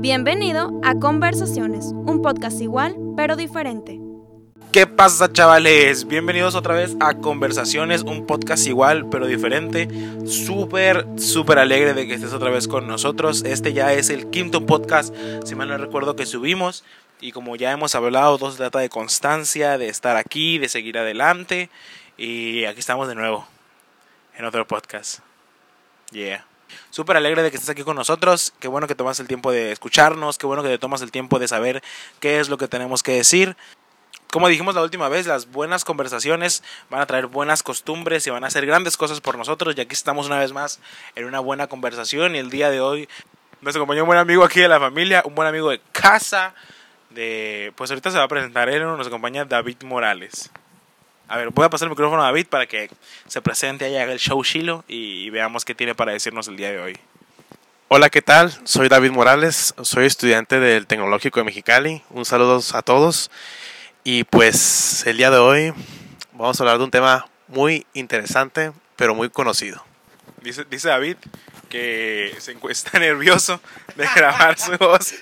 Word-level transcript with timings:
Bienvenido 0.00 0.80
a 0.84 0.94
Conversaciones, 0.94 1.86
un 1.86 2.22
podcast 2.22 2.60
igual 2.60 2.94
pero 3.16 3.34
diferente. 3.34 3.98
¿Qué 4.70 4.86
pasa 4.86 5.32
chavales? 5.32 6.06
Bienvenidos 6.06 6.54
otra 6.54 6.74
vez 6.74 6.96
a 7.00 7.14
Conversaciones, 7.14 8.02
un 8.02 8.24
podcast 8.24 8.64
igual 8.68 9.08
pero 9.08 9.26
diferente. 9.26 9.88
Súper, 10.24 11.04
súper 11.16 11.58
alegre 11.58 11.94
de 11.94 12.06
que 12.06 12.14
estés 12.14 12.32
otra 12.32 12.50
vez 12.50 12.68
con 12.68 12.86
nosotros. 12.86 13.42
Este 13.44 13.72
ya 13.72 13.92
es 13.92 14.08
el 14.08 14.30
quinto 14.30 14.66
podcast, 14.66 15.12
si 15.44 15.56
mal 15.56 15.66
no 15.66 15.76
recuerdo, 15.76 16.14
que 16.14 16.26
subimos. 16.26 16.84
Y 17.20 17.32
como 17.32 17.56
ya 17.56 17.72
hemos 17.72 17.96
hablado, 17.96 18.38
todo 18.38 18.52
se 18.52 18.58
trata 18.58 18.78
de 18.78 18.90
constancia, 18.90 19.78
de 19.78 19.88
estar 19.88 20.16
aquí, 20.16 20.58
de 20.58 20.68
seguir 20.68 20.96
adelante. 20.96 21.70
Y 22.16 22.66
aquí 22.66 22.78
estamos 22.78 23.08
de 23.08 23.16
nuevo, 23.16 23.48
en 24.36 24.44
otro 24.44 24.64
podcast. 24.64 25.18
Yeah. 26.12 26.47
Súper 26.90 27.16
alegre 27.16 27.42
de 27.42 27.50
que 27.50 27.56
estés 27.56 27.70
aquí 27.70 27.82
con 27.82 27.96
nosotros. 27.96 28.52
Qué 28.60 28.68
bueno 28.68 28.86
que 28.86 28.94
tomas 28.94 29.20
el 29.20 29.28
tiempo 29.28 29.50
de 29.52 29.72
escucharnos. 29.72 30.38
Qué 30.38 30.46
bueno 30.46 30.62
que 30.62 30.68
te 30.68 30.78
tomas 30.78 31.02
el 31.02 31.10
tiempo 31.10 31.38
de 31.38 31.48
saber 31.48 31.82
qué 32.20 32.40
es 32.40 32.48
lo 32.48 32.58
que 32.58 32.68
tenemos 32.68 33.02
que 33.02 33.12
decir. 33.12 33.56
Como 34.30 34.48
dijimos 34.48 34.74
la 34.74 34.82
última 34.82 35.08
vez, 35.08 35.26
las 35.26 35.50
buenas 35.50 35.84
conversaciones 35.84 36.62
van 36.90 37.00
a 37.00 37.06
traer 37.06 37.26
buenas 37.26 37.62
costumbres 37.62 38.26
y 38.26 38.30
van 38.30 38.44
a 38.44 38.48
hacer 38.48 38.66
grandes 38.66 38.96
cosas 38.96 39.20
por 39.22 39.38
nosotros. 39.38 39.74
Y 39.76 39.80
aquí 39.80 39.94
estamos 39.94 40.26
una 40.26 40.38
vez 40.38 40.52
más 40.52 40.80
en 41.14 41.24
una 41.24 41.40
buena 41.40 41.66
conversación. 41.66 42.36
Y 42.36 42.38
el 42.38 42.50
día 42.50 42.70
de 42.70 42.80
hoy 42.80 43.08
nos 43.62 43.74
acompañó 43.74 44.02
un 44.02 44.08
buen 44.08 44.18
amigo 44.18 44.44
aquí 44.44 44.60
de 44.60 44.68
la 44.68 44.78
familia, 44.78 45.22
un 45.24 45.34
buen 45.34 45.48
amigo 45.48 45.70
de 45.70 45.80
casa. 45.92 46.54
De, 47.10 47.72
pues 47.76 47.90
ahorita 47.90 48.10
se 48.10 48.18
va 48.18 48.24
a 48.24 48.28
presentar 48.28 48.68
él, 48.68 48.82
nos 48.82 49.06
acompaña 49.06 49.46
David 49.46 49.82
Morales. 49.84 50.50
A 51.30 51.36
ver, 51.36 51.50
voy 51.50 51.66
a 51.66 51.68
pasar 51.68 51.86
el 51.86 51.90
micrófono 51.90 52.22
a 52.22 52.26
David 52.26 52.46
para 52.46 52.66
que 52.66 52.90
se 53.26 53.42
presente 53.42 53.90
y 53.90 53.96
haga 53.96 54.12
el 54.12 54.18
show 54.18 54.42
Shilo 54.42 54.82
y 54.88 55.28
veamos 55.28 55.66
qué 55.66 55.74
tiene 55.74 55.94
para 55.94 56.12
decirnos 56.12 56.48
el 56.48 56.56
día 56.56 56.70
de 56.70 56.80
hoy. 56.80 56.98
Hola, 57.88 58.08
¿qué 58.08 58.22
tal? 58.22 58.50
Soy 58.64 58.88
David 58.88 59.10
Morales, 59.10 59.74
soy 59.82 60.06
estudiante 60.06 60.58
del 60.58 60.86
Tecnológico 60.86 61.40
de 61.40 61.44
Mexicali. 61.44 62.02
Un 62.08 62.24
saludo 62.24 62.62
a 62.72 62.80
todos. 62.80 63.30
Y 64.04 64.24
pues 64.24 65.06
el 65.06 65.18
día 65.18 65.30
de 65.30 65.36
hoy 65.36 65.74
vamos 66.32 66.58
a 66.58 66.62
hablar 66.62 66.78
de 66.78 66.84
un 66.84 66.90
tema 66.90 67.26
muy 67.46 67.86
interesante, 67.92 68.72
pero 68.96 69.14
muy 69.14 69.28
conocido. 69.28 69.84
Dice, 70.40 70.64
dice 70.64 70.88
David 70.88 71.18
que 71.68 72.34
se 72.38 72.56
está 72.70 72.98
nervioso 73.00 73.60
de 73.96 74.08
grabar 74.16 74.58
su 74.58 74.78
voz. 74.78 75.14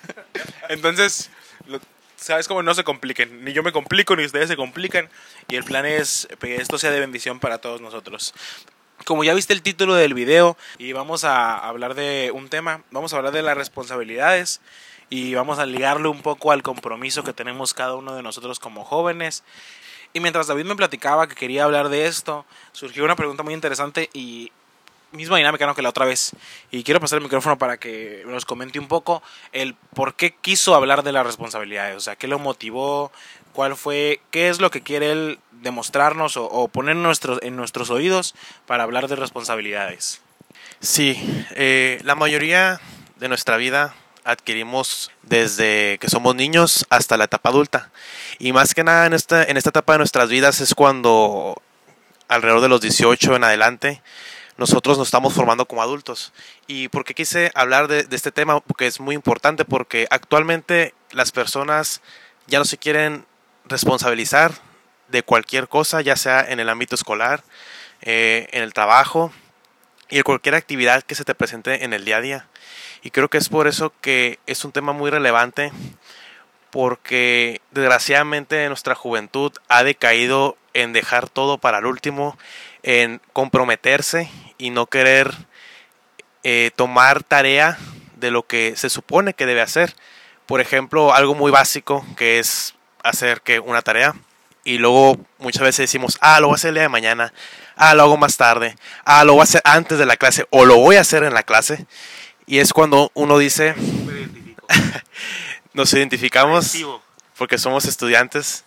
Entonces, 0.69 1.31
lo, 1.67 1.81
¿sabes 2.17 2.49
cómo 2.49 2.63
no 2.63 2.75
se 2.75 2.85
compliquen? 2.85 3.45
Ni 3.45 3.53
yo 3.53 3.63
me 3.63 3.73
complico, 3.73 4.17
ni 4.17 4.25
ustedes 4.25 4.49
se 4.49 4.57
complican. 4.57 5.09
Y 5.49 5.57
el 5.57 5.65
plan 5.65 5.87
es 5.87 6.29
que 6.41 6.57
esto 6.57 6.79
sea 6.79 6.91
de 6.91 7.01
bendición 7.01 7.41
para 7.41 7.59
todos 7.59 7.81
nosotros. 7.81 8.35
Como 9.05 9.25
ya 9.25 9.35
viste 9.35 9.53
el 9.53 9.63
título 9.63 9.95
del 9.95 10.15
video, 10.15 10.57
y 10.79 10.93
vamos 10.93 11.25
a 11.25 11.57
hablar 11.57 11.95
de 11.95 12.31
un 12.35 12.49
tema, 12.49 12.83
vamos 12.91 13.13
a 13.13 13.19
hablar 13.19 13.33
de 13.33 13.43
las 13.43 13.57
responsabilidades 13.57 14.61
y 15.11 15.35
vamos 15.35 15.59
a 15.59 15.67
ligarlo 15.67 16.11
un 16.11 16.23
poco 16.23 16.51
al 16.51 16.63
compromiso 16.63 17.23
que 17.23 17.33
tenemos 17.33 17.75
cada 17.75 17.95
uno 17.95 18.15
de 18.15 18.23
nosotros 18.23 18.59
como 18.59 18.85
jóvenes. 18.85 19.45
Y 20.13 20.21
mientras 20.21 20.47
David 20.47 20.65
me 20.65 20.77
platicaba 20.77 21.29
que 21.29 21.35
quería 21.35 21.65
hablar 21.65 21.91
de 21.91 22.07
esto, 22.07 22.47
surgió 22.73 23.05
una 23.05 23.17
pregunta 23.17 23.43
muy 23.43 23.55
interesante 23.55 24.09
y 24.13 24.51
misma 25.13 25.37
dinámica 25.37 25.67
¿no? 25.67 25.75
que 25.75 25.83
la 25.83 25.91
otra 25.91 26.05
vez. 26.05 26.33
Y 26.71 26.83
quiero 26.83 27.01
pasar 27.01 27.19
el 27.19 27.25
micrófono 27.25 27.59
para 27.59 27.79
que 27.79 28.23
nos 28.27 28.45
comente 28.45 28.79
un 28.79 28.89
poco 28.89 29.23
el 29.53 29.75
por 29.95 30.15
qué 30.15 30.35
quiso 30.35 30.75
hablar 30.75 31.03
de 31.03 31.13
las 31.13 31.27
responsabilidades. 31.27 31.97
O 31.97 32.01
sea, 32.01 32.17
qué 32.17 32.29
lo 32.29 32.39
motivó, 32.39 33.13
cuál 33.53 33.77
fue, 33.77 34.21
qué 34.31 34.49
es 34.49 34.61
lo 34.61 34.71
que 34.71 34.83
quiere 34.83 35.13
él 35.13 35.39
demostrarnos 35.51 36.37
o, 36.37 36.69
poner 36.69 36.97
nuestros, 36.97 37.39
en 37.43 37.57
nuestros 37.57 37.91
oídos 37.91 38.35
para 38.67 38.83
hablar 38.83 39.09
de 39.09 39.17
responsabilidades. 39.17 40.21
Sí, 40.81 41.19
eh, 41.55 42.01
la 42.05 42.15
mayoría 42.15 42.81
de 43.17 43.29
nuestra 43.29 43.57
vida 43.57 43.95
adquirimos 44.25 45.11
desde 45.23 45.99
que 45.99 46.11
somos 46.11 46.35
niños 46.35 46.85
hasta 46.91 47.17
la 47.17 47.25
etapa 47.25 47.49
adulta. 47.49 47.91
Y 48.39 48.53
más 48.53 48.75
que 48.75 48.85
nada 48.85 49.07
en 49.07 49.15
esta, 49.15 49.45
en 49.45 49.57
esta 49.57 49.71
etapa 49.71 49.95
de 49.95 49.99
nuestras 49.99 50.29
vidas 50.29 50.61
es 50.61 50.75
cuando 50.75 51.63
alrededor 52.29 52.61
de 52.61 52.69
los 52.69 52.81
18 52.81 53.37
en 53.37 53.45
adelante 53.45 54.03
nosotros 54.57 54.99
nos 54.99 55.09
estamos 55.09 55.35
formando 55.35 55.67
como 55.67 55.83
adultos. 55.83 56.33
¿Y 56.67 56.89
por 56.89 57.05
qué 57.05 57.15
quise 57.15 57.51
hablar 57.55 57.89
de, 57.89 58.07
este 58.11 58.33
tema? 58.33 58.61
Porque 58.61 58.87
es 58.87 59.01
muy 59.01 59.15
importante, 59.15 59.65
porque 59.65 60.07
actualmente 60.11 60.95
las 61.11 61.33
personas 61.33 62.01
ya 62.47 62.59
no 62.59 62.65
se 62.65 62.79
quieren 62.79 63.27
responsabilizar 63.67 64.53
de 65.09 65.23
cualquier 65.23 65.69
cosa, 65.69 66.01
ya 66.01 66.17
sea 66.17 66.41
en 66.41 66.61
el 66.61 66.69
ámbito 66.69 66.95
escolar, 66.95 67.45
eh, 68.03 68.49
en 68.53 68.63
el 68.63 68.73
trabajo 68.73 69.33
y 70.09 70.19
en 70.19 70.23
cualquier 70.23 70.55
actividad 70.55 71.03
que 71.03 71.15
se 71.15 71.25
te 71.25 71.35
presente 71.35 71.85
en 71.85 71.93
el 71.93 72.05
día 72.05 72.17
a 72.17 72.21
día. 72.21 72.49
Y 73.03 73.11
creo 73.11 73.29
que 73.29 73.39
es 73.39 73.49
por 73.49 73.69
eso 73.69 73.93
que 74.01 74.39
es 74.47 74.65
un 74.65 74.73
tema 74.73 74.93
muy 74.93 75.11
relevante, 75.11 75.71
porque 76.71 77.61
desgraciadamente 77.71 78.67
nuestra 78.69 78.95
juventud 78.95 79.53
ha 79.69 79.85
decaído 79.85 80.57
en 80.75 80.93
dejar 80.93 81.29
todo 81.29 81.59
para 81.59 81.79
el 81.79 81.87
último, 81.87 82.37
en 82.83 83.21
comprometerse 83.33 84.31
y 84.59 84.71
no 84.71 84.87
querer 84.87 85.33
eh, 86.43 86.71
tomar 86.77 87.23
tarea 87.23 87.79
de 88.17 88.31
lo 88.31 88.47
que 88.47 88.77
se 88.77 88.91
supone 88.91 89.35
que 89.35 89.47
debe 89.47 89.61
hacer. 89.61 89.95
Por 90.47 90.61
ejemplo, 90.61 91.15
algo 91.15 91.35
muy 91.35 91.51
básico 91.51 92.05
que 92.17 92.39
es 92.39 92.75
hacer 93.03 93.41
que 93.43 93.61
una 93.61 93.83
tarea 93.83 94.15
y 94.67 94.79
luego 94.79 95.17
muchas 95.39 95.63
veces 95.63 95.85
decimos, 95.85 96.19
ah, 96.21 96.41
lo 96.41 96.49
voy 96.49 96.55
a 96.55 96.57
hacer 96.57 96.71
el 96.71 96.75
día 96.75 96.83
de 96.83 96.89
mañana, 96.89 97.33
ah, 97.77 97.95
lo 97.95 98.03
hago 98.03 98.17
más 98.17 98.37
tarde, 98.37 98.77
ah, 99.05 99.25
lo 99.25 99.35
voy 99.35 99.43
a 99.43 99.45
hacer 99.45 99.63
antes 99.65 99.97
de 99.97 100.07
la 100.07 100.17
clase 100.17 100.47
o 100.51 100.65
lo 100.65 100.77
voy 100.79 100.97
a 100.97 101.03
hacer 101.03 101.23
en 101.23 101.35
la 101.35 101.45
clase. 101.45 101.87
Y 102.47 102.59
es 102.59 102.73
cuando 102.73 103.13
uno 103.15 103.39
dice, 103.39 103.75
nos 105.73 105.93
identificamos 105.93 106.77
porque 107.39 107.59
somos 107.59 107.85
estudiantes, 107.85 108.65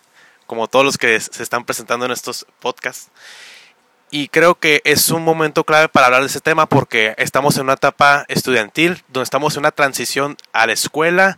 como 0.47 0.67
todos 0.67 0.85
los 0.85 0.97
que 0.97 1.19
se 1.19 1.43
están 1.43 1.65
presentando 1.65 2.05
en 2.05 2.11
estos 2.11 2.45
podcasts. 2.59 3.09
Y 4.11 4.29
creo 4.29 4.55
que 4.55 4.81
es 4.85 5.09
un 5.11 5.23
momento 5.23 5.63
clave 5.63 5.87
para 5.87 6.07
hablar 6.07 6.21
de 6.21 6.27
ese 6.27 6.41
tema 6.41 6.67
porque 6.67 7.13
estamos 7.17 7.57
en 7.57 7.63
una 7.63 7.73
etapa 7.73 8.25
estudiantil 8.27 9.03
donde 9.07 9.23
estamos 9.23 9.55
en 9.55 9.59
una 9.59 9.71
transición 9.71 10.35
a 10.51 10.65
la 10.65 10.73
escuela 10.73 11.37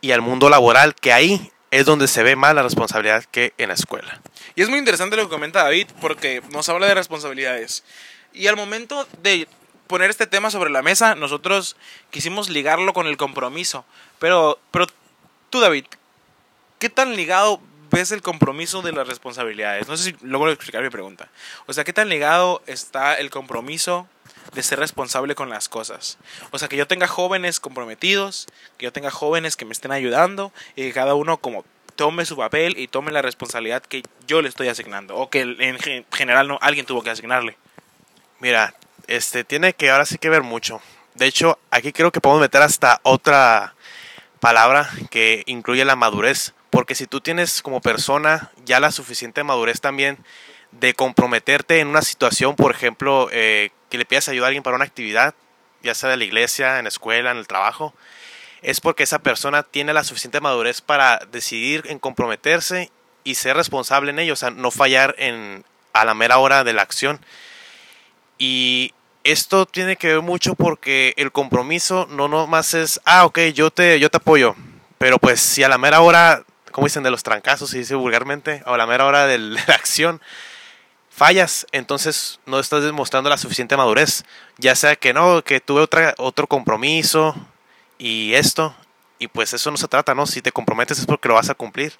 y 0.00 0.12
al 0.12 0.22
mundo 0.22 0.48
laboral, 0.48 0.94
que 0.94 1.12
ahí 1.12 1.52
es 1.70 1.84
donde 1.84 2.08
se 2.08 2.22
ve 2.22 2.34
más 2.34 2.54
la 2.54 2.62
responsabilidad 2.62 3.24
que 3.24 3.52
en 3.58 3.68
la 3.68 3.74
escuela. 3.74 4.20
Y 4.54 4.62
es 4.62 4.70
muy 4.70 4.78
interesante 4.78 5.16
lo 5.16 5.24
que 5.24 5.28
comenta 5.28 5.64
David 5.64 5.88
porque 6.00 6.42
nos 6.50 6.68
habla 6.68 6.86
de 6.86 6.94
responsabilidades. 6.94 7.84
Y 8.32 8.46
al 8.46 8.56
momento 8.56 9.06
de 9.22 9.46
poner 9.86 10.10
este 10.10 10.26
tema 10.26 10.50
sobre 10.50 10.70
la 10.70 10.82
mesa, 10.82 11.14
nosotros 11.14 11.76
quisimos 12.10 12.48
ligarlo 12.48 12.92
con 12.92 13.06
el 13.06 13.16
compromiso. 13.16 13.84
Pero, 14.18 14.58
pero 14.70 14.86
tú, 15.50 15.60
David, 15.60 15.84
¿qué 16.78 16.88
tan 16.88 17.16
ligado 17.16 17.60
ves 17.90 18.12
el 18.12 18.22
compromiso 18.22 18.82
de 18.82 18.92
las 18.92 19.08
responsabilidades? 19.08 19.88
No 19.88 19.96
sé 19.96 20.04
si 20.10 20.16
logro 20.26 20.50
explicar 20.50 20.82
mi 20.82 20.90
pregunta. 20.90 21.28
O 21.66 21.72
sea, 21.72 21.84
¿qué 21.84 21.92
tan 21.92 22.08
ligado 22.08 22.62
está 22.66 23.14
el 23.14 23.30
compromiso 23.30 24.08
de 24.54 24.62
ser 24.62 24.78
responsable 24.78 25.34
con 25.34 25.50
las 25.50 25.68
cosas? 25.68 26.18
O 26.50 26.58
sea, 26.58 26.68
que 26.68 26.76
yo 26.76 26.86
tenga 26.86 27.06
jóvenes 27.06 27.60
comprometidos, 27.60 28.46
que 28.76 28.84
yo 28.84 28.92
tenga 28.92 29.10
jóvenes 29.10 29.56
que 29.56 29.64
me 29.64 29.72
estén 29.72 29.92
ayudando 29.92 30.52
y 30.76 30.82
que 30.82 30.92
cada 30.92 31.14
uno 31.14 31.38
como 31.38 31.64
tome 31.96 32.24
su 32.24 32.36
papel 32.36 32.78
y 32.78 32.86
tome 32.86 33.10
la 33.10 33.22
responsabilidad 33.22 33.82
que 33.82 34.02
yo 34.26 34.40
le 34.40 34.48
estoy 34.48 34.68
asignando 34.68 35.16
o 35.16 35.30
que 35.30 35.40
en 35.40 35.78
general 36.12 36.46
no 36.46 36.58
alguien 36.62 36.86
tuvo 36.86 37.02
que 37.02 37.10
asignarle. 37.10 37.56
Mira, 38.38 38.74
este 39.08 39.42
tiene 39.42 39.72
que 39.72 39.90
ahora 39.90 40.04
sí 40.04 40.16
que 40.16 40.28
ver 40.28 40.42
mucho. 40.42 40.80
De 41.14 41.26
hecho, 41.26 41.58
aquí 41.72 41.92
creo 41.92 42.12
que 42.12 42.20
podemos 42.20 42.40
meter 42.40 42.62
hasta 42.62 43.00
otra 43.02 43.74
palabra 44.38 44.88
que 45.10 45.42
incluye 45.46 45.84
la 45.84 45.96
madurez. 45.96 46.54
Porque 46.70 46.94
si 46.94 47.06
tú 47.06 47.20
tienes 47.20 47.62
como 47.62 47.80
persona 47.80 48.50
ya 48.64 48.80
la 48.80 48.92
suficiente 48.92 49.42
madurez 49.42 49.80
también 49.80 50.18
de 50.72 50.94
comprometerte 50.94 51.80
en 51.80 51.88
una 51.88 52.02
situación, 52.02 52.56
por 52.56 52.70
ejemplo, 52.70 53.28
eh, 53.32 53.70
que 53.88 53.98
le 53.98 54.04
pidas 54.04 54.28
ayuda 54.28 54.46
a 54.46 54.48
alguien 54.48 54.62
para 54.62 54.76
una 54.76 54.84
actividad, 54.84 55.34
ya 55.82 55.94
sea 55.94 56.10
de 56.10 56.16
la 56.16 56.24
iglesia, 56.24 56.78
en 56.78 56.84
la 56.84 56.88
escuela, 56.88 57.30
en 57.30 57.38
el 57.38 57.46
trabajo, 57.46 57.94
es 58.62 58.80
porque 58.80 59.04
esa 59.04 59.20
persona 59.20 59.62
tiene 59.62 59.92
la 59.92 60.04
suficiente 60.04 60.40
madurez 60.40 60.80
para 60.80 61.20
decidir 61.30 61.84
en 61.86 61.98
comprometerse 61.98 62.90
y 63.24 63.36
ser 63.36 63.56
responsable 63.56 64.10
en 64.10 64.18
ello, 64.18 64.32
o 64.32 64.36
sea, 64.36 64.50
no 64.50 64.70
fallar 64.70 65.14
en, 65.18 65.64
a 65.92 66.04
la 66.04 66.14
mera 66.14 66.38
hora 66.38 66.64
de 66.64 66.72
la 66.72 66.82
acción. 66.82 67.20
Y 68.36 68.92
esto 69.24 69.66
tiene 69.66 69.96
que 69.96 70.08
ver 70.08 70.22
mucho 70.22 70.54
porque 70.54 71.14
el 71.16 71.32
compromiso 71.32 72.06
no 72.10 72.28
nomás 72.28 72.74
es, 72.74 73.00
ah, 73.04 73.26
ok, 73.26 73.38
yo 73.54 73.70
te, 73.70 74.00
yo 74.00 74.10
te 74.10 74.16
apoyo, 74.16 74.56
pero 74.98 75.18
pues 75.18 75.40
si 75.40 75.62
a 75.62 75.68
la 75.68 75.78
mera 75.78 76.00
hora 76.00 76.44
como 76.78 76.86
dicen, 76.86 77.02
de 77.02 77.10
los 77.10 77.24
trancazos, 77.24 77.70
si 77.70 77.78
dice 77.78 77.96
vulgarmente, 77.96 78.62
a 78.64 78.76
la 78.76 78.86
mera 78.86 79.04
hora 79.04 79.26
de 79.26 79.36
la 79.38 79.60
acción, 79.68 80.22
fallas, 81.10 81.66
entonces 81.72 82.38
no 82.46 82.60
estás 82.60 82.84
demostrando 82.84 83.28
la 83.28 83.36
suficiente 83.36 83.76
madurez. 83.76 84.24
Ya 84.58 84.76
sea 84.76 84.94
que 84.94 85.12
no, 85.12 85.42
que 85.42 85.58
tuve 85.58 85.80
otra, 85.80 86.14
otro 86.18 86.46
compromiso 86.46 87.34
y 87.98 88.34
esto, 88.34 88.76
y 89.18 89.26
pues 89.26 89.52
eso 89.54 89.72
no 89.72 89.76
se 89.76 89.88
trata, 89.88 90.14
¿no? 90.14 90.24
Si 90.26 90.40
te 90.40 90.52
comprometes 90.52 91.00
es 91.00 91.06
porque 91.06 91.26
lo 91.26 91.34
vas 91.34 91.50
a 91.50 91.56
cumplir. 91.56 91.94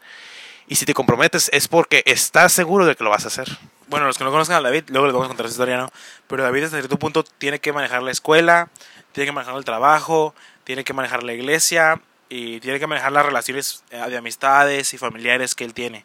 Y 0.68 0.76
si 0.76 0.84
te 0.86 0.94
comprometes 0.94 1.50
es 1.52 1.66
porque 1.66 2.04
estás 2.06 2.52
seguro 2.52 2.86
de 2.86 2.94
que 2.94 3.02
lo 3.02 3.10
vas 3.10 3.24
a 3.24 3.28
hacer. 3.28 3.48
Bueno, 3.88 4.06
los 4.06 4.16
que 4.16 4.22
no 4.22 4.30
conozcan 4.30 4.58
a 4.58 4.60
David, 4.60 4.84
luego 4.90 5.06
les 5.06 5.12
vamos 5.12 5.26
a 5.26 5.28
contar 5.28 5.46
esa 5.46 5.54
historia, 5.54 5.78
¿no? 5.78 5.90
Pero 6.28 6.44
David 6.44 6.64
hasta 6.64 6.76
cierto 6.76 7.00
punto 7.00 7.24
tiene 7.24 7.58
que 7.58 7.72
manejar 7.72 8.04
la 8.04 8.12
escuela, 8.12 8.68
tiene 9.10 9.26
que 9.26 9.32
manejar 9.32 9.56
el 9.56 9.64
trabajo, 9.64 10.36
tiene 10.62 10.84
que 10.84 10.92
manejar 10.92 11.24
la 11.24 11.32
iglesia 11.32 12.00
y 12.28 12.60
tiene 12.60 12.78
que 12.78 12.86
manejar 12.86 13.12
las 13.12 13.24
relaciones 13.24 13.84
eh, 13.90 13.96
de 14.08 14.16
amistades 14.16 14.92
y 14.94 14.98
familiares 14.98 15.54
que 15.54 15.64
él 15.64 15.74
tiene. 15.74 16.04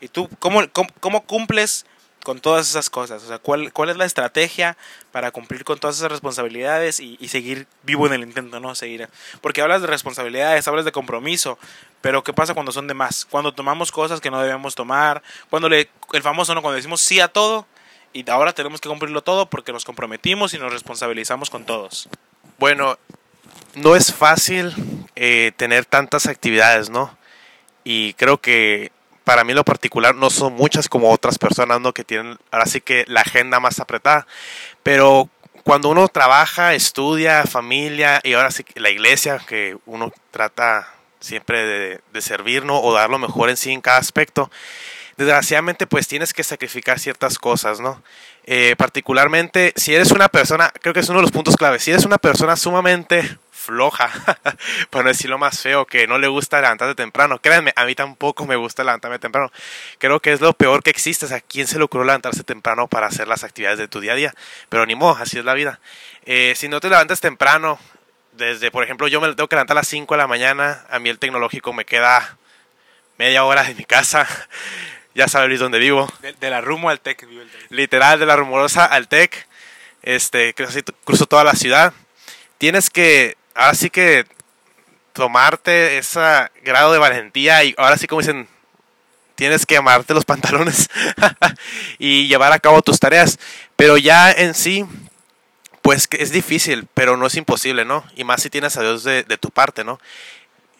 ¿Y 0.00 0.08
tú 0.08 0.28
cómo, 0.38 0.62
cómo, 0.72 0.88
cómo 1.00 1.22
cumples 1.22 1.86
con 2.24 2.40
todas 2.40 2.68
esas 2.68 2.90
cosas? 2.90 3.22
O 3.22 3.28
sea, 3.28 3.38
¿cuál, 3.38 3.72
¿cuál 3.72 3.90
es 3.90 3.96
la 3.96 4.04
estrategia 4.04 4.76
para 5.10 5.30
cumplir 5.30 5.64
con 5.64 5.78
todas 5.78 5.96
esas 5.96 6.10
responsabilidades 6.10 7.00
y, 7.00 7.16
seguir 7.28 7.66
vivo 7.82 8.06
en 8.06 8.12
el 8.12 8.22
intento, 8.22 8.60
no? 8.60 8.74
Seguir. 8.74 9.08
Porque 9.40 9.62
hablas 9.62 9.80
de 9.80 9.86
responsabilidades, 9.86 10.66
hablas 10.68 10.84
de 10.84 10.92
compromiso, 10.92 11.58
pero 12.00 12.22
¿qué 12.22 12.32
pasa 12.32 12.54
cuando 12.54 12.72
son 12.72 12.86
de 12.86 12.94
más? 12.94 13.24
Cuando 13.24 13.52
tomamos 13.52 13.92
cosas 13.92 14.20
que 14.20 14.30
no 14.30 14.40
debemos 14.40 14.74
tomar, 14.74 15.22
cuando 15.50 15.68
le, 15.68 15.88
el 16.12 16.22
famoso, 16.22 16.54
¿no? 16.54 16.62
Cuando 16.62 16.76
decimos 16.76 17.00
sí 17.00 17.20
a 17.20 17.28
todo 17.28 17.66
y 18.12 18.28
ahora 18.28 18.52
tenemos 18.52 18.80
que 18.80 18.88
cumplirlo 18.88 19.22
todo 19.22 19.46
porque 19.48 19.72
nos 19.72 19.84
comprometimos 19.84 20.52
y 20.54 20.58
nos 20.58 20.72
responsabilizamos 20.72 21.48
con 21.48 21.64
todos. 21.64 22.08
Bueno, 22.58 22.98
no 23.74 23.96
es 23.96 24.12
fácil 24.12 24.74
eh, 25.16 25.52
tener 25.56 25.84
tantas 25.84 26.26
actividades, 26.26 26.90
¿no? 26.90 27.16
Y 27.84 28.14
creo 28.14 28.38
que 28.38 28.92
para 29.24 29.44
mí 29.44 29.54
lo 29.54 29.64
particular 29.64 30.14
no 30.14 30.30
son 30.30 30.54
muchas 30.54 30.88
como 30.88 31.10
otras 31.10 31.38
personas, 31.38 31.80
¿no? 31.80 31.92
Que 31.92 32.04
tienen 32.04 32.38
ahora 32.50 32.66
sí 32.66 32.80
que 32.80 33.04
la 33.08 33.20
agenda 33.20 33.60
más 33.60 33.80
apretada. 33.80 34.26
Pero 34.82 35.28
cuando 35.64 35.88
uno 35.88 36.08
trabaja, 36.08 36.74
estudia, 36.74 37.44
familia 37.44 38.20
y 38.24 38.34
ahora 38.34 38.50
sí 38.50 38.64
la 38.74 38.90
iglesia, 38.90 39.40
que 39.46 39.76
uno 39.86 40.12
trata 40.30 40.88
siempre 41.20 41.64
de, 41.64 42.00
de 42.12 42.20
servir, 42.20 42.64
¿no? 42.64 42.80
O 42.80 42.92
dar 42.92 43.10
lo 43.10 43.18
mejor 43.18 43.50
en 43.50 43.56
sí 43.56 43.72
en 43.72 43.80
cada 43.80 43.98
aspecto. 43.98 44.50
Desgraciadamente, 45.16 45.86
pues 45.86 46.08
tienes 46.08 46.32
que 46.32 46.42
sacrificar 46.42 46.98
ciertas 46.98 47.38
cosas, 47.38 47.80
¿no? 47.80 48.02
Eh, 48.44 48.74
particularmente, 48.76 49.72
si 49.76 49.94
eres 49.94 50.10
una 50.10 50.28
persona, 50.28 50.72
creo 50.80 50.92
que 50.92 51.00
es 51.00 51.08
uno 51.08 51.18
de 51.18 51.22
los 51.22 51.30
puntos 51.30 51.56
clave, 51.56 51.78
si 51.78 51.90
eres 51.92 52.04
una 52.04 52.18
persona 52.18 52.56
sumamente 52.56 53.38
floja, 53.62 54.10
para 54.90 55.04
no 55.04 55.08
decirlo 55.08 55.38
más 55.38 55.60
feo, 55.60 55.86
que 55.86 56.06
no 56.06 56.18
le 56.18 56.28
gusta 56.28 56.60
levantarse 56.60 56.94
temprano. 56.94 57.38
Créanme, 57.40 57.72
a 57.76 57.84
mí 57.84 57.94
tampoco 57.94 58.46
me 58.46 58.56
gusta 58.56 58.84
levantarme 58.84 59.18
temprano. 59.18 59.50
Creo 59.98 60.20
que 60.20 60.32
es 60.32 60.40
lo 60.40 60.52
peor 60.52 60.82
que 60.82 60.90
existe. 60.90 61.32
¿A 61.32 61.40
quién 61.40 61.66
se 61.66 61.78
le 61.78 61.84
ocurrió 61.84 62.04
levantarse 62.04 62.44
temprano 62.44 62.88
para 62.88 63.06
hacer 63.06 63.28
las 63.28 63.44
actividades 63.44 63.78
de 63.78 63.88
tu 63.88 64.00
día 64.00 64.12
a 64.12 64.16
día? 64.16 64.34
Pero 64.68 64.84
ni 64.86 64.94
modo, 64.94 65.16
así 65.20 65.38
es 65.38 65.44
la 65.44 65.54
vida. 65.54 65.80
Eh, 66.24 66.54
si 66.56 66.68
no 66.68 66.80
te 66.80 66.88
levantas 66.88 67.20
temprano, 67.20 67.78
desde, 68.32 68.70
por 68.70 68.84
ejemplo, 68.84 69.08
yo 69.08 69.20
me 69.20 69.28
tengo 69.34 69.48
que 69.48 69.56
levantar 69.56 69.76
a 69.76 69.80
las 69.80 69.88
5 69.88 70.14
de 70.14 70.18
la 70.18 70.26
mañana, 70.26 70.84
a 70.90 70.98
mí 70.98 71.08
el 71.08 71.18
tecnológico 71.18 71.72
me 71.72 71.84
queda 71.84 72.36
media 73.18 73.44
hora 73.44 73.62
de 73.62 73.74
mi 73.74 73.84
casa. 73.84 74.26
ya 75.14 75.28
sabéis 75.28 75.60
dónde 75.60 75.78
vivo. 75.78 76.12
De, 76.20 76.32
de 76.32 76.50
la 76.50 76.60
Rumo 76.60 76.90
al 76.90 77.00
TEC. 77.00 77.26
Vivo 77.26 77.42
el 77.42 77.50
TEC. 77.50 77.66
Literal, 77.70 78.18
de 78.18 78.26
la 78.26 78.36
Rumorosa 78.36 78.84
al 78.84 79.08
TEC. 79.08 79.46
Este, 80.02 80.54
cruzo 81.04 81.26
toda 81.26 81.44
la 81.44 81.54
ciudad. 81.54 81.92
Tienes 82.58 82.90
que 82.90 83.36
ahora 83.54 83.74
sí 83.74 83.90
que 83.90 84.26
tomarte 85.12 85.98
ese 85.98 86.20
grado 86.64 86.92
de 86.92 86.98
valentía 86.98 87.62
y 87.64 87.74
ahora 87.76 87.98
sí 87.98 88.06
como 88.06 88.20
dicen, 88.20 88.48
tienes 89.34 89.66
que 89.66 89.76
amarte 89.76 90.14
los 90.14 90.24
pantalones 90.26 90.88
y 91.98 92.28
llevar 92.28 92.52
a 92.52 92.60
cabo 92.60 92.82
tus 92.82 93.00
tareas. 93.00 93.38
Pero 93.76 93.96
ya 93.96 94.30
en 94.30 94.54
sí, 94.54 94.86
pues 95.82 96.08
es 96.12 96.30
difícil, 96.30 96.86
pero 96.94 97.16
no 97.16 97.26
es 97.26 97.34
imposible, 97.34 97.84
¿no? 97.84 98.04
Y 98.16 98.24
más 98.24 98.42
si 98.42 98.50
tienes 98.50 98.76
a 98.76 98.82
Dios 98.82 99.04
de, 99.04 99.24
de 99.24 99.38
tu 99.38 99.50
parte, 99.50 99.84
¿no? 99.84 100.00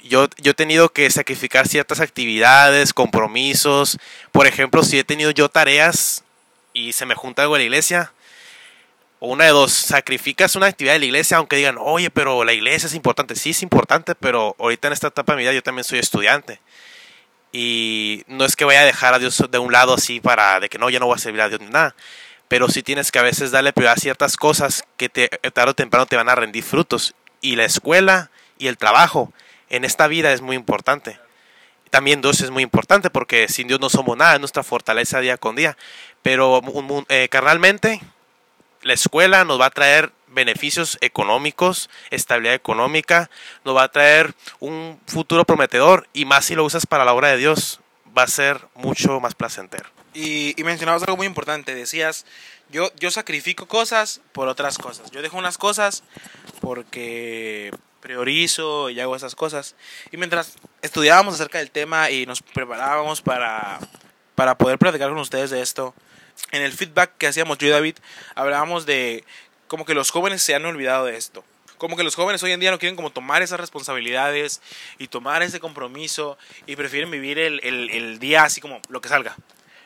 Yo, 0.05 0.29
yo 0.39 0.51
he 0.51 0.55
tenido 0.55 0.89
que 0.89 1.09
sacrificar 1.11 1.69
ciertas 1.69 2.01
actividades, 2.01 2.93
compromisos. 2.93 3.99
Por 4.33 4.47
ejemplo, 4.49 4.83
si 4.83 4.99
he 4.99 5.05
tenido 5.05 5.31
yo 5.31 5.49
tareas 5.49 6.25
y 6.73 6.93
se 6.93 7.07
me 7.07 7.15
junta 7.15 7.43
algo 7.43 7.57
en 7.57 7.61
la 7.61 7.67
iglesia, 7.67 8.13
una 9.29 9.45
de 9.45 9.51
dos, 9.51 9.73
sacrificas 9.73 10.57
una 10.57 10.67
actividad 10.67 10.95
de 10.95 10.99
la 10.99 11.05
iglesia, 11.05 11.37
aunque 11.37 11.55
digan, 11.55 11.77
oye, 11.79 12.11
pero 12.11 12.43
la 12.43 12.53
iglesia 12.53 12.89
es 12.89 12.95
importante. 12.95 13.37
Sí, 13.37 13.51
es 13.51 13.63
importante, 13.63 14.17
pero 14.17 14.57
ahorita 14.59 14.89
en 14.89 14.95
esta 14.95 15.09
etapa 15.09 15.33
de 15.33 15.37
mi 15.37 15.43
vida 15.45 15.53
yo 15.53 15.63
también 15.63 15.85
soy 15.85 16.01
estudiante. 16.01 16.61
Y 17.53 18.25
no 18.27 18.45
es 18.45 18.57
que 18.57 18.65
vaya 18.65 18.81
a 18.81 18.85
dejar 18.85 19.15
a 19.15 19.21
Dios 19.21 19.41
de 19.49 19.59
un 19.59 19.71
lado 19.71 19.95
así 19.95 20.21
para 20.21 20.59
de 20.59 20.69
que 20.69 20.79
no, 20.79 20.91
ya 20.91 20.99
no 20.99 21.07
voy 21.07 21.15
a 21.15 21.19
servir 21.19 21.41
a 21.41 21.49
Dios 21.49 21.61
ni 21.61 21.69
nada. 21.69 21.95
Pero 22.49 22.69
sí 22.69 22.83
tienes 22.83 23.13
que 23.13 23.21
a 23.21 23.23
veces 23.23 23.53
darle 23.53 23.73
prioridad 23.73 23.97
a 23.97 24.01
ciertas 24.01 24.37
cosas 24.37 24.85
que 24.97 25.09
te, 25.09 25.29
tarde 25.29 25.71
o 25.71 25.75
temprano 25.75 26.07
te 26.07 26.17
van 26.17 26.29
a 26.29 26.35
rendir 26.35 26.65
frutos. 26.65 27.15
Y 27.41 27.55
la 27.55 27.65
escuela 27.65 28.33
y 28.59 28.67
el 28.67 28.77
trabajo 28.77 29.33
en 29.71 29.85
esta 29.85 30.09
vida 30.09 30.33
es 30.33 30.41
muy 30.41 30.57
importante. 30.57 31.21
También 31.91 32.23
Dios 32.23 32.41
es 32.41 32.51
muy 32.51 32.65
importante 32.65 33.09
porque 33.09 33.47
sin 33.49 33.69
Dios 33.69 33.79
no 33.79 33.89
somos 33.89 34.17
nada, 34.17 34.35
es 34.35 34.41
nuestra 34.41 34.65
fortaleza 34.65 35.21
día 35.21 35.37
con 35.37 35.55
día. 35.55 35.77
Pero 36.23 36.61
eh, 37.09 37.29
carnalmente, 37.31 38.01
la 38.83 38.93
escuela 38.93 39.45
nos 39.45 39.61
va 39.61 39.67
a 39.67 39.71
traer 39.71 40.13
beneficios 40.29 40.99
económicos, 41.01 41.91
estabilidad 42.11 42.55
económica, 42.55 43.31
nos 43.65 43.77
va 43.77 43.85
a 43.85 43.93
traer 43.93 44.35
un 44.61 45.01
futuro 45.07 45.45
prometedor 45.45 46.09
y 46.13 46.25
más 46.25 46.47
si 46.47 46.55
lo 46.55 46.65
usas 46.65 46.87
para 46.87 47.05
la 47.05 47.13
obra 47.13 47.29
de 47.29 47.37
Dios, 47.37 47.81
va 48.17 48.23
a 48.23 48.29
ser 48.29 48.61
mucho 48.75 49.21
más 49.21 49.35
placentero. 49.35 49.89
Y, 50.15 50.59
y 50.61 50.65
mencionabas 50.65 51.03
algo 51.03 51.17
muy 51.17 51.27
importante, 51.27 51.75
decías, 51.75 52.27
yo, 52.71 52.91
yo 52.97 53.11
sacrifico 53.11 53.67
cosas 53.67 54.21
por 54.33 54.49
otras 54.49 54.79
cosas, 54.79 55.11
yo 55.11 55.23
dejo 55.23 55.39
unas 55.39 55.59
cosas 55.59 56.03
porque 56.61 57.71
priorizo 58.03 58.91
y 58.91 59.01
hago 59.01 59.17
esas 59.17 59.35
cosas. 59.35 59.75
Y 60.11 60.19
mientras 60.19 60.57
estudiábamos 60.83 61.35
acerca 61.35 61.59
del 61.59 61.71
tema 61.71 62.11
y 62.11 62.27
nos 62.27 62.43
preparábamos 62.43 63.23
para, 63.23 63.79
para 64.35 64.59
poder 64.59 64.79
platicar 64.79 65.09
con 65.09 65.19
ustedes 65.19 65.51
de 65.51 65.63
esto, 65.63 65.95
en 66.51 66.63
el 66.63 66.73
feedback 66.73 67.17
que 67.19 67.27
hacíamos 67.27 67.59
yo 67.59 67.69
y 67.69 67.71
David, 67.71 67.97
hablábamos 68.35 68.87
de 68.87 69.25
como 69.69 69.85
que 69.85 69.95
los 69.95 70.11
jóvenes 70.11 70.43
se 70.43 70.55
han 70.55 70.65
olvidado 70.65 71.07
de 71.07 71.17
esto. 71.17 71.45
Como 71.79 71.97
que 71.97 72.05
los 72.05 72.15
jóvenes 72.15 72.43
hoy 72.43 72.53
en 72.53 72.61
día 72.61 72.71
no 72.71 72.79
quieren 72.79 72.95
como 72.95 73.11
tomar 73.11 73.43
esas 73.43 73.59
responsabilidades 73.59 74.61
y 74.99 75.09
tomar 75.09 75.43
ese 75.43 75.59
compromiso 75.59 76.39
y 76.67 76.77
prefieren 76.77 77.11
vivir 77.11 77.39
el, 77.39 77.61
el, 77.65 77.91
el 77.91 78.19
día 78.19 78.45
así 78.45 78.61
como 78.61 78.81
lo 78.89 79.01
que 79.01 79.09
salga 79.09 79.37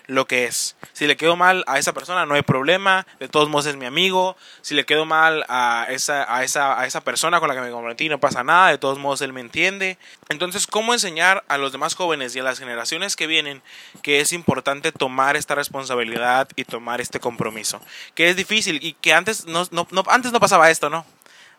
lo 0.06 0.26
que 0.26 0.44
es. 0.44 0.76
Si 0.92 1.06
le 1.06 1.16
quedo 1.16 1.36
mal 1.36 1.64
a 1.66 1.78
esa 1.78 1.92
persona, 1.92 2.26
no 2.26 2.34
hay 2.34 2.42
problema, 2.42 3.06
de 3.18 3.28
todos 3.28 3.48
modos 3.48 3.66
es 3.66 3.76
mi 3.76 3.86
amigo. 3.86 4.36
Si 4.62 4.74
le 4.74 4.84
quedo 4.84 5.04
mal 5.04 5.44
a 5.48 5.86
esa, 5.88 6.32
a 6.34 6.44
esa, 6.44 6.78
a 6.78 6.86
esa 6.86 7.00
persona 7.00 7.40
con 7.40 7.48
la 7.48 7.54
que 7.54 7.60
me 7.60 7.70
comprometí, 7.70 8.08
no 8.08 8.20
pasa 8.20 8.44
nada, 8.44 8.70
de 8.70 8.78
todos 8.78 8.98
modos 8.98 9.20
él 9.20 9.32
me 9.32 9.40
entiende. 9.40 9.98
Entonces, 10.28 10.66
¿cómo 10.66 10.92
enseñar 10.92 11.44
a 11.48 11.58
los 11.58 11.72
demás 11.72 11.94
jóvenes 11.94 12.34
y 12.36 12.40
a 12.40 12.42
las 12.42 12.58
generaciones 12.58 13.16
que 13.16 13.26
vienen 13.26 13.62
que 14.02 14.20
es 14.20 14.32
importante 14.32 14.92
tomar 14.92 15.36
esta 15.36 15.54
responsabilidad 15.54 16.48
y 16.56 16.64
tomar 16.64 17.00
este 17.00 17.20
compromiso? 17.20 17.80
Que 18.14 18.30
es 18.30 18.36
difícil 18.36 18.78
y 18.82 18.92
que 18.92 19.12
antes 19.12 19.46
no, 19.46 19.66
no, 19.70 19.86
no 19.90 20.04
antes 20.08 20.32
no 20.32 20.40
pasaba 20.40 20.70
esto, 20.70 20.90
¿no? 20.90 21.04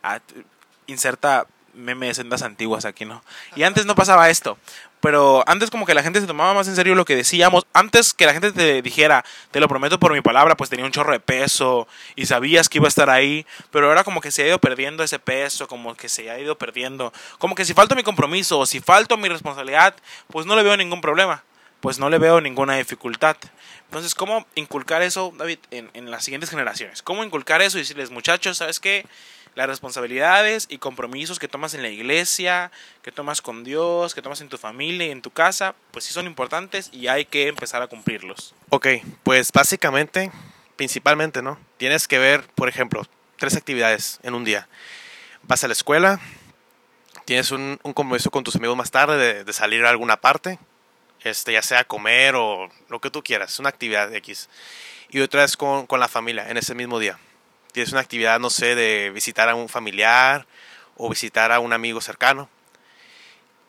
Ah, 0.02 0.20
inserta 0.86 1.46
memes 1.74 2.16
sendas 2.16 2.42
antiguas 2.42 2.84
aquí, 2.84 3.04
¿no? 3.04 3.22
Y 3.56 3.62
antes 3.62 3.86
no 3.86 3.94
pasaba 3.94 4.28
esto. 4.30 4.58
Pero 5.00 5.44
antes 5.46 5.70
como 5.70 5.86
que 5.86 5.94
la 5.94 6.02
gente 6.02 6.20
se 6.20 6.26
tomaba 6.26 6.54
más 6.54 6.66
en 6.66 6.74
serio 6.74 6.94
lo 6.94 7.04
que 7.04 7.14
decíamos. 7.14 7.66
Antes 7.72 8.12
que 8.12 8.26
la 8.26 8.32
gente 8.32 8.52
te 8.52 8.82
dijera, 8.82 9.24
te 9.50 9.60
lo 9.60 9.68
prometo 9.68 10.00
por 10.00 10.12
mi 10.12 10.20
palabra, 10.20 10.56
pues 10.56 10.70
tenía 10.70 10.84
un 10.84 10.92
chorro 10.92 11.12
de 11.12 11.20
peso 11.20 11.86
y 12.16 12.26
sabías 12.26 12.68
que 12.68 12.78
iba 12.78 12.86
a 12.86 12.88
estar 12.88 13.08
ahí. 13.08 13.46
Pero 13.70 13.88
ahora 13.88 14.04
como 14.04 14.20
que 14.20 14.30
se 14.30 14.42
ha 14.42 14.46
ido 14.48 14.58
perdiendo 14.58 15.04
ese 15.04 15.18
peso, 15.18 15.68
como 15.68 15.94
que 15.96 16.08
se 16.08 16.30
ha 16.30 16.38
ido 16.38 16.58
perdiendo. 16.58 17.12
Como 17.38 17.54
que 17.54 17.64
si 17.64 17.74
falto 17.74 17.94
mi 17.94 18.02
compromiso 18.02 18.58
o 18.58 18.66
si 18.66 18.80
falto 18.80 19.16
mi 19.16 19.28
responsabilidad, 19.28 19.94
pues 20.28 20.46
no 20.46 20.56
le 20.56 20.62
veo 20.62 20.76
ningún 20.76 21.00
problema. 21.00 21.44
Pues 21.80 22.00
no 22.00 22.10
le 22.10 22.18
veo 22.18 22.40
ninguna 22.40 22.76
dificultad. 22.76 23.36
Entonces, 23.84 24.16
¿cómo 24.16 24.46
inculcar 24.56 25.02
eso, 25.02 25.32
David, 25.38 25.58
en, 25.70 25.90
en 25.94 26.10
las 26.10 26.24
siguientes 26.24 26.50
generaciones? 26.50 27.02
¿Cómo 27.02 27.22
inculcar 27.22 27.62
eso 27.62 27.78
y 27.78 27.82
decirles, 27.82 28.10
muchachos, 28.10 28.56
¿sabes 28.56 28.80
qué? 28.80 29.06
Las 29.58 29.66
responsabilidades 29.66 30.66
y 30.70 30.78
compromisos 30.78 31.40
que 31.40 31.48
tomas 31.48 31.74
en 31.74 31.82
la 31.82 31.88
iglesia, 31.88 32.70
que 33.02 33.10
tomas 33.10 33.42
con 33.42 33.64
Dios, 33.64 34.14
que 34.14 34.22
tomas 34.22 34.40
en 34.40 34.48
tu 34.48 34.56
familia 34.56 35.08
y 35.08 35.10
en 35.10 35.20
tu 35.20 35.32
casa, 35.32 35.74
pues 35.90 36.04
sí 36.04 36.12
son 36.12 36.26
importantes 36.26 36.90
y 36.92 37.08
hay 37.08 37.24
que 37.24 37.48
empezar 37.48 37.82
a 37.82 37.88
cumplirlos. 37.88 38.54
Ok, 38.70 38.86
pues 39.24 39.50
básicamente, 39.50 40.30
principalmente, 40.76 41.42
¿no? 41.42 41.58
Tienes 41.76 42.06
que 42.06 42.20
ver, 42.20 42.44
por 42.54 42.68
ejemplo, 42.68 43.04
tres 43.36 43.56
actividades 43.56 44.20
en 44.22 44.34
un 44.34 44.44
día. 44.44 44.68
Vas 45.42 45.64
a 45.64 45.66
la 45.66 45.72
escuela, 45.72 46.20
tienes 47.24 47.50
un, 47.50 47.80
un 47.82 47.92
compromiso 47.94 48.30
con 48.30 48.44
tus 48.44 48.54
amigos 48.54 48.76
más 48.76 48.92
tarde 48.92 49.16
de, 49.16 49.42
de, 49.42 49.52
salir 49.52 49.84
a 49.84 49.90
alguna 49.90 50.20
parte, 50.20 50.60
este, 51.24 51.54
ya 51.54 51.62
sea 51.62 51.82
comer 51.82 52.36
o 52.36 52.70
lo 52.88 53.00
que 53.00 53.10
tú 53.10 53.24
quieras, 53.24 53.58
una 53.58 53.70
actividad 53.70 54.14
X. 54.14 54.48
Y 55.10 55.18
otra 55.18 55.42
es 55.42 55.56
con, 55.56 55.88
con 55.88 55.98
la 55.98 56.06
familia 56.06 56.48
en 56.48 56.58
ese 56.58 56.76
mismo 56.76 57.00
día 57.00 57.18
tienes 57.72 57.92
una 57.92 58.00
actividad, 58.00 58.40
no 58.40 58.50
sé, 58.50 58.74
de 58.74 59.10
visitar 59.10 59.48
a 59.48 59.54
un 59.54 59.68
familiar 59.68 60.46
o 60.96 61.08
visitar 61.08 61.52
a 61.52 61.60
un 61.60 61.72
amigo 61.72 62.00
cercano. 62.00 62.48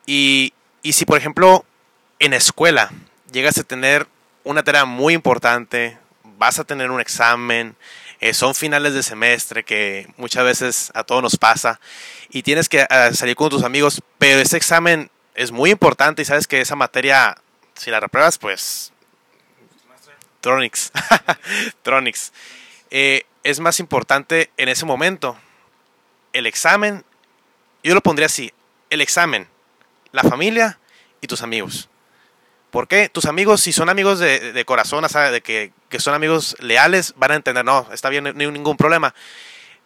Y, 0.06 0.52
y 0.82 0.92
si, 0.92 1.04
por 1.04 1.18
ejemplo, 1.18 1.64
en 2.18 2.32
escuela 2.32 2.90
llegas 3.32 3.58
a 3.58 3.64
tener 3.64 4.06
una 4.44 4.62
tarea 4.62 4.84
muy 4.84 5.14
importante, 5.14 5.98
vas 6.24 6.58
a 6.58 6.64
tener 6.64 6.90
un 6.90 7.00
examen, 7.00 7.76
eh, 8.20 8.34
son 8.34 8.54
finales 8.54 8.92
de 8.92 9.02
semestre 9.02 9.64
que 9.64 10.12
muchas 10.16 10.44
veces 10.44 10.92
a 10.94 11.04
todos 11.04 11.22
nos 11.22 11.36
pasa 11.36 11.80
y 12.28 12.42
tienes 12.42 12.68
que 12.68 12.82
uh, 12.82 13.14
salir 13.14 13.34
con 13.34 13.48
tus 13.48 13.64
amigos, 13.64 14.02
pero 14.18 14.40
ese 14.40 14.56
examen 14.56 15.10
es 15.34 15.52
muy 15.52 15.70
importante 15.70 16.22
y 16.22 16.24
sabes 16.24 16.46
que 16.46 16.60
esa 16.60 16.76
materia, 16.76 17.36
si 17.74 17.90
la 17.90 18.00
repruebas, 18.00 18.38
pues... 18.38 18.92
Tronics. 20.40 20.90
Tronics. 21.82 22.32
Eh, 22.90 23.24
es 23.42 23.60
más 23.60 23.80
importante 23.80 24.50
en 24.56 24.68
ese 24.68 24.86
momento 24.86 25.36
el 26.32 26.46
examen 26.46 27.04
yo 27.82 27.94
lo 27.94 28.02
pondría 28.02 28.26
así, 28.26 28.52
el 28.90 29.00
examen, 29.00 29.48
la 30.12 30.22
familia 30.22 30.78
y 31.20 31.26
tus 31.26 31.42
amigos. 31.42 31.88
¿Por 32.70 32.86
qué? 32.86 33.08
Tus 33.08 33.24
amigos, 33.24 33.60
si 33.62 33.72
son 33.72 33.88
amigos 33.88 34.18
de, 34.18 34.52
de 34.52 34.64
corazón, 34.64 35.08
sea, 35.08 35.30
de 35.30 35.40
que, 35.40 35.72
que, 35.88 35.98
son 35.98 36.14
amigos 36.14 36.56
leales, 36.60 37.14
van 37.16 37.32
a 37.32 37.34
entender, 37.36 37.64
no, 37.64 37.88
está 37.92 38.10
bien, 38.10 38.24
no 38.24 38.30
hay 38.30 38.50
ningún 38.50 38.76
problema. 38.76 39.14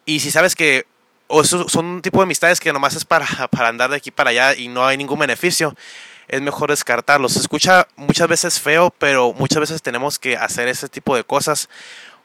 Y 0.04 0.20
si 0.20 0.30
sabes 0.30 0.54
que 0.54 0.86
o 1.26 1.40
eso 1.40 1.68
son 1.68 1.86
un 1.86 2.02
tipo 2.02 2.18
de 2.18 2.24
amistades 2.24 2.60
que 2.60 2.72
nomás 2.72 2.94
es 2.94 3.04
para, 3.04 3.26
para 3.50 3.68
andar 3.68 3.90
de 3.90 3.96
aquí 3.96 4.10
para 4.10 4.30
allá 4.30 4.54
y 4.54 4.68
no 4.68 4.84
hay 4.86 4.96
ningún 4.96 5.18
beneficio, 5.18 5.74
es 6.28 6.42
mejor 6.42 6.70
descartarlos. 6.70 7.32
Se 7.32 7.40
escucha 7.40 7.86
muchas 7.96 8.28
veces 8.28 8.60
feo, 8.60 8.92
pero 8.98 9.32
muchas 9.32 9.60
veces 9.60 9.82
tenemos 9.82 10.18
que 10.18 10.36
hacer 10.36 10.68
ese 10.68 10.88
tipo 10.88 11.16
de 11.16 11.24
cosas, 11.24 11.68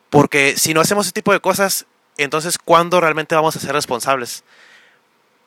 porque 0.10 0.56
si 0.58 0.74
no 0.74 0.82
hacemos 0.82 1.06
ese 1.06 1.14
tipo 1.14 1.34
de 1.34 1.40
cosas, 1.40 1.86
entonces 2.18 2.58
¿cuándo 2.58 3.00
realmente 3.00 3.36
vamos 3.36 3.56
a 3.56 3.60
ser 3.60 3.74
responsables? 3.74 4.44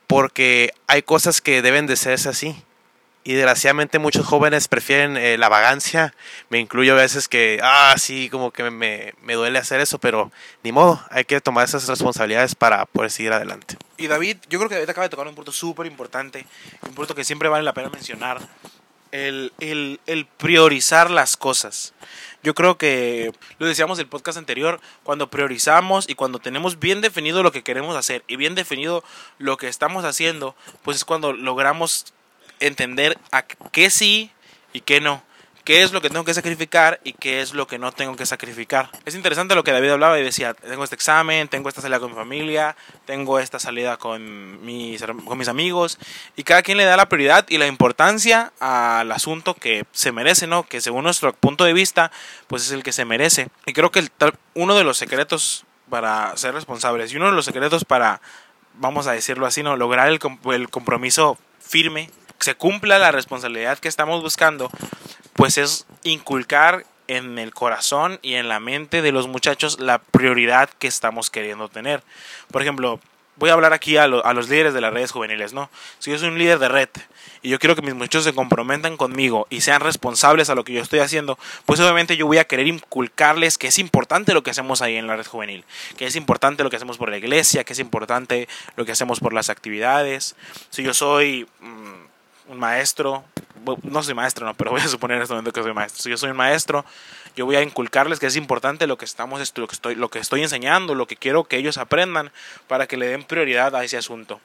Porque 0.06 0.72
hay 0.86 1.02
cosas 1.02 1.40
que 1.40 1.62
deben 1.62 1.86
de 1.86 1.96
serse 1.96 2.28
así. 2.28 2.62
Y 3.24 3.34
desgraciadamente 3.34 4.00
muchos 4.00 4.26
jóvenes 4.26 4.66
prefieren 4.66 5.16
eh, 5.16 5.38
la 5.38 5.48
vagancia. 5.48 6.12
Me 6.48 6.58
incluyo 6.58 6.94
a 6.94 6.96
veces 6.96 7.28
que, 7.28 7.60
ah, 7.62 7.94
sí, 7.96 8.28
como 8.28 8.50
que 8.50 8.64
me, 8.64 9.14
me, 9.22 9.34
duele 9.34 9.60
hacer 9.60 9.80
eso, 9.80 9.98
pero 9.98 10.32
ni 10.64 10.72
modo, 10.72 11.00
hay 11.08 11.24
que 11.24 11.40
tomar 11.40 11.64
esas 11.64 11.86
responsabilidades 11.86 12.56
para 12.56 12.84
poder 12.86 13.12
seguir 13.12 13.32
adelante. 13.32 13.76
Y 13.96 14.08
David, 14.08 14.38
yo 14.48 14.58
creo 14.58 14.68
que 14.68 14.74
David 14.74 14.90
acaba 14.90 15.04
de 15.04 15.10
tocar 15.10 15.28
un 15.28 15.36
punto 15.36 15.52
súper 15.52 15.86
importante, 15.86 16.46
un 16.82 16.94
punto 16.94 17.14
que 17.14 17.22
siempre 17.22 17.48
vale 17.48 17.62
la 17.62 17.74
pena 17.74 17.90
mencionar, 17.90 18.40
el, 19.12 19.52
el, 19.60 20.00
el 20.06 20.26
priorizar 20.26 21.08
las 21.08 21.36
cosas. 21.36 21.94
Yo 22.42 22.54
creo 22.54 22.76
que 22.76 23.32
lo 23.58 23.66
decíamos 23.66 23.98
en 23.98 24.04
el 24.04 24.08
podcast 24.08 24.36
anterior, 24.36 24.80
cuando 25.04 25.30
priorizamos 25.30 26.08
y 26.08 26.14
cuando 26.14 26.40
tenemos 26.40 26.80
bien 26.80 27.00
definido 27.00 27.42
lo 27.42 27.52
que 27.52 27.62
queremos 27.62 27.96
hacer 27.96 28.24
y 28.26 28.36
bien 28.36 28.54
definido 28.54 29.04
lo 29.38 29.56
que 29.56 29.68
estamos 29.68 30.04
haciendo, 30.04 30.56
pues 30.82 30.96
es 30.96 31.04
cuando 31.04 31.32
logramos 31.32 32.12
entender 32.58 33.18
a 33.30 33.42
qué 33.42 33.90
sí 33.90 34.30
y 34.72 34.80
qué 34.80 35.00
no. 35.00 35.22
¿Qué 35.64 35.84
es 35.84 35.92
lo 35.92 36.00
que 36.00 36.10
tengo 36.10 36.24
que 36.24 36.34
sacrificar 36.34 37.00
y 37.04 37.12
qué 37.12 37.40
es 37.40 37.54
lo 37.54 37.68
que 37.68 37.78
no 37.78 37.92
tengo 37.92 38.16
que 38.16 38.26
sacrificar? 38.26 38.90
Es 39.04 39.14
interesante 39.14 39.54
lo 39.54 39.62
que 39.62 39.70
David 39.70 39.90
hablaba 39.90 40.18
y 40.18 40.24
decía, 40.24 40.54
tengo 40.54 40.82
este 40.82 40.96
examen, 40.96 41.46
tengo 41.46 41.68
esta 41.68 41.80
salida 41.80 42.00
con 42.00 42.10
mi 42.10 42.16
familia, 42.16 42.74
tengo 43.04 43.38
esta 43.38 43.60
salida 43.60 43.96
con 43.96 44.64
mis, 44.66 45.04
con 45.24 45.38
mis 45.38 45.46
amigos 45.46 46.00
y 46.34 46.42
cada 46.42 46.62
quien 46.62 46.78
le 46.78 46.84
da 46.84 46.96
la 46.96 47.08
prioridad 47.08 47.46
y 47.48 47.58
la 47.58 47.68
importancia 47.68 48.52
al 48.58 49.12
asunto 49.12 49.54
que 49.54 49.84
se 49.92 50.10
merece, 50.10 50.48
¿no? 50.48 50.64
Que 50.64 50.80
según 50.80 51.04
nuestro 51.04 51.32
punto 51.32 51.62
de 51.62 51.74
vista, 51.74 52.10
pues 52.48 52.66
es 52.66 52.72
el 52.72 52.82
que 52.82 52.90
se 52.90 53.04
merece. 53.04 53.48
Y 53.64 53.72
creo 53.72 53.92
que 53.92 54.04
uno 54.54 54.74
de 54.74 54.82
los 54.82 54.98
secretos 54.98 55.64
para 55.88 56.36
ser 56.36 56.54
responsables 56.54 57.12
y 57.12 57.16
uno 57.18 57.26
de 57.26 57.32
los 57.32 57.44
secretos 57.44 57.84
para, 57.84 58.20
vamos 58.74 59.06
a 59.06 59.12
decirlo 59.12 59.46
así, 59.46 59.62
¿no? 59.62 59.76
Lograr 59.76 60.08
el, 60.08 60.18
el 60.52 60.70
compromiso 60.70 61.38
firme 61.60 62.10
se 62.42 62.54
cumpla 62.54 62.98
la 62.98 63.12
responsabilidad 63.12 63.78
que 63.78 63.88
estamos 63.88 64.22
buscando, 64.22 64.70
pues 65.34 65.58
es 65.58 65.86
inculcar 66.02 66.84
en 67.08 67.38
el 67.38 67.52
corazón 67.52 68.18
y 68.22 68.34
en 68.34 68.48
la 68.48 68.60
mente 68.60 69.02
de 69.02 69.12
los 69.12 69.28
muchachos 69.28 69.80
la 69.80 69.98
prioridad 69.98 70.70
que 70.70 70.88
estamos 70.88 71.30
queriendo 71.30 71.68
tener. 71.68 72.02
Por 72.50 72.62
ejemplo, 72.62 73.00
voy 73.36 73.50
a 73.50 73.54
hablar 73.54 73.72
aquí 73.72 73.96
a, 73.96 74.04
a, 74.04 74.32
los 74.32 74.48
líderes 74.48 74.74
de 74.74 74.80
las 74.80 74.92
redes 74.92 75.10
juveniles, 75.10 75.52
¿no? 75.52 75.70
Si 75.98 76.10
yo 76.10 76.18
soy 76.18 76.28
un 76.28 76.38
líder 76.38 76.58
de 76.58 76.68
red 76.68 76.88
y 77.42 77.48
yo 77.48 77.58
quiero 77.58 77.74
que 77.74 77.82
mis 77.82 77.94
muchachos 77.94 78.24
se 78.24 78.34
comprometan 78.34 78.96
conmigo 78.96 79.46
y 79.50 79.62
sean 79.62 79.80
responsables 79.80 80.48
a 80.50 80.54
lo 80.54 80.64
que 80.64 80.72
yo 80.72 80.82
estoy 80.82 81.00
haciendo, 81.00 81.38
pues 81.66 81.80
obviamente 81.80 82.16
yo 82.16 82.26
voy 82.26 82.38
a 82.38 82.44
querer 82.44 82.66
inculcarles 82.66 83.58
que 83.58 83.68
es 83.68 83.78
importante 83.78 84.34
lo 84.34 84.42
que 84.42 84.50
hacemos 84.50 84.82
ahí 84.82 84.96
en 84.96 85.06
la 85.06 85.16
red 85.16 85.26
juvenil, 85.26 85.64
que 85.96 86.06
es 86.06 86.16
importante 86.16 86.62
lo 86.62 86.70
que 86.70 86.76
hacemos 86.76 86.98
por 86.98 87.10
la 87.10 87.16
iglesia, 87.16 87.64
que 87.64 87.72
es 87.72 87.78
importante 87.78 88.48
lo 88.76 88.84
que 88.84 88.92
hacemos 88.92 89.20
por 89.20 89.32
las 89.32 89.50
actividades. 89.50 90.36
Si 90.70 90.82
yo 90.82 90.94
soy... 90.94 91.46
Mmm, 91.60 92.11
un 92.48 92.58
maestro, 92.58 93.24
no 93.82 94.02
soy 94.02 94.14
maestro, 94.14 94.46
no, 94.46 94.54
pero 94.54 94.70
voy 94.70 94.80
a 94.80 94.88
suponer 94.88 95.16
en 95.16 95.22
este 95.22 95.34
momento 95.34 95.52
que 95.52 95.62
soy 95.62 95.74
maestro. 95.74 96.02
Si 96.02 96.10
yo 96.10 96.16
soy 96.16 96.30
un 96.30 96.36
maestro, 96.36 96.84
yo 97.36 97.46
voy 97.46 97.56
a 97.56 97.62
inculcarles 97.62 98.18
que 98.18 98.26
es 98.26 98.36
importante 98.36 98.86
lo 98.86 98.98
que 98.98 99.04
estamos, 99.04 99.40
lo 99.56 99.66
que 99.66 99.74
estoy, 99.74 99.94
lo 99.94 100.08
que 100.08 100.18
estoy 100.18 100.42
enseñando, 100.42 100.94
lo 100.94 101.06
que 101.06 101.16
quiero 101.16 101.44
que 101.44 101.56
ellos 101.56 101.78
aprendan 101.78 102.32
para 102.68 102.86
que 102.86 102.96
le 102.96 103.06
den 103.06 103.24
prioridad 103.24 103.74
a 103.74 103.84
ese 103.84 103.96
asunto. 103.96 104.40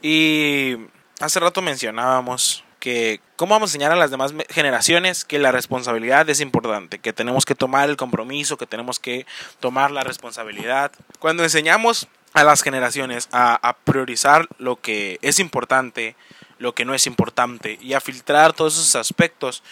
Y 0.00 0.76
hace 1.20 1.40
rato 1.40 1.62
mencionábamos 1.62 2.64
que 2.78 3.20
cómo 3.36 3.54
vamos 3.54 3.70
a 3.70 3.72
enseñar 3.72 3.92
a 3.92 3.96
las 3.96 4.10
demás 4.10 4.32
generaciones 4.50 5.24
que 5.24 5.38
la 5.38 5.50
responsabilidad 5.50 6.28
es 6.30 6.40
importante, 6.40 7.00
que 7.00 7.12
tenemos 7.12 7.44
que 7.44 7.54
tomar 7.54 7.90
el 7.90 7.96
compromiso, 7.96 8.56
que 8.56 8.66
tenemos 8.66 9.00
que 9.00 9.26
tomar 9.60 9.90
la 9.90 10.04
responsabilidad. 10.04 10.92
Cuando 11.18 11.42
enseñamos 11.42 12.08
a 12.34 12.44
las 12.44 12.62
generaciones 12.62 13.28
a, 13.32 13.54
a 13.68 13.76
priorizar 13.76 14.46
lo 14.58 14.76
que 14.76 15.18
es 15.22 15.40
importante, 15.40 16.14
lo 16.58 16.74
que 16.74 16.84
no 16.84 16.94
es 16.94 17.06
importante. 17.06 17.78
Y 17.80 17.94
a 17.94 18.00
filtrar 18.00 18.52
todos 18.52 18.74
esos 18.74 18.96
aspectos, 18.96 19.62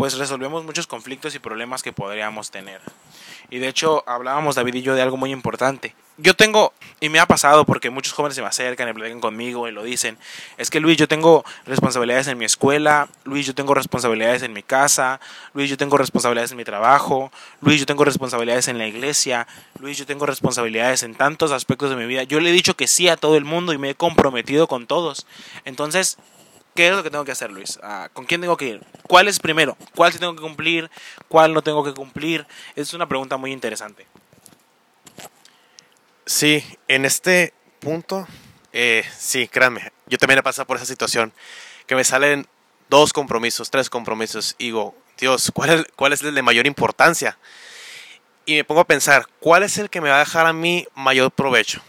pues 0.00 0.16
resolvemos 0.16 0.64
muchos 0.64 0.86
conflictos 0.86 1.34
y 1.34 1.40
problemas 1.40 1.82
que 1.82 1.92
podríamos 1.92 2.50
tener. 2.50 2.80
Y 3.50 3.58
de 3.58 3.68
hecho 3.68 4.02
hablábamos 4.08 4.54
David 4.54 4.76
y 4.76 4.80
yo 4.80 4.94
de 4.94 5.02
algo 5.02 5.18
muy 5.18 5.30
importante. 5.30 5.94
Yo 6.16 6.32
tengo, 6.32 6.72
y 7.00 7.10
me 7.10 7.18
ha 7.18 7.26
pasado 7.26 7.66
porque 7.66 7.90
muchos 7.90 8.14
jóvenes 8.14 8.34
se 8.34 8.40
me 8.40 8.48
acercan 8.48 8.88
y 8.88 8.94
platican 8.94 9.20
conmigo 9.20 9.68
y 9.68 9.72
lo 9.72 9.82
dicen, 9.82 10.16
es 10.56 10.70
que 10.70 10.80
Luis, 10.80 10.96
yo 10.96 11.06
tengo 11.06 11.44
responsabilidades 11.66 12.28
en 12.28 12.38
mi 12.38 12.46
escuela, 12.46 13.10
Luis, 13.24 13.46
yo 13.46 13.54
tengo 13.54 13.74
responsabilidades 13.74 14.42
en 14.42 14.54
mi 14.54 14.62
casa, 14.62 15.20
Luis, 15.52 15.68
yo 15.68 15.76
tengo 15.76 15.98
responsabilidades 15.98 16.52
en 16.52 16.56
mi 16.56 16.64
trabajo, 16.64 17.30
Luis, 17.60 17.78
yo 17.78 17.84
tengo 17.84 18.02
responsabilidades 18.06 18.68
en 18.68 18.78
la 18.78 18.86
iglesia, 18.86 19.46
Luis, 19.80 19.98
yo 19.98 20.06
tengo 20.06 20.24
responsabilidades 20.24 21.02
en 21.02 21.14
tantos 21.14 21.52
aspectos 21.52 21.90
de 21.90 21.96
mi 21.96 22.06
vida. 22.06 22.22
Yo 22.22 22.40
le 22.40 22.48
he 22.48 22.52
dicho 22.54 22.74
que 22.74 22.88
sí 22.88 23.10
a 23.10 23.18
todo 23.18 23.36
el 23.36 23.44
mundo 23.44 23.74
y 23.74 23.78
me 23.78 23.90
he 23.90 23.94
comprometido 23.94 24.66
con 24.66 24.86
todos. 24.86 25.26
Entonces, 25.66 26.16
¿Qué 26.74 26.88
es 26.88 26.94
lo 26.94 27.02
que 27.02 27.10
tengo 27.10 27.24
que 27.24 27.32
hacer, 27.32 27.50
Luis? 27.50 27.78
Ah, 27.82 28.08
¿Con 28.12 28.24
quién 28.26 28.40
tengo 28.40 28.56
que 28.56 28.66
ir? 28.66 28.84
¿Cuál 29.06 29.28
es 29.28 29.38
primero? 29.38 29.76
¿Cuál 29.94 30.12
sí 30.12 30.18
tengo 30.18 30.34
que 30.34 30.42
cumplir? 30.42 30.90
¿Cuál 31.28 31.52
no 31.52 31.62
tengo 31.62 31.84
que 31.84 31.92
cumplir? 31.92 32.46
Es 32.76 32.94
una 32.94 33.08
pregunta 33.08 33.36
muy 33.36 33.52
interesante. 33.52 34.06
Sí, 36.26 36.64
en 36.86 37.04
este 37.04 37.52
punto, 37.80 38.26
eh, 38.72 39.04
sí, 39.18 39.48
créanme, 39.48 39.92
yo 40.06 40.16
también 40.16 40.38
he 40.38 40.42
pasado 40.42 40.66
por 40.66 40.76
esa 40.76 40.86
situación, 40.86 41.32
que 41.86 41.96
me 41.96 42.04
salen 42.04 42.46
dos 42.88 43.12
compromisos, 43.12 43.70
tres 43.70 43.90
compromisos, 43.90 44.54
y 44.56 44.66
digo, 44.66 44.94
Dios, 45.18 45.50
¿cuál 45.52 45.70
es, 45.70 45.86
cuál 45.96 46.12
es 46.12 46.22
el 46.22 46.34
de 46.34 46.42
mayor 46.42 46.68
importancia? 46.68 47.36
Y 48.46 48.54
me 48.54 48.64
pongo 48.64 48.82
a 48.82 48.86
pensar, 48.86 49.26
¿cuál 49.40 49.64
es 49.64 49.76
el 49.78 49.90
que 49.90 50.00
me 50.00 50.08
va 50.08 50.16
a 50.16 50.20
dejar 50.20 50.46
a 50.46 50.52
mí 50.52 50.86
mayor 50.94 51.32
provecho? 51.32 51.82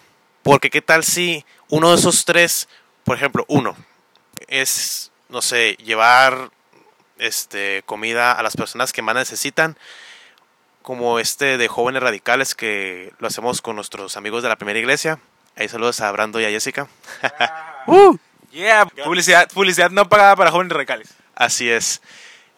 Porque 0.43 0.69
qué 0.69 0.81
tal 0.81 1.03
si 1.03 1.45
uno 1.69 1.91
de 1.91 1.97
esos 1.97 2.25
tres, 2.25 2.67
por 3.03 3.15
ejemplo, 3.15 3.45
uno, 3.47 3.75
es, 4.51 5.11
no 5.29 5.41
sé, 5.41 5.75
llevar 5.83 6.51
este, 7.17 7.81
comida 7.85 8.33
a 8.33 8.43
las 8.43 8.55
personas 8.55 8.93
que 8.93 9.01
más 9.01 9.15
necesitan, 9.15 9.77
como 10.81 11.19
este 11.19 11.57
de 11.57 11.67
jóvenes 11.67 12.03
radicales 12.03 12.53
que 12.53 13.13
lo 13.19 13.27
hacemos 13.27 13.61
con 13.61 13.75
nuestros 13.75 14.17
amigos 14.17 14.43
de 14.43 14.49
la 14.49 14.57
primera 14.57 14.77
iglesia. 14.77 15.19
Ahí 15.55 15.69
saludos 15.69 16.01
a 16.01 16.11
Brando 16.11 16.39
y 16.39 16.45
a 16.45 16.49
Jessica. 16.49 16.87
uh, 17.87 18.17
yeah, 18.51 18.85
publicidad, 18.85 19.49
publicidad 19.51 19.89
no 19.89 20.09
pagada 20.09 20.35
para 20.35 20.51
jóvenes 20.51 20.73
radicales. 20.73 21.09
Así 21.33 21.69
es. 21.69 22.01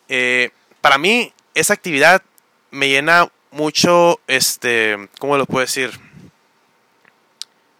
Eh, 0.09 0.49
para 0.81 0.97
mí, 0.97 1.31
esa 1.53 1.73
actividad 1.73 2.23
me 2.71 2.89
llena 2.89 3.29
mucho, 3.51 4.19
este, 4.27 5.09
¿cómo 5.19 5.37
lo 5.37 5.45
puedo 5.45 5.61
decir? 5.65 5.91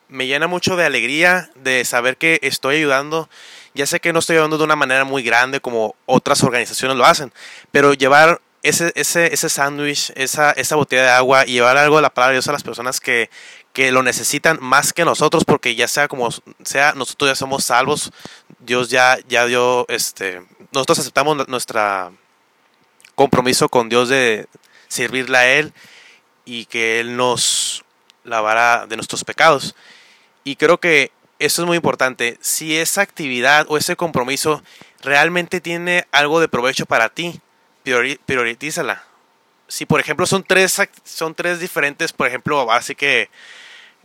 Me 0.08 0.28
llena 0.28 0.46
mucho 0.46 0.76
de 0.76 0.86
alegría 0.86 1.50
de 1.56 1.84
saber 1.86 2.18
que 2.18 2.40
estoy 2.44 2.76
ayudando 2.76 3.28
ya 3.74 3.86
sé 3.86 4.00
que 4.00 4.14
no 4.14 4.20
estoy 4.20 4.38
hablando 4.38 4.58
de 4.58 4.64
una 4.64 4.76
manera 4.76 5.04
muy 5.04 5.24
grande 5.24 5.60
como 5.60 5.96
otras 6.06 6.44
organizaciones 6.44 6.98
lo 6.98 7.06
hacen, 7.06 7.34
pero 7.72 7.94
llevar 7.94 8.42
ese, 8.62 8.92
ese, 8.96 9.34
ese 9.34 9.50
sándwich, 9.50 10.12
esa, 10.16 10.52
esa 10.52 10.76
botella 10.76 11.04
de 11.04 11.10
agua 11.10 11.46
y 11.46 11.54
llevar 11.54 11.78
algo 11.78 11.98
de 11.98 12.02
la 12.02 12.14
palabra 12.14 12.32
de 12.32 12.38
Dios 12.38 12.48
a 12.48 12.54
las 12.54 12.64
personas 12.64 13.00
que, 13.00 13.30
que 13.74 13.92
lo 13.92 14.04
necesitan 14.04 14.58
más 14.62 14.94
que 14.94 15.04
nosotros, 15.04 15.44
porque 15.44 15.76
ya 15.76 15.88
sea 15.88 16.08
como 16.08 16.30
sea, 16.64 16.94
nosotros 16.94 17.32
ya 17.32 17.36
somos 17.36 17.66
salvos, 17.66 18.12
Dios 18.60 18.90
ya, 18.90 19.18
ya 19.28 19.46
dio, 19.46 19.86
este, 19.90 20.42
nosotros 20.72 21.00
aceptamos 21.00 21.48
nuestro 21.48 22.16
compromiso 23.16 23.68
con 23.70 23.90
Dios 23.90 24.10
de 24.10 24.48
servirle 24.88 25.38
a 25.38 25.54
Él 25.54 25.74
y 26.46 26.66
que 26.66 27.00
Él 27.00 27.18
nos 27.18 27.84
lavará 28.24 28.86
de 28.88 28.96
nuestros 28.96 29.24
pecados. 29.24 29.76
Y 30.44 30.56
creo 30.56 30.80
que 30.80 31.12
eso 31.40 31.62
es 31.62 31.68
muy 31.68 31.78
importante. 31.78 32.38
Si 32.42 32.78
esa 32.78 33.02
actividad 33.02 33.66
o 33.70 33.78
ese 33.78 33.96
compromiso 33.96 34.64
realmente 35.02 35.62
tiene 35.62 36.08
algo 36.12 36.40
de 36.40 36.48
provecho 36.48 36.86
para 36.86 37.10
ti, 37.10 37.42
prioritízala. 38.26 39.04
Si 39.68 39.86
por 39.86 40.00
ejemplo 40.00 40.26
son 40.26 40.44
tres, 40.44 40.82
son 41.04 41.36
tres 41.36 41.60
diferentes, 41.60 42.14
por 42.14 42.28
ejemplo, 42.28 42.72
así 42.72 42.96
que 42.96 43.30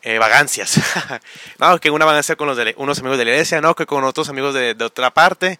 eh, 0.02 0.18
vagancias. 0.18 0.80
no, 1.58 1.78
que 1.78 1.90
una 1.90 2.04
vagancia 2.04 2.37
con 2.37 2.47
los 2.49 2.56
de, 2.56 2.75
unos 2.78 2.99
amigos 3.00 3.18
de 3.18 3.25
la 3.25 3.30
iglesia, 3.32 3.61
no, 3.61 3.75
que 3.75 3.87
con 3.87 4.04
otros 4.04 4.28
amigos 4.28 4.54
de, 4.54 4.76
otra 4.80 5.11
parte, 5.11 5.58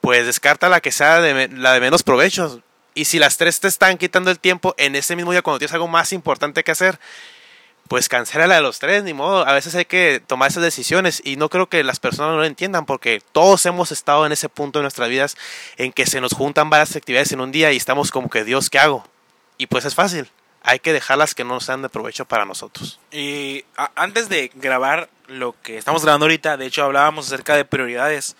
pues 0.00 0.26
descarta 0.26 0.68
la 0.68 0.80
que 0.80 0.92
sea 0.92 1.20
de, 1.20 1.48
la 1.48 1.72
de 1.72 1.80
menos 1.80 2.02
provecho. 2.02 2.62
Y 2.94 3.06
si 3.06 3.18
las 3.18 3.38
tres 3.38 3.60
te 3.60 3.68
están 3.68 3.98
quitando 3.98 4.30
el 4.30 4.38
tiempo 4.38 4.74
en 4.76 4.94
ese 4.96 5.16
mismo 5.16 5.32
día 5.32 5.42
cuando 5.42 5.58
tienes 5.58 5.72
algo 5.72 5.88
más 5.88 6.12
importante 6.12 6.62
que 6.62 6.70
hacer, 6.70 6.98
pues 7.88 8.08
cancela 8.08 8.56
a 8.56 8.60
los 8.60 8.78
tres, 8.78 9.04
ni 9.04 9.12
modo. 9.12 9.46
A 9.46 9.52
veces 9.52 9.74
hay 9.74 9.84
que 9.84 10.22
tomar 10.26 10.50
esas 10.50 10.62
decisiones 10.62 11.20
y 11.24 11.36
no 11.36 11.48
creo 11.48 11.68
que 11.68 11.84
las 11.84 12.00
personas 12.00 12.32
no 12.32 12.38
lo 12.38 12.44
entiendan 12.44 12.86
porque 12.86 13.22
todos 13.32 13.66
hemos 13.66 13.92
estado 13.92 14.24
en 14.26 14.32
ese 14.32 14.48
punto 14.48 14.78
de 14.78 14.84
nuestras 14.84 15.08
vidas 15.08 15.36
en 15.76 15.92
que 15.92 16.06
se 16.06 16.20
nos 16.20 16.32
juntan 16.32 16.70
varias 16.70 16.96
actividades 16.96 17.32
en 17.32 17.40
un 17.40 17.52
día 17.52 17.72
y 17.72 17.76
estamos 17.76 18.10
como 18.10 18.30
que, 18.30 18.44
Dios, 18.44 18.70
¿qué 18.70 18.78
hago? 18.78 19.06
Y 19.58 19.66
pues 19.66 19.84
es 19.84 19.94
fácil. 19.94 20.28
Hay 20.62 20.78
que 20.78 20.92
dejarlas 20.92 21.34
que 21.34 21.44
no 21.44 21.60
sean 21.60 21.82
de 21.82 21.88
provecho 21.88 22.24
para 22.24 22.44
nosotros. 22.44 23.00
Y 23.10 23.64
antes 23.96 24.28
de 24.28 24.50
grabar 24.54 25.08
lo 25.26 25.54
que 25.60 25.76
estamos 25.76 26.02
grabando 26.02 26.24
ahorita, 26.24 26.56
de 26.56 26.66
hecho 26.66 26.84
hablábamos 26.84 27.26
acerca 27.26 27.56
de 27.56 27.64
prioridades 27.64 28.36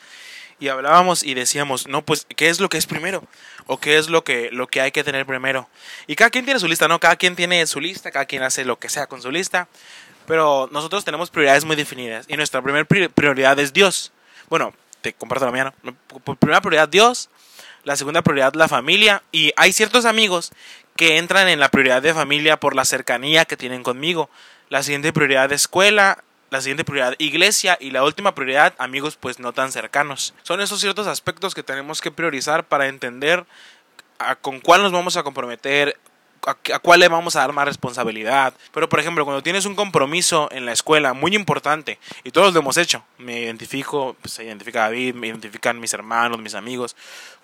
y 0.62 0.68
hablábamos 0.68 1.24
y 1.24 1.34
decíamos, 1.34 1.88
no, 1.88 2.04
pues, 2.04 2.24
¿qué 2.36 2.48
es 2.48 2.60
lo 2.60 2.68
que 2.68 2.78
es 2.78 2.86
primero? 2.86 3.24
¿O 3.66 3.78
qué 3.78 3.98
es 3.98 4.08
lo 4.08 4.22
que, 4.22 4.48
lo 4.52 4.68
que 4.68 4.80
hay 4.80 4.92
que 4.92 5.02
tener 5.02 5.26
primero? 5.26 5.68
Y 6.06 6.14
cada 6.14 6.30
quien 6.30 6.44
tiene 6.44 6.60
su 6.60 6.68
lista, 6.68 6.86
¿no? 6.86 7.00
Cada 7.00 7.16
quien 7.16 7.34
tiene 7.34 7.66
su 7.66 7.80
lista, 7.80 8.12
cada 8.12 8.26
quien 8.26 8.44
hace 8.44 8.64
lo 8.64 8.78
que 8.78 8.88
sea 8.88 9.08
con 9.08 9.20
su 9.20 9.32
lista, 9.32 9.66
pero 10.24 10.68
nosotros 10.70 11.04
tenemos 11.04 11.30
prioridades 11.30 11.64
muy 11.64 11.74
definidas 11.74 12.26
y 12.28 12.36
nuestra 12.36 12.62
primera 12.62 12.84
prioridad 12.84 13.58
es 13.58 13.72
Dios. 13.72 14.12
Bueno, 14.48 14.72
te 15.00 15.12
comparto 15.12 15.46
la 15.46 15.50
mía, 15.50 15.74
¿no? 15.82 15.96
Primera 16.36 16.60
prioridad 16.60 16.88
Dios, 16.88 17.28
la 17.82 17.96
segunda 17.96 18.22
prioridad 18.22 18.54
la 18.54 18.68
familia 18.68 19.24
y 19.32 19.52
hay 19.56 19.72
ciertos 19.72 20.04
amigos 20.04 20.52
que 20.94 21.18
entran 21.18 21.48
en 21.48 21.58
la 21.58 21.70
prioridad 21.70 22.02
de 22.02 22.14
familia 22.14 22.60
por 22.60 22.76
la 22.76 22.84
cercanía 22.84 23.46
que 23.46 23.56
tienen 23.56 23.82
conmigo. 23.82 24.30
La 24.68 24.84
siguiente 24.84 25.12
prioridad 25.12 25.48
de 25.48 25.56
escuela, 25.56 26.22
la 26.52 26.60
siguiente 26.60 26.84
prioridad 26.84 27.14
iglesia 27.16 27.78
y 27.80 27.92
la 27.92 28.04
última 28.04 28.34
prioridad 28.34 28.74
amigos 28.76 29.16
pues 29.16 29.38
no 29.38 29.54
tan 29.54 29.72
cercanos. 29.72 30.34
Son 30.42 30.60
esos 30.60 30.80
ciertos 30.80 31.06
aspectos 31.06 31.54
que 31.54 31.62
tenemos 31.62 32.02
que 32.02 32.10
priorizar 32.10 32.64
para 32.64 32.88
entender 32.88 33.46
con 34.42 34.60
cuál 34.60 34.82
nos 34.82 34.92
vamos 34.92 35.16
a 35.16 35.22
comprometer, 35.22 35.98
a, 36.46 36.78
cuál 36.78 37.00
le 37.00 37.08
vamos 37.08 37.36
a 37.36 37.40
dar 37.40 37.54
más 37.54 37.64
responsabilidad. 37.64 38.52
Pero 38.70 38.86
por 38.86 39.00
ejemplo, 39.00 39.24
cuando 39.24 39.42
tienes 39.42 39.64
un 39.64 39.74
compromiso 39.74 40.50
en 40.52 40.66
la 40.66 40.72
escuela 40.72 41.14
muy 41.14 41.34
importante, 41.34 41.98
y 42.22 42.32
todos 42.32 42.52
lo 42.52 42.60
hemos 42.60 42.76
hecho, 42.76 43.02
me 43.16 43.40
identifico, 43.40 44.14
pues, 44.20 44.34
se 44.34 44.44
identifica 44.44 44.80
David, 44.80 45.14
me 45.14 45.28
identifican 45.28 45.80
mis 45.80 45.94
hermanos, 45.94 46.38
mis 46.38 46.54
amigos, 46.54 46.94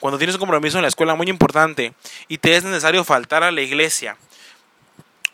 cuando 0.00 0.18
tienes 0.18 0.36
un 0.36 0.40
compromiso 0.40 0.76
en 0.76 0.82
la 0.82 0.88
escuela 0.88 1.14
muy 1.14 1.30
importante 1.30 1.94
y 2.28 2.36
te 2.36 2.56
es 2.56 2.62
necesario 2.62 3.02
faltar 3.04 3.42
a 3.42 3.52
la 3.52 3.62
iglesia, 3.62 4.18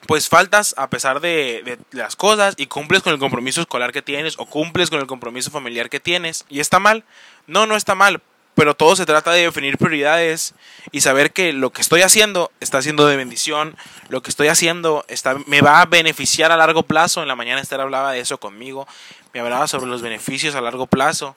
pues 0.07 0.29
faltas 0.29 0.75
a 0.79 0.91
pesar 0.91 1.21
de, 1.21 1.79
las 1.93 2.17
cosas 2.17 2.55
y 2.57 2.67
cumples 2.67 3.03
con 3.03 3.13
el 3.13 3.19
compromiso 3.19 3.61
escolar 3.61 3.93
que 3.93 4.03
tienes 4.03 4.39
o 4.39 4.47
cumples 4.47 4.91
con 4.91 5.01
el 5.01 5.07
compromiso 5.07 5.51
familiar 5.51 5.91
que 5.91 6.01
tienes. 6.01 6.45
¿Y 6.49 6.61
está 6.61 6.79
mal? 6.79 7.05
No, 7.47 7.67
no 7.67 7.77
está 7.77 7.95
mal, 7.95 8.21
pero 8.55 8.75
todo 8.75 8.97
se 8.97 9.07
trata 9.07 9.33
de 9.33 9.43
definir 9.43 9.79
prioridades 9.79 10.55
y 10.93 11.01
saber 11.01 11.33
que 11.33 11.53
lo 11.53 11.71
que 11.71 11.83
estoy 11.83 12.03
haciendo 12.03 12.51
está 12.61 12.83
siendo 12.83 13.07
de 13.07 13.17
bendición, 13.17 13.77
lo 14.09 14.23
que 14.23 14.31
estoy 14.31 14.49
haciendo 14.49 15.05
está, 15.09 15.37
me 15.47 15.61
va 15.61 15.81
a 15.81 15.87
beneficiar 15.87 16.53
a 16.53 16.57
largo 16.57 16.83
plazo. 16.83 17.23
En 17.23 17.29
la 17.29 17.37
mañana 17.37 17.61
Esther 17.61 17.81
hablaba 17.81 18.13
de 18.13 18.21
eso 18.21 18.39
conmigo, 18.39 18.87
me 19.33 19.41
hablaba 19.41 19.67
sobre 19.67 19.87
los 19.87 20.03
beneficios 20.03 20.55
a 20.55 20.61
largo 20.61 20.87
plazo 20.87 21.35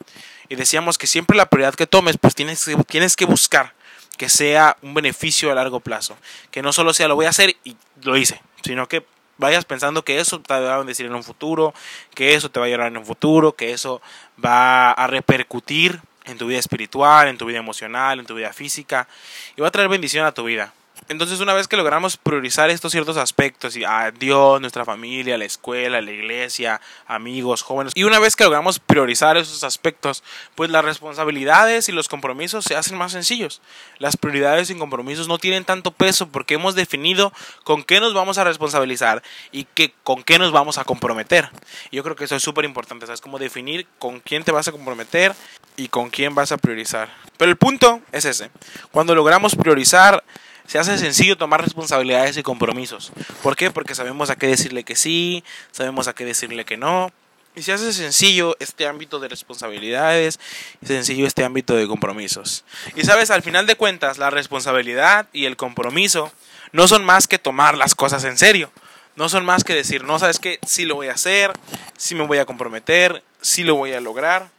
y 0.48 0.56
decíamos 0.56 0.98
que 0.98 1.06
siempre 1.06 1.36
la 1.36 1.46
prioridad 1.46 1.74
que 1.74 1.86
tomes, 1.86 2.16
pues 2.18 2.34
tienes, 2.34 2.64
tienes 2.86 3.16
que 3.16 3.24
buscar 3.24 3.74
que 4.18 4.28
sea 4.28 4.76
un 4.82 4.92
beneficio 4.94 5.50
a 5.50 5.54
largo 5.54 5.80
plazo, 5.80 6.16
que 6.50 6.60
no 6.60 6.72
solo 6.72 6.92
sea 6.92 7.08
lo 7.08 7.14
voy 7.14 7.26
a 7.26 7.30
hacer 7.30 7.56
y 7.64 7.76
lo 8.02 8.16
hice, 8.16 8.42
sino 8.62 8.86
que 8.88 9.04
vayas 9.38 9.64
pensando 9.64 10.02
que 10.04 10.18
eso 10.18 10.40
te 10.40 10.52
va 10.52 10.76
a 10.76 10.84
decir 10.84 11.06
en 11.06 11.14
un 11.14 11.24
futuro, 11.24 11.72
que 12.14 12.34
eso 12.34 12.50
te 12.50 12.60
va 12.60 12.66
a 12.66 12.68
ayudar 12.68 12.88
en 12.88 12.98
un 12.98 13.06
futuro, 13.06 13.52
que 13.52 13.72
eso 13.72 14.02
va 14.44 14.90
a 14.90 15.06
repercutir 15.06 16.00
en 16.24 16.36
tu 16.36 16.46
vida 16.46 16.58
espiritual, 16.58 17.28
en 17.28 17.38
tu 17.38 17.46
vida 17.46 17.58
emocional, 17.58 18.20
en 18.20 18.26
tu 18.26 18.34
vida 18.34 18.52
física 18.52 19.08
y 19.56 19.60
va 19.62 19.68
a 19.68 19.70
traer 19.70 19.88
bendición 19.88 20.26
a 20.26 20.32
tu 20.32 20.44
vida. 20.44 20.74
Entonces, 21.08 21.40
una 21.40 21.54
vez 21.54 21.68
que 21.68 21.76
logramos 21.76 22.16
priorizar 22.16 22.70
estos 22.70 22.92
ciertos 22.92 23.16
aspectos, 23.16 23.76
y 23.76 23.84
a 23.84 24.10
Dios, 24.10 24.60
nuestra 24.60 24.84
familia, 24.84 25.38
la 25.38 25.44
escuela, 25.44 26.00
la 26.00 26.10
iglesia, 26.10 26.80
amigos, 27.06 27.62
jóvenes, 27.62 27.92
y 27.94 28.04
una 28.04 28.18
vez 28.18 28.36
que 28.36 28.44
logramos 28.44 28.78
priorizar 28.78 29.36
esos 29.36 29.64
aspectos, 29.64 30.22
pues 30.54 30.70
las 30.70 30.84
responsabilidades 30.84 31.88
y 31.88 31.92
los 31.92 32.08
compromisos 32.08 32.64
se 32.64 32.76
hacen 32.76 32.98
más 32.98 33.12
sencillos. 33.12 33.60
Las 33.98 34.16
prioridades 34.16 34.70
y 34.70 34.74
compromisos 34.76 35.28
no 35.28 35.38
tienen 35.38 35.64
tanto 35.64 35.90
peso 35.90 36.28
porque 36.28 36.54
hemos 36.54 36.74
definido 36.74 37.32
con 37.64 37.84
qué 37.84 38.00
nos 38.00 38.14
vamos 38.14 38.38
a 38.38 38.44
responsabilizar 38.44 39.22
y 39.52 39.64
que, 39.64 39.92
con 40.02 40.22
qué 40.22 40.38
nos 40.38 40.52
vamos 40.52 40.78
a 40.78 40.84
comprometer. 40.84 41.50
Yo 41.92 42.02
creo 42.02 42.16
que 42.16 42.24
eso 42.24 42.36
es 42.36 42.42
súper 42.42 42.64
importante, 42.64 43.06
¿sabes? 43.06 43.20
Como 43.20 43.38
definir 43.38 43.86
con 43.98 44.20
quién 44.20 44.44
te 44.44 44.52
vas 44.52 44.68
a 44.68 44.72
comprometer 44.72 45.34
y 45.76 45.88
con 45.88 46.10
quién 46.10 46.34
vas 46.34 46.52
a 46.52 46.58
priorizar. 46.58 47.08
Pero 47.36 47.50
el 47.50 47.56
punto 47.56 48.00
es 48.12 48.24
ese. 48.24 48.50
Cuando 48.90 49.14
logramos 49.14 49.54
priorizar, 49.54 50.24
se 50.68 50.78
hace 50.78 50.98
sencillo 50.98 51.38
tomar 51.38 51.62
responsabilidades 51.62 52.36
y 52.36 52.42
compromisos. 52.42 53.10
¿Por 53.42 53.56
qué? 53.56 53.70
Porque 53.70 53.94
sabemos 53.94 54.28
a 54.28 54.36
qué 54.36 54.46
decirle 54.46 54.84
que 54.84 54.96
sí, 54.96 55.42
sabemos 55.72 56.08
a 56.08 56.14
qué 56.14 56.26
decirle 56.26 56.66
que 56.66 56.76
no. 56.76 57.10
Y 57.56 57.62
se 57.62 57.72
hace 57.72 57.90
sencillo 57.94 58.54
este 58.60 58.86
ámbito 58.86 59.18
de 59.18 59.28
responsabilidades, 59.28 60.38
sencillo 60.84 61.26
este 61.26 61.42
ámbito 61.42 61.74
de 61.74 61.88
compromisos. 61.88 62.66
Y 62.94 63.02
sabes, 63.04 63.30
al 63.30 63.42
final 63.42 63.66
de 63.66 63.76
cuentas, 63.76 64.18
la 64.18 64.28
responsabilidad 64.28 65.26
y 65.32 65.46
el 65.46 65.56
compromiso 65.56 66.30
no 66.72 66.86
son 66.86 67.02
más 67.02 67.26
que 67.26 67.38
tomar 67.38 67.78
las 67.78 67.94
cosas 67.94 68.24
en 68.24 68.36
serio. 68.36 68.70
No 69.16 69.30
son 69.30 69.46
más 69.46 69.64
que 69.64 69.74
decir, 69.74 70.04
no, 70.04 70.18
sabes 70.18 70.38
que 70.38 70.60
sí 70.66 70.84
lo 70.84 70.96
voy 70.96 71.08
a 71.08 71.12
hacer, 71.12 71.50
sí 71.96 72.14
me 72.14 72.26
voy 72.26 72.38
a 72.38 72.44
comprometer, 72.44 73.24
sí 73.40 73.64
lo 73.64 73.74
voy 73.74 73.94
a 73.94 74.02
lograr. 74.02 74.50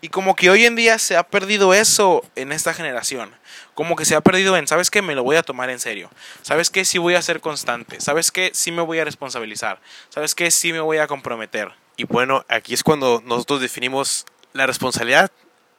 Y 0.00 0.08
como 0.08 0.34
que 0.34 0.50
hoy 0.50 0.64
en 0.64 0.76
día 0.76 0.98
se 0.98 1.16
ha 1.16 1.22
perdido 1.22 1.74
eso 1.74 2.24
en 2.34 2.52
esta 2.52 2.72
generación. 2.72 3.34
Como 3.74 3.96
que 3.96 4.04
se 4.04 4.14
ha 4.14 4.20
perdido 4.20 4.56
en, 4.56 4.66
¿sabes 4.66 4.90
qué? 4.90 5.02
Me 5.02 5.14
lo 5.14 5.22
voy 5.22 5.36
a 5.36 5.42
tomar 5.42 5.68
en 5.68 5.78
serio. 5.78 6.10
¿Sabes 6.42 6.70
qué? 6.70 6.84
Sí 6.84 6.98
voy 6.98 7.14
a 7.14 7.22
ser 7.22 7.40
constante. 7.40 8.00
¿Sabes 8.00 8.30
qué? 8.30 8.50
Sí 8.54 8.72
me 8.72 8.82
voy 8.82 8.98
a 8.98 9.04
responsabilizar. 9.04 9.80
¿Sabes 10.08 10.34
qué? 10.34 10.50
Sí 10.50 10.72
me 10.72 10.80
voy 10.80 10.98
a 10.98 11.06
comprometer. 11.06 11.72
Y 11.96 12.04
bueno, 12.04 12.44
aquí 12.48 12.72
es 12.72 12.82
cuando 12.82 13.22
nosotros 13.26 13.60
definimos 13.60 14.24
la 14.52 14.66
responsabilidad 14.66 15.30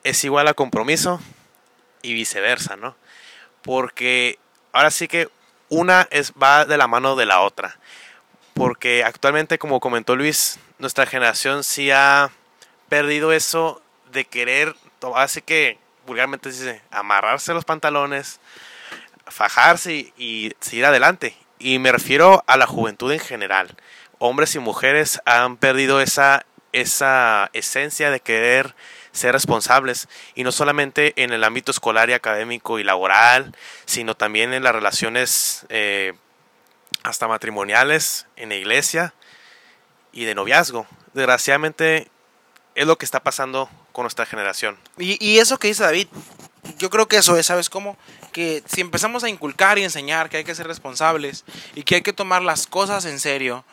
es 0.04 0.24
igual 0.24 0.48
a 0.48 0.54
compromiso 0.54 1.20
y 2.02 2.14
viceversa, 2.14 2.76
¿no? 2.76 2.96
Porque 3.62 4.40
ahora 4.72 4.92
sí 4.92 5.08
que 5.08 5.30
una 5.70 6.08
es, 6.12 6.34
va 6.34 6.66
de 6.66 6.78
la 6.78 6.88
mano 6.88 7.16
de 7.16 7.26
la 7.26 7.42
otra. 7.42 7.80
Porque 8.54 9.04
actualmente, 9.04 9.58
como 9.58 9.80
comentó 9.80 10.16
Luis, 10.16 10.60
nuestra 10.80 11.06
generación 11.06 11.64
sí 11.64 11.92
ha 11.92 12.32
perdido 12.90 13.32
eso 13.32 13.82
de 14.12 14.26
querer, 14.26 14.76
así 15.16 15.42
que 15.42 15.78
vulgarmente 16.06 16.52
se 16.52 16.64
dice, 16.66 16.82
amarrarse 16.92 17.54
los 17.54 17.66
pantalones, 17.66 18.40
fajarse 19.26 20.14
y, 20.18 20.54
seguir 20.60 20.86
adelante. 20.86 21.36
Y 21.60 21.80
me 21.80 21.92
refiero 21.92 22.44
a 22.48 22.58
la 22.58 22.68
juventud 22.68 23.12
en 23.12 23.20
general. 23.20 23.76
Hombres 24.20 24.56
y 24.56 24.60
mujeres 24.60 25.22
han 25.26 25.58
perdido 25.58 26.02
esa, 26.02 26.46
esa 26.74 27.50
esencia 27.54 28.12
de 28.12 28.20
querer 28.20 28.76
ser 29.12 29.34
responsables 29.34 30.08
y 30.36 30.44
no 30.44 30.52
solamente 30.52 31.14
en 31.22 31.34
el 31.34 31.44
ámbito 31.44 31.72
escolar 31.72 32.10
y 32.10 32.14
académico 32.14 32.80
y 32.80 32.84
laboral, 32.84 33.56
sino 33.86 34.16
también 34.16 34.54
en 34.54 34.64
las 34.64 34.74
relaciones 34.74 35.66
eh, 35.70 36.14
hasta 37.04 37.28
matrimoniales 37.28 38.28
en 38.36 38.50
la 38.50 38.56
iglesia 38.56 39.14
y 40.12 40.26
de 40.26 40.36
noviazgo. 40.36 40.88
Desgraciadamente 41.14 42.10
es 42.76 42.88
lo 42.88 42.98
que 42.98 43.06
está 43.06 43.22
pasando 43.22 43.70
con 43.92 44.04
nuestra 44.04 44.26
generación. 44.26 44.78
Y, 44.98 45.24
y 45.26 45.40
eso 45.40 45.58
que 45.58 45.68
dice 45.68 45.84
David, 45.84 46.08
yo 46.78 46.90
creo 46.90 47.08
que 47.08 47.18
eso 47.18 47.38
es, 47.38 47.46
¿sabes 47.46 47.70
cómo? 47.70 47.98
Que 48.32 48.64
si 48.66 48.82
empezamos 48.82 49.24
a 49.24 49.30
inculcar 49.30 49.78
y 49.78 49.84
enseñar 49.84 50.30
que 50.30 50.38
hay 50.38 50.44
que 50.44 50.56
ser 50.56 50.68
responsables 50.68 51.44
y 51.76 51.84
que 51.84 51.96
hay 51.96 52.02
que 52.02 52.14
tomar 52.14 52.42
las 52.42 52.68
cosas 52.68 53.06
en 53.06 53.20
serio, 53.20 53.66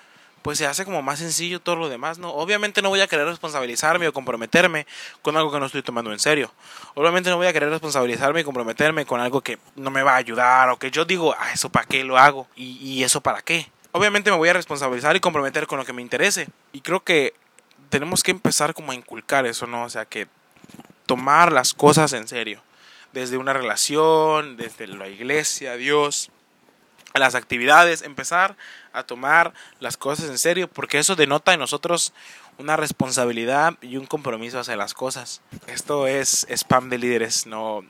pues 0.42 0.58
se 0.58 0.66
hace 0.66 0.84
como 0.84 1.02
más 1.02 1.18
sencillo 1.18 1.60
todo 1.60 1.76
lo 1.76 1.88
demás, 1.88 2.18
¿no? 2.18 2.30
Obviamente 2.30 2.80
no 2.80 2.88
voy 2.88 3.00
a 3.00 3.06
querer 3.06 3.26
responsabilizarme 3.26 4.08
o 4.08 4.12
comprometerme 4.12 4.86
con 5.20 5.36
algo 5.36 5.52
que 5.52 5.60
no 5.60 5.66
estoy 5.66 5.82
tomando 5.82 6.12
en 6.12 6.18
serio. 6.18 6.52
Obviamente 6.94 7.28
no 7.28 7.36
voy 7.36 7.46
a 7.46 7.52
querer 7.52 7.68
responsabilizarme 7.68 8.40
y 8.40 8.44
comprometerme 8.44 9.04
con 9.04 9.20
algo 9.20 9.40
que 9.40 9.58
no 9.76 9.90
me 9.90 10.02
va 10.02 10.12
a 10.12 10.16
ayudar 10.16 10.70
o 10.70 10.78
que 10.78 10.90
yo 10.90 11.04
digo, 11.04 11.34
ah, 11.38 11.52
eso 11.52 11.68
para 11.68 11.86
qué 11.86 12.04
lo 12.04 12.16
hago 12.16 12.46
y, 12.56 12.78
y 12.80 13.04
eso 13.04 13.20
para 13.20 13.42
qué. 13.42 13.70
Obviamente 13.92 14.30
me 14.30 14.36
voy 14.36 14.48
a 14.48 14.52
responsabilizar 14.52 15.16
y 15.16 15.20
comprometer 15.20 15.66
con 15.66 15.78
lo 15.78 15.84
que 15.84 15.92
me 15.92 16.02
interese. 16.02 16.48
Y 16.72 16.80
creo 16.80 17.02
que 17.02 17.34
tenemos 17.88 18.22
que 18.22 18.30
empezar 18.30 18.74
como 18.74 18.92
a 18.92 18.94
inculcar 18.94 19.46
eso, 19.46 19.66
¿no? 19.66 19.84
O 19.84 19.90
sea, 19.90 20.04
que 20.04 20.28
tomar 21.06 21.52
las 21.52 21.74
cosas 21.74 22.12
en 22.12 22.28
serio. 22.28 22.60
Desde 23.12 23.38
una 23.38 23.52
relación, 23.52 24.56
desde 24.56 24.86
la 24.86 25.08
iglesia, 25.08 25.76
Dios, 25.76 26.30
a 27.14 27.18
las 27.18 27.34
actividades, 27.34 28.02
empezar 28.02 28.56
a 28.92 29.02
tomar 29.02 29.54
las 29.80 29.96
cosas 29.96 30.28
en 30.28 30.38
serio, 30.38 30.68
porque 30.68 30.98
eso 30.98 31.16
denota 31.16 31.54
en 31.54 31.60
nosotros 31.60 32.12
una 32.58 32.76
responsabilidad 32.76 33.74
y 33.80 33.96
un 33.96 34.06
compromiso 34.06 34.58
hacia 34.58 34.76
las 34.76 34.92
cosas. 34.92 35.40
Esto 35.68 36.06
es 36.06 36.46
spam 36.50 36.90
de 36.90 36.98
líderes. 36.98 37.46
No, 37.46 37.84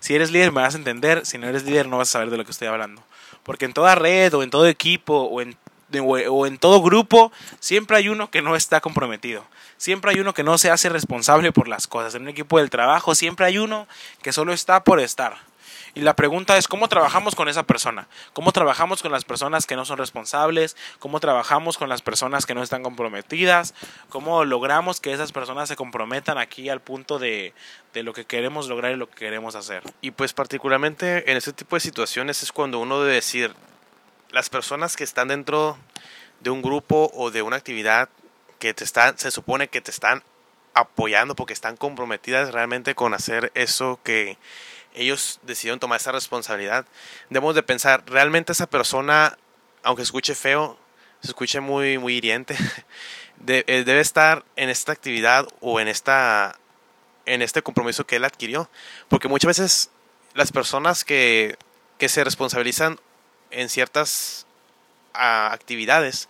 si 0.00 0.14
eres 0.14 0.30
líder 0.30 0.52
me 0.52 0.62
vas 0.62 0.74
a 0.74 0.78
entender, 0.78 1.24
si 1.24 1.38
no 1.38 1.48
eres 1.48 1.62
líder 1.64 1.86
no 1.86 1.98
vas 1.98 2.08
a 2.08 2.12
saber 2.12 2.30
de 2.30 2.36
lo 2.36 2.44
que 2.44 2.50
estoy 2.50 2.68
hablando. 2.68 3.02
Porque 3.44 3.64
en 3.64 3.72
toda 3.72 3.94
red 3.94 4.34
o 4.34 4.42
en 4.42 4.50
todo 4.50 4.66
equipo 4.66 5.22
o 5.22 5.40
en 5.40 5.56
o 6.00 6.46
en 6.46 6.58
todo 6.58 6.82
grupo, 6.82 7.32
siempre 7.60 7.96
hay 7.96 8.08
uno 8.08 8.30
que 8.30 8.42
no 8.42 8.56
está 8.56 8.80
comprometido. 8.80 9.44
Siempre 9.76 10.10
hay 10.10 10.20
uno 10.20 10.34
que 10.34 10.42
no 10.42 10.58
se 10.58 10.70
hace 10.70 10.88
responsable 10.88 11.52
por 11.52 11.68
las 11.68 11.86
cosas. 11.86 12.14
En 12.14 12.22
un 12.22 12.28
equipo 12.28 12.58
del 12.58 12.70
trabajo 12.70 13.14
siempre 13.14 13.46
hay 13.46 13.58
uno 13.58 13.86
que 14.22 14.32
solo 14.32 14.52
está 14.52 14.82
por 14.82 15.00
estar. 15.00 15.36
Y 15.94 16.00
la 16.00 16.14
pregunta 16.14 16.56
es, 16.56 16.68
¿cómo 16.68 16.88
trabajamos 16.88 17.34
con 17.34 17.48
esa 17.48 17.62
persona? 17.62 18.08
¿Cómo 18.32 18.52
trabajamos 18.52 19.02
con 19.02 19.10
las 19.10 19.24
personas 19.24 19.66
que 19.66 19.74
no 19.74 19.84
son 19.84 19.98
responsables? 19.98 20.76
¿Cómo 20.98 21.18
trabajamos 21.18 21.78
con 21.78 21.88
las 21.88 22.02
personas 22.02 22.46
que 22.46 22.54
no 22.54 22.62
están 22.62 22.82
comprometidas? 22.82 23.74
¿Cómo 24.08 24.44
logramos 24.44 25.00
que 25.00 25.12
esas 25.12 25.32
personas 25.32 25.68
se 25.68 25.76
comprometan 25.76 26.38
aquí 26.38 26.68
al 26.68 26.80
punto 26.80 27.18
de, 27.18 27.54
de 27.94 28.02
lo 28.02 28.12
que 28.12 28.26
queremos 28.26 28.68
lograr 28.68 28.92
y 28.92 28.96
lo 28.96 29.08
que 29.08 29.16
queremos 29.16 29.54
hacer? 29.54 29.82
Y 30.00 30.10
pues 30.10 30.32
particularmente 30.32 31.30
en 31.30 31.36
este 31.36 31.52
tipo 31.52 31.76
de 31.76 31.80
situaciones 31.80 32.42
es 32.42 32.52
cuando 32.52 32.78
uno 32.78 33.00
debe 33.00 33.14
decir, 33.14 33.54
las 34.30 34.50
personas 34.50 34.96
que 34.96 35.04
están 35.04 35.28
dentro 35.28 35.78
de 36.40 36.50
un 36.50 36.62
grupo 36.62 37.10
o 37.14 37.30
de 37.30 37.42
una 37.42 37.56
actividad 37.56 38.08
que 38.58 38.74
te 38.74 38.84
están, 38.84 39.18
se 39.18 39.30
supone 39.30 39.68
que 39.68 39.80
te 39.80 39.90
están 39.90 40.22
apoyando 40.74 41.34
porque 41.34 41.52
están 41.52 41.76
comprometidas 41.76 42.52
realmente 42.52 42.94
con 42.94 43.14
hacer 43.14 43.50
eso 43.54 43.98
que 44.02 44.38
ellos 44.94 45.40
decidieron 45.42 45.80
tomar 45.80 46.00
esa 46.00 46.12
responsabilidad. 46.12 46.86
Debemos 47.30 47.54
de 47.54 47.62
pensar, 47.62 48.04
realmente 48.06 48.52
esa 48.52 48.68
persona, 48.68 49.38
aunque 49.82 50.02
escuche 50.02 50.34
feo, 50.34 50.78
se 51.20 51.28
escuche 51.28 51.60
muy, 51.60 51.98
muy 51.98 52.14
hiriente, 52.14 52.56
eh, 53.46 53.82
debe 53.84 54.00
estar 54.00 54.44
en 54.56 54.68
esta 54.68 54.92
actividad 54.92 55.48
o 55.60 55.80
en, 55.80 55.88
esta, 55.88 56.58
en 57.26 57.42
este 57.42 57.62
compromiso 57.62 58.06
que 58.06 58.16
él 58.16 58.24
adquirió. 58.24 58.70
Porque 59.08 59.28
muchas 59.28 59.48
veces 59.48 59.90
las 60.34 60.52
personas 60.52 61.04
que, 61.04 61.56
que 61.98 62.08
se 62.08 62.24
responsabilizan 62.24 63.00
en 63.50 63.68
ciertas 63.68 64.46
ah, 65.14 65.50
actividades, 65.52 66.28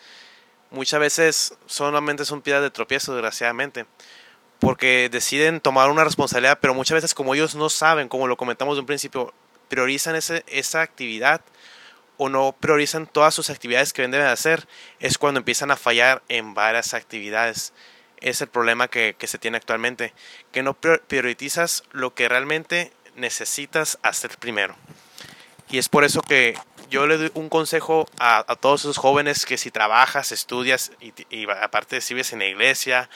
muchas 0.71 1.01
veces 1.01 1.55
solamente 1.67 2.25
son 2.25 2.43
piedras 2.43 2.63
de 2.63 2.71
tropiezo, 2.71 3.13
desgraciadamente 3.13 3.87
porque 4.59 5.09
deciden 5.11 5.61
tomar 5.61 5.91
una 5.91 6.05
responsabilidad, 6.05 6.59
pero 6.61 6.75
muchas 6.75 6.97
veces 6.97 7.15
como 7.15 7.35
ellos 7.35 7.55
no 7.55 7.69
saben, 7.69 8.09
como 8.09 8.27
lo 8.27 8.37
comentamos 8.37 8.77
de 8.77 8.81
un 8.81 8.87
principio, 8.87 9.33
priorizan 9.69 10.17
ese, 10.17 10.45
esa 10.49 10.83
actividad 10.83 11.43
o 12.17 12.29
no 12.29 12.55
priorizan 12.59 13.07
todas 13.07 13.35
sus 13.35 13.51
actividades 13.51 13.93
que 13.93 14.03
deben 14.03 14.27
hacer, 14.27 14.67
es 14.99 15.19
cuando 15.19 15.39
empiezan 15.39 15.71
a 15.71 15.77
fallar 15.77 16.23
en 16.29 16.55
varias 16.55 16.95
actividades. 16.95 17.73
Es 18.21 18.41
el 18.41 18.49
problema 18.49 18.89
que, 18.89 19.15
que 19.17 19.29
se 19.29 19.39
tiene 19.39 19.59
actualmente, 19.59 20.13
que 20.51 20.65
no 20.65 20.75
priorizas 20.75 21.85
lo 21.93 22.15
que 22.15 22.29
realmente 22.29 22.93
necesitas 23.15 23.99
hacer 24.03 24.37
primero. 24.39 24.75
Y 25.71 25.79
es 25.79 25.89
por 25.89 26.03
eso 26.03 26.23
que 26.23 26.57
yo 26.91 27.07
le 27.07 27.19
doy 27.19 27.31
un 27.35 27.49
consejo 27.49 28.09
a, 28.19 28.45
todos 28.61 28.83
esos 28.83 28.97
jóvenes 28.97 29.47
que 29.47 29.59
si 29.59 29.71
trabajas, 29.71 30.33
estudias 30.33 30.93
y, 31.01 31.13
y 31.31 31.47
aparte 31.51 32.01
si 32.01 32.15
vives 32.15 32.33
en 32.33 32.41
la 32.41 32.47
iglesia 32.47 33.09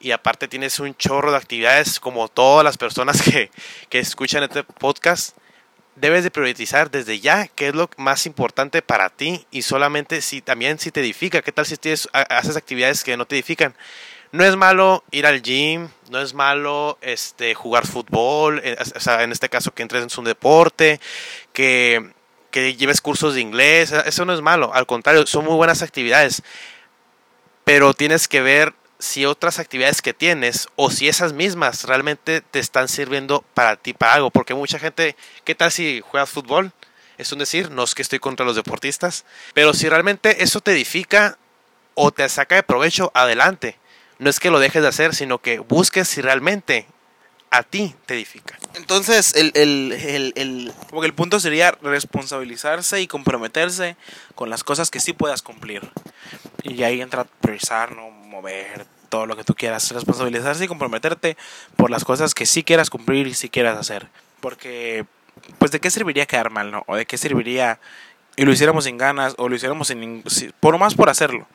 y 0.00 0.10
aparte 0.12 0.48
tienes 0.48 0.78
un 0.80 0.94
chorro 0.96 1.30
de 1.30 1.38
actividades 1.38 1.98
como 1.98 2.28
todas 2.28 2.62
las 2.64 2.76
personas 2.76 3.22
que, 3.22 3.50
que 3.88 3.98
escuchan 3.98 4.42
este 4.42 4.62
podcast, 4.62 5.36
debes 5.96 6.24
de 6.24 6.30
priorizar 6.30 6.90
desde 6.90 7.20
ya 7.20 7.46
qué 7.48 7.68
es 7.68 7.74
lo 7.74 7.88
más 7.96 8.26
importante 8.26 8.82
para 8.82 9.08
ti 9.10 9.46
y 9.50 9.62
solamente 9.62 10.20
si 10.20 10.42
también 10.42 10.78
si 10.78 10.90
te 10.90 11.00
edifica, 11.00 11.42
qué 11.42 11.52
tal 11.52 11.66
si 11.66 11.76
tienes, 11.76 12.08
haces 12.12 12.56
actividades 12.56 13.04
que 13.04 13.16
no 13.16 13.26
te 13.26 13.36
edifican. 13.36 13.74
No 14.32 14.44
es 14.44 14.56
malo 14.56 15.04
ir 15.12 15.26
al 15.26 15.42
gym, 15.42 15.88
no 16.10 16.20
es 16.20 16.34
malo 16.34 16.98
este, 17.00 17.54
jugar 17.54 17.86
fútbol, 17.86 18.60
eh, 18.64 18.76
en 19.20 19.30
este 19.30 19.48
caso 19.48 19.72
que 19.72 19.82
entres 19.82 20.02
en 20.02 20.08
un 20.18 20.24
deporte, 20.24 21.00
que, 21.52 22.10
que 22.54 22.76
lleves 22.76 23.00
cursos 23.00 23.34
de 23.34 23.40
inglés, 23.40 23.90
eso 23.90 24.24
no 24.24 24.32
es 24.32 24.40
malo, 24.40 24.72
al 24.72 24.86
contrario, 24.86 25.26
son 25.26 25.44
muy 25.44 25.56
buenas 25.56 25.82
actividades, 25.82 26.44
pero 27.64 27.94
tienes 27.94 28.28
que 28.28 28.42
ver 28.42 28.74
si 29.00 29.26
otras 29.26 29.58
actividades 29.58 30.00
que 30.00 30.14
tienes 30.14 30.68
o 30.76 30.92
si 30.92 31.08
esas 31.08 31.32
mismas 31.32 31.82
realmente 31.82 32.42
te 32.42 32.60
están 32.60 32.86
sirviendo 32.86 33.44
para 33.54 33.74
ti 33.74 33.92
para 33.92 34.14
algo. 34.14 34.30
Porque 34.30 34.54
mucha 34.54 34.78
gente, 34.78 35.16
¿qué 35.42 35.56
tal 35.56 35.72
si 35.72 36.00
juegas 36.00 36.30
fútbol? 36.30 36.70
Es 37.18 37.32
un 37.32 37.40
decir, 37.40 37.72
no 37.72 37.82
es 37.82 37.96
que 37.96 38.02
estoy 38.02 38.20
contra 38.20 38.46
los 38.46 38.54
deportistas, 38.54 39.24
pero 39.52 39.74
si 39.74 39.88
realmente 39.88 40.44
eso 40.44 40.60
te 40.60 40.70
edifica 40.70 41.38
o 41.94 42.12
te 42.12 42.28
saca 42.28 42.54
de 42.54 42.62
provecho, 42.62 43.10
adelante. 43.14 43.78
No 44.20 44.30
es 44.30 44.38
que 44.38 44.50
lo 44.50 44.60
dejes 44.60 44.80
de 44.80 44.88
hacer, 44.88 45.12
sino 45.12 45.38
que 45.38 45.58
busques 45.58 46.06
si 46.06 46.20
realmente 46.20 46.86
a 47.54 47.62
ti 47.62 47.94
te 48.06 48.14
edifica. 48.14 48.58
Entonces, 48.74 49.36
el, 49.36 49.52
el, 49.54 49.92
el, 49.92 50.32
el, 50.34 50.72
como 50.90 51.00
que 51.02 51.06
el 51.06 51.14
punto 51.14 51.38
sería 51.38 51.70
responsabilizarse 51.82 53.00
y 53.00 53.06
comprometerse 53.06 53.96
con 54.34 54.50
las 54.50 54.64
cosas 54.64 54.90
que 54.90 54.98
sí 54.98 55.12
puedas 55.12 55.40
cumplir. 55.40 55.88
Y 56.64 56.82
ahí 56.82 57.00
entra 57.00 57.24
priorizar, 57.40 57.92
¿no? 57.92 58.10
mover, 58.10 58.86
todo 59.08 59.26
lo 59.26 59.36
que 59.36 59.44
tú 59.44 59.54
quieras. 59.54 59.88
Responsabilizarse 59.92 60.64
y 60.64 60.68
comprometerte 60.68 61.36
por 61.76 61.90
las 61.90 62.04
cosas 62.04 62.34
que 62.34 62.44
sí 62.44 62.64
quieras 62.64 62.90
cumplir 62.90 63.28
y 63.28 63.34
sí 63.34 63.48
quieras 63.48 63.78
hacer. 63.78 64.08
Porque, 64.40 65.06
pues, 65.58 65.70
¿de 65.70 65.78
qué 65.78 65.90
serviría 65.90 66.26
quedar 66.26 66.50
mal, 66.50 66.72
no? 66.72 66.82
O 66.88 66.96
de 66.96 67.06
qué 67.06 67.16
serviría 67.16 67.78
y 68.34 68.44
lo 68.44 68.50
hiciéramos 68.50 68.82
sin 68.82 68.98
ganas 68.98 69.34
o 69.38 69.48
lo 69.48 69.54
hiciéramos 69.54 69.86
sin, 69.86 70.24
por 70.58 70.76
más 70.76 70.96
por 70.96 71.08
hacerlo. 71.08 71.46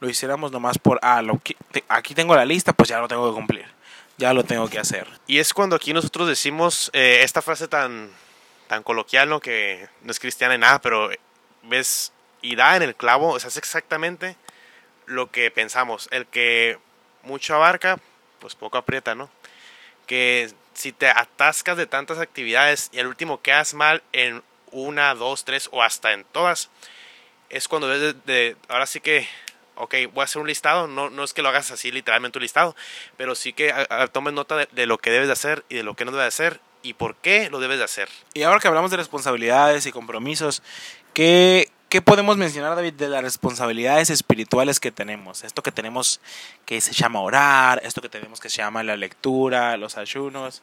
Lo 0.00 0.10
hiciéramos 0.10 0.52
nomás 0.52 0.76
por, 0.76 1.00
ah, 1.00 1.22
lo, 1.22 1.40
aquí 1.88 2.14
tengo 2.14 2.36
la 2.36 2.44
lista, 2.44 2.74
pues 2.74 2.90
ya 2.90 3.00
lo 3.00 3.08
tengo 3.08 3.30
que 3.30 3.34
cumplir 3.34 3.77
ya 4.18 4.34
lo 4.34 4.44
tengo 4.44 4.68
que 4.68 4.78
hacer. 4.78 5.08
Y 5.26 5.38
es 5.38 5.54
cuando 5.54 5.76
aquí 5.76 5.92
nosotros 5.92 6.28
decimos 6.28 6.90
eh, 6.92 7.20
esta 7.22 7.40
frase 7.40 7.68
tan, 7.68 8.10
tan 8.66 8.82
coloquial, 8.82 9.28
¿no? 9.28 9.40
que 9.40 9.88
no 10.02 10.10
es 10.10 10.20
cristiana 10.20 10.54
ni 10.54 10.60
nada, 10.60 10.80
pero 10.80 11.08
ves 11.62 12.12
y 12.42 12.56
da 12.56 12.76
en 12.76 12.82
el 12.82 12.94
clavo, 12.94 13.30
o 13.30 13.40
sea, 13.40 13.48
es 13.48 13.56
exactamente 13.56 14.36
lo 15.06 15.30
que 15.30 15.50
pensamos. 15.50 16.08
El 16.10 16.26
que 16.26 16.78
mucho 17.22 17.54
abarca, 17.54 17.98
pues 18.40 18.54
poco 18.54 18.78
aprieta, 18.78 19.14
¿no? 19.14 19.30
Que 20.06 20.52
si 20.74 20.92
te 20.92 21.08
atascas 21.08 21.76
de 21.76 21.86
tantas 21.86 22.18
actividades 22.18 22.90
y 22.92 23.00
al 23.00 23.06
último 23.06 23.42
quedas 23.42 23.74
mal 23.74 24.02
en 24.12 24.42
una, 24.70 25.14
dos, 25.14 25.44
tres 25.44 25.68
o 25.72 25.82
hasta 25.82 26.12
en 26.12 26.24
todas, 26.24 26.70
es 27.50 27.68
cuando 27.68 27.88
ves 27.88 28.14
de 28.26 28.56
ahora 28.68 28.86
sí 28.86 29.00
que 29.00 29.26
ok, 29.78 29.94
voy 30.12 30.22
a 30.22 30.24
hacer 30.24 30.40
un 30.40 30.48
listado, 30.48 30.86
no, 30.86 31.10
no 31.10 31.24
es 31.24 31.32
que 31.32 31.42
lo 31.42 31.48
hagas 31.48 31.70
así 31.70 31.90
literalmente 31.90 32.38
un 32.38 32.42
listado, 32.42 32.76
pero 33.16 33.34
sí 33.34 33.52
que 33.52 33.72
tomes 34.12 34.34
nota 34.34 34.56
de, 34.56 34.86
lo 34.86 34.98
que 34.98 35.10
debes 35.10 35.28
de 35.28 35.32
hacer 35.32 35.64
y 35.68 35.76
de 35.76 35.82
lo 35.82 35.94
que 35.94 36.04
no 36.04 36.10
debes 36.10 36.24
de 36.24 36.28
hacer 36.28 36.60
y 36.82 36.94
por 36.94 37.16
qué 37.16 37.50
lo 37.50 37.60
debes 37.60 37.78
de 37.78 37.84
hacer. 37.84 38.08
Y 38.34 38.42
ahora 38.42 38.60
que 38.60 38.68
hablamos 38.68 38.90
de 38.90 38.96
responsabilidades 38.96 39.86
y 39.86 39.92
compromisos, 39.92 40.62
¿qué, 41.12 41.70
¿qué 41.88 42.02
podemos 42.02 42.36
mencionar, 42.36 42.76
David, 42.76 42.94
de 42.94 43.08
las 43.08 43.22
responsabilidades 43.22 44.10
espirituales 44.10 44.80
que 44.80 44.92
tenemos? 44.92 45.44
Esto 45.44 45.62
que 45.62 45.72
tenemos 45.72 46.20
que 46.64 46.80
se 46.80 46.92
llama 46.92 47.20
orar, 47.20 47.80
esto 47.84 48.00
que 48.00 48.08
tenemos 48.08 48.40
que 48.40 48.50
se 48.50 48.58
llama 48.58 48.82
la 48.82 48.96
lectura, 48.96 49.76
los 49.76 49.96
ayunos. 49.96 50.62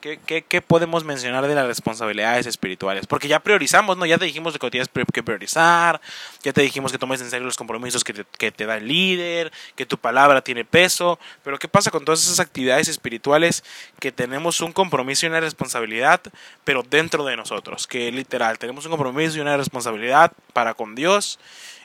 ¿Qué, 0.00 0.60
podemos 0.60 1.04
mencionar 1.04 1.46
de 1.46 1.54
las 1.54 1.66
responsabilidades 1.66 2.46
espirituales? 2.46 3.06
Porque 3.06 3.28
ya 3.28 3.40
priorizamos, 3.40 3.96
¿no? 3.96 4.04
Ya 4.04 4.18
te 4.18 4.26
dijimos 4.26 4.58
que 4.58 4.70
tienes 4.70 4.90
que 4.90 5.22
priorizar, 5.22 6.02
ya 6.42 6.52
te 6.52 6.60
dijimos 6.60 6.92
que 6.92 6.98
tomes 6.98 7.22
en 7.22 7.30
serio 7.30 7.46
los 7.46 7.56
compromisos 7.56 8.04
que 8.04 8.12
te, 8.12 8.24
que 8.36 8.52
te 8.52 8.66
da 8.66 8.76
el 8.76 8.86
líder, 8.86 9.50
que 9.76 9.86
tu 9.86 9.96
palabra 9.96 10.42
tiene 10.42 10.66
peso, 10.66 11.18
pero 11.42 11.58
¿qué 11.58 11.66
pasa 11.66 11.90
con 11.90 12.04
todas 12.04 12.22
esas 12.22 12.40
actividades 12.40 12.88
espirituales 12.88 13.64
que 13.98 14.12
tenemos 14.12 14.60
un 14.60 14.72
compromiso 14.72 15.24
y 15.24 15.30
una 15.30 15.40
responsabilidad, 15.40 16.20
pero 16.64 16.82
dentro 16.82 17.24
de 17.24 17.36
nosotros? 17.38 17.86
Que 17.86 18.12
literal, 18.12 18.58
tenemos 18.58 18.84
un 18.84 18.90
compromiso 18.90 19.38
y 19.38 19.40
una 19.40 19.56
responsabilidad 19.56 20.32
para 20.52 20.74
con 20.74 20.94
Dios 20.94 21.38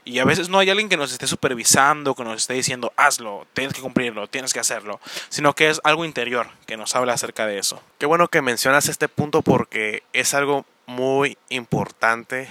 y 0.06 0.20
a 0.20 0.26
veces 0.26 0.50
no 0.50 0.60
hay 0.60 0.70
alguien 0.70 0.88
que 0.88 0.98
nos 0.98 1.12
esté 1.12 1.26
supervisando, 1.26 2.14
que 2.14 2.24
nos 2.24 2.42
esté 2.42 2.54
diciendo, 2.54 2.94
hazlo, 2.96 3.48
tienes 3.54 3.74
que 3.74 3.82
cumplirlo, 3.82 4.28
tienes 4.28 4.54
que 4.54 4.60
hacerlo, 4.60 5.00
sino 5.30 5.54
que 5.54 5.70
es 5.70 5.82
algo 5.84 6.06
interior 6.06 6.48
que 6.68 6.78
nos 6.78 6.96
habla 6.96 7.14
acerca 7.14 7.48
de 7.48 7.58
eso. 7.58 7.82
Qué 7.98 8.06
bueno 8.06 8.28
que 8.28 8.44
mencionas 8.44 8.88
este 8.88 9.10
punto 9.10 9.42
porque 9.42 10.04
es 10.14 10.36
algo 10.36 10.66
muy 10.86 11.40
importante 11.50 12.48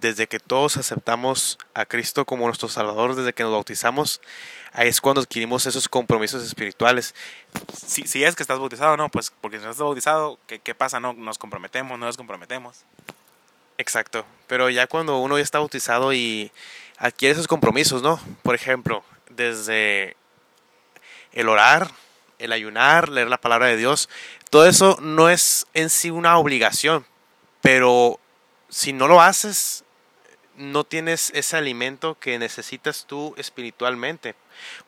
desde 0.00 0.26
que 0.26 0.40
todos 0.40 0.78
aceptamos 0.78 1.58
a 1.74 1.84
Cristo 1.84 2.24
como 2.24 2.46
nuestro 2.46 2.68
Salvador, 2.68 3.14
desde 3.14 3.34
que 3.34 3.42
nos 3.42 3.52
bautizamos, 3.52 4.22
ahí 4.72 4.88
es 4.88 5.02
cuando 5.02 5.20
adquirimos 5.20 5.66
esos 5.66 5.88
compromisos 5.88 6.42
espirituales. 6.42 7.14
Si, 7.86 8.06
si 8.06 8.24
es 8.24 8.34
que 8.34 8.42
estás 8.42 8.58
bautizado, 8.58 8.96
no, 8.96 9.10
pues 9.10 9.32
porque 9.42 9.58
si 9.58 9.64
no 9.64 9.70
estás 9.70 9.84
bautizado, 9.84 10.38
¿qué, 10.46 10.58
¿qué, 10.58 10.74
pasa? 10.74 11.00
No, 11.00 11.12
nos 11.12 11.36
comprometemos, 11.36 11.98
no 11.98 12.06
nos 12.06 12.16
comprometemos. 12.16 12.84
Exacto, 13.80 14.26
pero 14.46 14.68
ya 14.68 14.86
cuando 14.86 15.16
uno 15.20 15.38
ya 15.38 15.42
está 15.42 15.58
bautizado 15.58 16.12
y 16.12 16.52
adquiere 16.98 17.32
esos 17.32 17.48
compromisos, 17.48 18.02
¿no? 18.02 18.20
Por 18.42 18.54
ejemplo, 18.54 19.02
desde 19.30 20.18
el 21.32 21.48
orar, 21.48 21.90
el 22.38 22.52
ayunar, 22.52 23.08
leer 23.08 23.28
la 23.28 23.40
palabra 23.40 23.68
de 23.68 23.78
Dios, 23.78 24.10
todo 24.50 24.66
eso 24.66 24.98
no 25.00 25.30
es 25.30 25.66
en 25.72 25.88
sí 25.88 26.10
una 26.10 26.36
obligación, 26.36 27.06
pero 27.62 28.20
si 28.68 28.92
no 28.92 29.08
lo 29.08 29.22
haces, 29.22 29.82
no 30.56 30.84
tienes 30.84 31.32
ese 31.34 31.56
alimento 31.56 32.18
que 32.20 32.38
necesitas 32.38 33.06
tú 33.06 33.32
espiritualmente. 33.38 34.34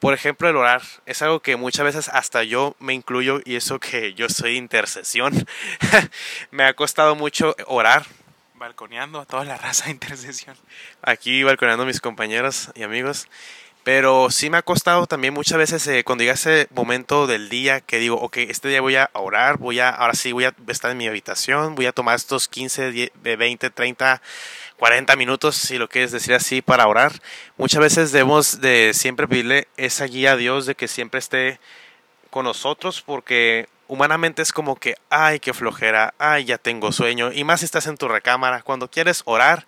Por 0.00 0.12
ejemplo, 0.12 0.50
el 0.50 0.56
orar 0.56 0.82
es 1.06 1.22
algo 1.22 1.40
que 1.40 1.56
muchas 1.56 1.86
veces 1.86 2.10
hasta 2.10 2.42
yo 2.42 2.76
me 2.78 2.92
incluyo 2.92 3.40
y 3.46 3.56
eso 3.56 3.80
que 3.80 4.12
yo 4.12 4.28
soy 4.28 4.58
intercesión. 4.58 5.46
me 6.50 6.64
ha 6.64 6.74
costado 6.74 7.14
mucho 7.14 7.56
orar 7.66 8.04
balconeando 8.62 9.18
a 9.18 9.26
toda 9.26 9.44
la 9.44 9.58
raza 9.58 9.86
de 9.86 9.90
intercesión. 9.90 10.56
Aquí 11.02 11.42
balconeando 11.42 11.82
a 11.82 11.86
mis 11.86 12.00
compañeros 12.00 12.70
y 12.76 12.84
amigos. 12.84 13.26
Pero 13.82 14.30
sí 14.30 14.48
me 14.48 14.58
ha 14.58 14.62
costado 14.62 15.08
también 15.08 15.34
muchas 15.34 15.58
veces 15.58 15.84
eh, 15.88 16.04
cuando 16.04 16.22
llega 16.22 16.34
ese 16.34 16.68
momento 16.70 17.26
del 17.26 17.48
día 17.48 17.80
que 17.80 17.98
digo, 17.98 18.14
ok, 18.20 18.36
este 18.36 18.68
día 18.68 18.80
voy 18.80 18.94
a 18.94 19.10
orar, 19.14 19.58
voy 19.58 19.80
a, 19.80 19.88
ahora 19.88 20.14
sí 20.14 20.30
voy 20.30 20.44
a 20.44 20.54
estar 20.68 20.92
en 20.92 20.98
mi 20.98 21.08
habitación, 21.08 21.74
voy 21.74 21.86
a 21.86 21.92
tomar 21.92 22.14
estos 22.14 22.46
15, 22.46 22.92
10, 22.92 23.10
20, 23.24 23.70
30, 23.70 24.22
40 24.76 25.16
minutos, 25.16 25.56
si 25.56 25.78
lo 25.78 25.88
quieres 25.88 26.12
decir 26.12 26.32
así, 26.32 26.62
para 26.62 26.86
orar. 26.86 27.10
Muchas 27.56 27.80
veces 27.80 28.12
debemos 28.12 28.60
de 28.60 28.92
siempre 28.94 29.26
pedirle 29.26 29.66
esa 29.76 30.04
guía 30.04 30.32
a 30.32 30.36
Dios 30.36 30.66
de 30.66 30.76
que 30.76 30.86
siempre 30.86 31.18
esté 31.18 31.58
con 32.30 32.44
nosotros 32.44 33.02
porque 33.02 33.68
humanamente 33.88 34.42
es 34.42 34.52
como 34.52 34.76
que, 34.76 34.96
ay, 35.10 35.40
qué 35.40 35.52
flojera, 35.52 36.14
ay, 36.18 36.44
ya 36.44 36.58
tengo 36.58 36.92
sueño. 36.92 37.32
Y 37.32 37.44
más 37.44 37.60
si 37.60 37.66
estás 37.66 37.86
en 37.86 37.96
tu 37.96 38.08
recámara, 38.08 38.62
cuando 38.62 38.90
quieres 38.90 39.22
orar 39.24 39.66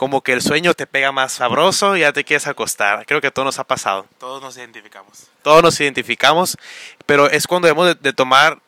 como 0.00 0.22
que 0.22 0.32
el 0.32 0.40
sueño 0.40 0.72
te 0.72 0.86
pega 0.86 1.12
más 1.12 1.32
sabroso 1.32 1.94
y 1.94 2.00
ya 2.00 2.12
te 2.14 2.24
quieres 2.24 2.46
acostar. 2.46 3.04
Creo 3.04 3.20
que 3.20 3.26
a 3.26 3.30
todos 3.30 3.44
nos 3.44 3.58
ha 3.58 3.64
pasado. 3.64 4.06
Todos 4.18 4.40
nos 4.40 4.56
identificamos. 4.56 5.26
Todos 5.42 5.62
nos 5.62 5.78
identificamos, 5.78 6.56
pero 7.04 7.28
es 7.28 7.46
cuando 7.46 7.66
debemos 7.66 8.00
de, 8.00 8.12
tomar 8.14 8.60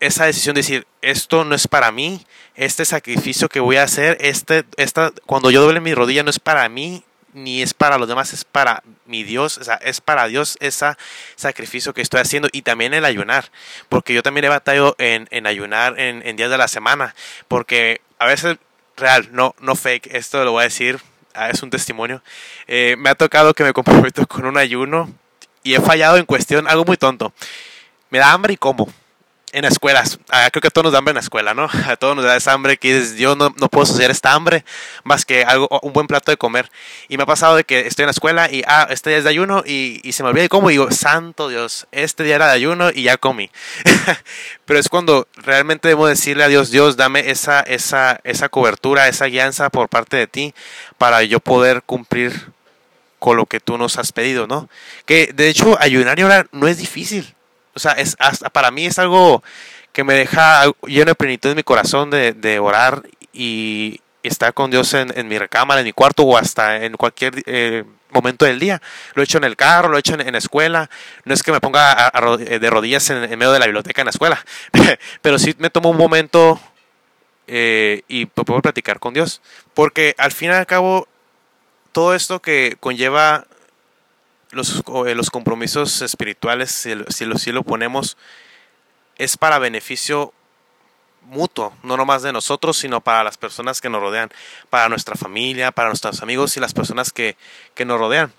esa 0.00 0.24
decisión 0.24 0.54
de 0.54 0.60
decir, 0.60 0.86
esto 1.02 1.44
no 1.44 1.54
es 1.54 1.68
para 1.68 1.92
mí, 1.92 2.24
este 2.54 2.86
sacrificio 2.86 3.50
que 3.50 3.60
voy 3.60 3.76
a 3.76 3.82
hacer, 3.82 4.16
este, 4.20 4.64
esta, 4.78 5.12
cuando 5.26 5.50
yo 5.50 5.60
doble 5.60 5.80
mi 5.80 5.92
rodilla 5.92 6.22
no 6.22 6.30
es 6.30 6.40
para 6.40 6.66
mí, 6.70 7.04
ni 7.42 7.62
es 7.62 7.74
para 7.74 7.98
los 7.98 8.08
demás, 8.08 8.32
es 8.32 8.44
para 8.44 8.82
mi 9.06 9.22
Dios, 9.22 9.58
o 9.58 9.64
sea, 9.64 9.74
es 9.76 10.00
para 10.00 10.26
Dios 10.26 10.56
ese 10.60 10.94
sacrificio 11.36 11.94
que 11.94 12.02
estoy 12.02 12.20
haciendo 12.20 12.48
y 12.52 12.62
también 12.62 12.94
el 12.94 13.04
ayunar, 13.04 13.50
porque 13.88 14.14
yo 14.14 14.22
también 14.22 14.44
he 14.44 14.48
batallado 14.48 14.94
en, 14.98 15.46
ayunar 15.46 15.98
en, 15.98 16.26
en 16.26 16.36
días 16.36 16.50
de 16.50 16.58
la 16.58 16.68
semana, 16.68 17.14
porque 17.48 18.00
a 18.18 18.26
veces 18.26 18.58
real, 18.96 19.28
no, 19.32 19.54
no 19.60 19.76
fake, 19.76 20.14
esto 20.14 20.44
lo 20.44 20.52
voy 20.52 20.62
a 20.62 20.64
decir, 20.64 21.00
ah, 21.34 21.50
es 21.50 21.62
un 21.62 21.70
testimonio. 21.70 22.22
Eh, 22.66 22.96
me 22.98 23.10
ha 23.10 23.14
tocado 23.14 23.54
que 23.54 23.64
me 23.64 23.72
comprometo 23.72 24.26
con 24.26 24.44
un 24.44 24.58
ayuno 24.58 25.10
y 25.62 25.74
he 25.74 25.80
fallado 25.80 26.16
en 26.16 26.26
cuestión, 26.26 26.68
algo 26.68 26.84
muy 26.84 26.96
tonto. 26.96 27.32
Me 28.10 28.18
da 28.18 28.32
hambre 28.32 28.54
y 28.54 28.56
como 28.56 28.88
en 29.52 29.64
escuelas. 29.64 30.18
Ah, 30.28 30.48
creo 30.50 30.60
que 30.60 30.68
a 30.68 30.70
todos 30.70 30.84
nos 30.84 30.92
da 30.92 30.98
hambre 30.98 31.12
en 31.12 31.16
la 31.16 31.20
escuela, 31.20 31.54
¿no? 31.54 31.68
A 31.86 31.96
todos 31.96 32.16
nos 32.16 32.24
da 32.24 32.36
esa 32.36 32.52
hambre 32.52 32.76
que 32.76 32.94
dices, 32.94 33.16
yo 33.16 33.36
no, 33.36 33.54
no 33.58 33.68
puedo 33.68 33.84
asociar 33.84 34.10
esta 34.10 34.32
hambre 34.32 34.64
más 35.04 35.24
que 35.24 35.44
algo, 35.44 35.68
un 35.82 35.92
buen 35.92 36.06
plato 36.06 36.30
de 36.30 36.36
comer. 36.36 36.70
Y 37.08 37.16
me 37.16 37.22
ha 37.22 37.26
pasado 37.26 37.56
de 37.56 37.64
que 37.64 37.86
estoy 37.86 38.04
en 38.04 38.08
la 38.08 38.12
escuela 38.12 38.50
y, 38.50 38.62
ah, 38.66 38.86
este 38.90 39.10
día 39.10 39.18
es 39.18 39.24
de 39.24 39.30
ayuno 39.30 39.62
y, 39.64 40.00
y 40.02 40.12
se 40.12 40.22
me 40.22 40.30
olvida 40.30 40.42
de 40.42 40.48
cómo. 40.48 40.70
Y 40.70 40.74
digo, 40.74 40.90
santo 40.90 41.48
Dios, 41.48 41.86
este 41.92 42.24
día 42.24 42.36
era 42.36 42.46
de 42.46 42.52
ayuno 42.52 42.90
y 42.94 43.04
ya 43.04 43.16
comí. 43.16 43.50
Pero 44.64 44.78
es 44.78 44.88
cuando 44.88 45.28
realmente 45.36 45.88
debo 45.88 46.06
decirle 46.06 46.44
a 46.44 46.48
Dios, 46.48 46.70
Dios, 46.70 46.96
dame 46.96 47.30
esa, 47.30 47.60
esa, 47.60 48.20
esa 48.24 48.48
cobertura, 48.48 49.08
esa 49.08 49.26
guianza 49.26 49.70
por 49.70 49.88
parte 49.88 50.16
de 50.16 50.26
ti 50.26 50.54
para 50.98 51.22
yo 51.22 51.40
poder 51.40 51.82
cumplir 51.82 52.52
con 53.18 53.36
lo 53.36 53.46
que 53.46 53.60
tú 53.60 53.78
nos 53.78 53.98
has 53.98 54.12
pedido, 54.12 54.46
¿no? 54.46 54.68
Que 55.04 55.32
de 55.34 55.48
hecho 55.48 55.76
ayunar 55.80 56.18
y 56.18 56.22
orar 56.22 56.48
no 56.52 56.68
es 56.68 56.78
difícil 56.78 57.34
o 57.78 57.80
sea, 57.80 57.92
es, 57.92 58.16
hasta 58.18 58.50
para 58.50 58.72
mí 58.72 58.86
es 58.86 58.98
algo 58.98 59.40
que 59.92 60.02
me 60.02 60.14
deja 60.14 60.64
lleno 60.84 61.06
de 61.06 61.14
plenitud 61.14 61.50
en 61.50 61.56
mi 61.56 61.62
corazón 61.62 62.10
de, 62.10 62.58
orar 62.58 63.04
y 63.32 64.00
estar 64.24 64.52
con 64.52 64.72
Dios 64.72 64.94
en, 64.94 65.28
mi 65.28 65.38
recámara, 65.38 65.80
en 65.80 65.86
mi 65.86 65.92
cuarto 65.92 66.24
o 66.24 66.36
hasta 66.36 66.84
en 66.84 66.94
cualquier 66.94 67.34
eh, 67.46 67.84
momento 68.10 68.44
del 68.44 68.58
día. 68.58 68.82
Lo 69.14 69.22
he 69.22 69.24
hecho 69.24 69.38
en 69.38 69.44
el 69.44 69.54
carro, 69.54 69.90
lo 69.90 69.96
he 69.96 70.00
hecho 70.00 70.14
en, 70.14 70.32
la 70.32 70.38
escuela. 70.38 70.90
No 71.24 71.34
es 71.34 71.44
que 71.44 71.52
me 71.52 71.60
ponga 71.60 72.10
de 72.36 72.70
rodillas 72.70 73.08
en, 73.10 73.20
medio 73.38 73.52
de 73.52 73.60
la 73.60 73.66
biblioteca 73.66 74.00
en 74.00 74.06
la 74.06 74.10
escuela, 74.10 74.44
pero 75.22 75.38
sí 75.38 75.54
me 75.58 75.70
tomo 75.70 75.90
un 75.90 75.96
momento 75.96 76.60
eh, 77.46 78.02
y 78.08 78.26
puedo 78.26 78.60
platicar 78.60 78.98
con 78.98 79.14
Dios. 79.14 79.40
Porque 79.72 80.16
al 80.18 80.32
fin 80.32 80.50
y 80.50 80.54
al 80.54 80.66
cabo, 80.66 81.06
todo 81.92 82.12
esto 82.12 82.40
que 82.42 82.76
conlleva 82.80 83.46
los, 84.50 84.82
eh, 85.06 85.14
los 85.14 85.30
compromisos 85.30 86.02
espirituales, 86.02 86.70
si, 86.70 86.94
si, 87.08 87.24
lo, 87.24 87.38
si 87.38 87.52
lo 87.52 87.62
ponemos, 87.62 88.16
es 89.16 89.36
para 89.36 89.58
beneficio 89.58 90.32
mutuo, 91.22 91.74
no 91.82 91.96
nomás 91.96 92.22
de 92.22 92.32
nosotros, 92.32 92.76
sino 92.76 93.00
para 93.00 93.22
las 93.22 93.36
personas 93.36 93.80
que 93.80 93.90
nos 93.90 94.00
rodean, 94.00 94.30
para 94.70 94.88
nuestra 94.88 95.14
familia, 95.14 95.72
para 95.72 95.88
nuestros 95.88 96.22
amigos 96.22 96.56
y 96.56 96.60
las 96.60 96.72
personas 96.72 97.12
que, 97.12 97.36
que 97.74 97.84
nos 97.84 97.98
rodean. 97.98 98.32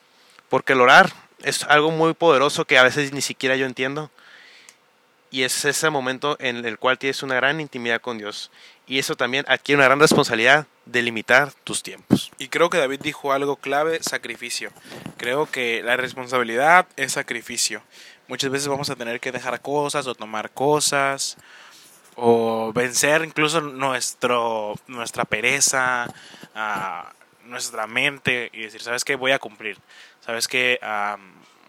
Porque 0.49 0.73
el 0.73 0.81
orar 0.81 1.11
es 1.43 1.63
algo 1.63 1.91
muy 1.91 2.13
poderoso 2.13 2.65
que 2.65 2.77
a 2.77 2.83
veces 2.83 3.13
ni 3.13 3.21
siquiera 3.21 3.55
yo 3.55 3.65
entiendo. 3.65 4.09
Y 5.31 5.43
es 5.43 5.63
ese 5.65 5.89
momento 5.89 6.37
en 6.39 6.65
el 6.65 6.79
cual 6.79 6.97
tienes 6.97 7.21
una 7.21 7.35
gran 7.35 7.61
intimidad 7.61 8.01
con 8.01 8.17
Dios. 8.17 8.49
Y 8.87 8.97
eso 8.97 9.15
también 9.15 9.45
adquiere 9.47 9.77
una 9.77 9.85
gran 9.85 9.99
responsabilidad 9.99 10.65
de 10.85 11.03
limitar 11.03 11.53
tus 11.63 11.83
tiempos. 11.83 12.31
Y 12.39 12.47
creo 12.47 12.71
que 12.71 12.79
David 12.79 13.01
dijo 13.01 13.31
algo 13.31 13.55
clave, 13.55 13.99
sacrificio. 14.01 14.71
Creo 15.17 15.45
que 15.45 15.83
la 15.83 15.97
responsabilidad 15.97 16.87
es 16.95 17.13
sacrificio. 17.13 17.83
Muchas 18.27 18.49
veces 18.49 18.67
vamos 18.67 18.89
a 18.89 18.95
tener 18.95 19.19
que 19.19 19.31
dejar 19.31 19.61
cosas 19.61 20.07
o 20.07 20.15
tomar 20.15 20.49
cosas 20.51 21.37
o 22.15 22.73
vencer 22.73 23.23
incluso 23.23 23.61
nuestro, 23.61 24.75
nuestra 24.87 25.25
pereza, 25.25 26.07
uh, 26.55 27.47
nuestra 27.47 27.87
mente 27.87 28.49
y 28.53 28.61
decir, 28.61 28.81
¿sabes 28.81 29.03
qué? 29.03 29.15
Voy 29.15 29.31
a 29.31 29.39
cumplir. 29.39 29.77
¿Sabes 30.21 30.47
qué? 30.47 30.79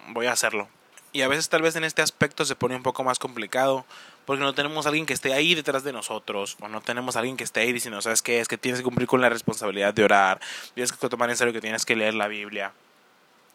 voy 0.09 0.25
a 0.25 0.33
hacerlo. 0.33 0.67
Y 1.13 1.23
a 1.23 1.27
veces 1.27 1.49
tal 1.49 1.61
vez 1.61 1.75
en 1.75 1.83
este 1.83 2.01
aspecto 2.01 2.45
se 2.45 2.55
pone 2.55 2.75
un 2.75 2.83
poco 2.83 3.03
más 3.03 3.19
complicado 3.19 3.85
porque 4.25 4.41
no 4.41 4.53
tenemos 4.53 4.85
alguien 4.85 5.05
que 5.05 5.13
esté 5.13 5.33
ahí 5.33 5.55
detrás 5.55 5.83
de 5.83 5.91
nosotros, 5.91 6.55
o 6.61 6.67
no 6.67 6.81
tenemos 6.81 7.15
alguien 7.15 7.37
que 7.37 7.43
esté 7.43 7.61
ahí 7.61 7.73
diciendo, 7.73 8.01
¿sabes 8.01 8.21
qué? 8.21 8.39
Es 8.39 8.47
que 8.47 8.57
tienes 8.57 8.79
que 8.79 8.83
cumplir 8.83 9.07
con 9.07 9.19
la 9.19 9.29
responsabilidad 9.29 9.93
de 9.93 10.03
orar, 10.03 10.39
tienes 10.73 10.91
que 10.91 11.09
tomar 11.09 11.29
en 11.29 11.35
serio 11.35 11.53
que 11.53 11.61
tienes 11.61 11.85
que 11.85 11.95
leer 11.95 12.13
la 12.13 12.27
Biblia. 12.27 12.71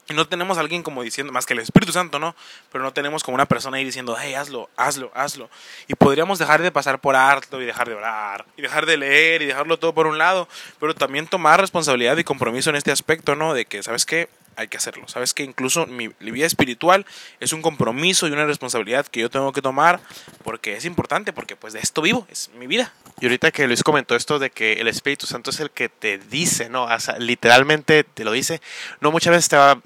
Y 0.08 0.14
no 0.14 0.28
tenemos 0.28 0.56
alguien 0.58 0.84
como 0.84 1.02
diciendo, 1.02 1.32
más 1.32 1.46
que 1.46 1.54
el 1.54 1.58
Espíritu 1.58 1.92
Santo, 1.92 2.20
¿no? 2.20 2.36
Pero 2.70 2.84
no 2.84 2.92
tenemos 2.92 3.24
como 3.24 3.34
una 3.34 3.46
persona 3.46 3.78
ahí 3.78 3.84
diciendo, 3.84 4.16
hey, 4.20 4.34
hazlo, 4.34 4.70
hazlo, 4.76 5.10
hazlo. 5.14 5.50
Y 5.88 5.94
podríamos 5.94 6.38
dejar 6.38 6.62
de 6.62 6.70
pasar 6.70 7.00
por 7.00 7.16
harto 7.16 7.60
y 7.60 7.64
dejar 7.64 7.88
de 7.88 7.94
orar, 7.94 8.44
y 8.56 8.62
dejar 8.62 8.86
de 8.86 8.98
leer 8.98 9.42
y 9.42 9.46
dejarlo 9.46 9.78
todo 9.78 9.94
por 9.94 10.06
un 10.06 10.18
lado, 10.18 10.48
pero 10.78 10.94
también 10.94 11.26
tomar 11.26 11.60
responsabilidad 11.60 12.16
y 12.18 12.24
compromiso 12.24 12.70
en 12.70 12.76
este 12.76 12.92
aspecto, 12.92 13.34
¿no? 13.34 13.52
De 13.52 13.66
que, 13.66 13.82
¿sabes 13.82 14.06
qué? 14.06 14.28
Hay 14.56 14.68
que 14.68 14.76
hacerlo. 14.76 15.06
Sabes 15.08 15.34
que 15.34 15.42
incluso 15.42 15.86
mi, 15.86 16.08
vida 16.20 16.46
espiritual 16.46 17.06
es 17.40 17.52
un 17.52 17.62
compromiso 17.62 18.26
y 18.26 18.32
una 18.32 18.46
responsabilidad 18.46 19.06
que 19.06 19.20
yo 19.20 19.30
tengo 19.30 19.52
que 19.52 19.62
tomar 19.62 20.00
porque 20.42 20.76
es 20.76 20.84
importante, 20.84 21.32
porque 21.32 21.56
pues 21.56 21.72
de 21.74 21.80
esto 21.80 22.02
vivo, 22.02 22.26
es 22.30 22.50
mi 22.58 22.66
vida. 22.66 22.92
Y 23.20 23.26
ahorita 23.26 23.50
que 23.50 23.66
Luis 23.66 23.82
comentó 23.82 24.16
esto 24.16 24.38
de 24.38 24.50
que 24.50 24.74
el 24.74 24.88
Espíritu 24.88 25.26
Santo 25.26 25.50
es 25.50 25.60
el 25.60 25.70
que 25.70 25.88
te 25.88 26.18
dice, 26.18 26.68
¿no? 26.68 26.88
literalmente 27.18 28.04
te 28.04 28.24
lo 28.24 28.32
dice. 28.32 28.60
No 29.00 29.12
muchas 29.12 29.32
veces 29.32 29.48
te 29.48 29.56
va, 29.56 29.80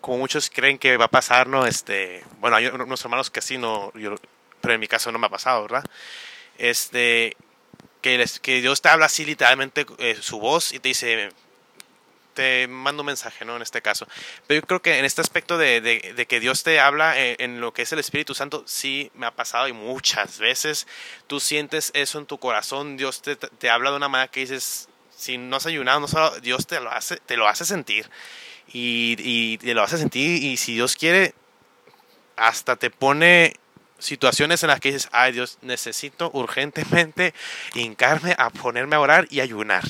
como 0.00 0.18
muchos 0.18 0.50
creen 0.50 0.78
que 0.78 0.96
va 0.96 1.06
a 1.06 1.10
pasar, 1.10 1.46
¿no? 1.46 1.66
Este, 1.66 2.22
bueno, 2.40 2.56
hay 2.56 2.66
unos 2.66 3.02
hermanos 3.02 3.30
que 3.30 3.38
así 3.38 3.56
no, 3.56 3.92
pero 4.60 4.74
en 4.74 4.80
mi 4.80 4.88
caso 4.88 5.10
no 5.12 5.18
me 5.18 5.26
ha 5.26 5.30
pasado, 5.30 5.62
¿verdad? 5.62 5.84
Este, 6.58 7.36
que, 8.00 8.24
que 8.42 8.60
Dios 8.60 8.82
te 8.82 8.88
habla 8.88 9.06
así 9.06 9.24
literalmente 9.24 9.86
eh, 9.98 10.18
su 10.20 10.38
voz 10.38 10.72
y 10.72 10.80
te 10.80 10.88
dice, 10.88 11.30
te 12.38 12.68
mando 12.68 13.02
un 13.02 13.06
mensaje, 13.06 13.44
¿no? 13.44 13.56
En 13.56 13.62
este 13.62 13.82
caso. 13.82 14.06
Pero 14.46 14.60
yo 14.60 14.66
creo 14.68 14.80
que 14.80 14.96
en 14.96 15.04
este 15.04 15.20
aspecto 15.20 15.58
de, 15.58 15.80
de, 15.80 16.26
que 16.26 16.38
Dios 16.38 16.62
te 16.62 16.78
habla 16.78 17.18
eh, 17.18 17.34
en, 17.40 17.60
lo 17.60 17.72
que 17.72 17.82
es 17.82 17.92
el 17.92 17.98
Espíritu 17.98 18.32
Santo, 18.32 18.62
sí 18.64 19.10
me 19.14 19.26
ha 19.26 19.32
pasado 19.32 19.66
y 19.66 19.72
muchas 19.72 20.38
veces 20.38 20.86
tú 21.26 21.40
sientes 21.40 21.90
eso 21.94 22.20
en 22.20 22.26
tu 22.26 22.38
corazón, 22.38 22.96
Dios 22.96 23.22
te, 23.22 23.34
te 23.34 23.70
habla 23.70 23.90
de 23.90 23.96
una 23.96 24.08
manera 24.08 24.30
que 24.30 24.38
dices, 24.38 24.88
si 25.10 25.36
no 25.36 25.56
has 25.56 25.66
ayunado, 25.66 25.98
no 25.98 26.30
Dios 26.38 26.68
te 26.68 26.78
lo 26.78 26.92
hace, 26.92 27.16
te 27.16 27.36
lo 27.36 27.48
hace 27.48 27.64
sentir. 27.64 28.08
Y, 28.72 29.16
y 29.18 29.58
te 29.58 29.74
lo 29.74 29.82
hace 29.82 29.98
sentir 29.98 30.40
y 30.44 30.58
si 30.58 30.74
Dios 30.74 30.94
quiere, 30.94 31.34
hasta 32.36 32.76
te 32.76 32.90
pone 32.90 33.56
situaciones 33.98 34.62
en 34.62 34.68
las 34.68 34.78
que 34.78 34.92
dices, 34.92 35.08
ay 35.10 35.32
Dios, 35.32 35.58
necesito 35.62 36.30
urgentemente 36.32 37.34
hincarme 37.74 38.36
a 38.38 38.50
ponerme 38.50 38.94
a 38.94 39.00
orar 39.00 39.26
y 39.28 39.40
ayunar. 39.40 39.82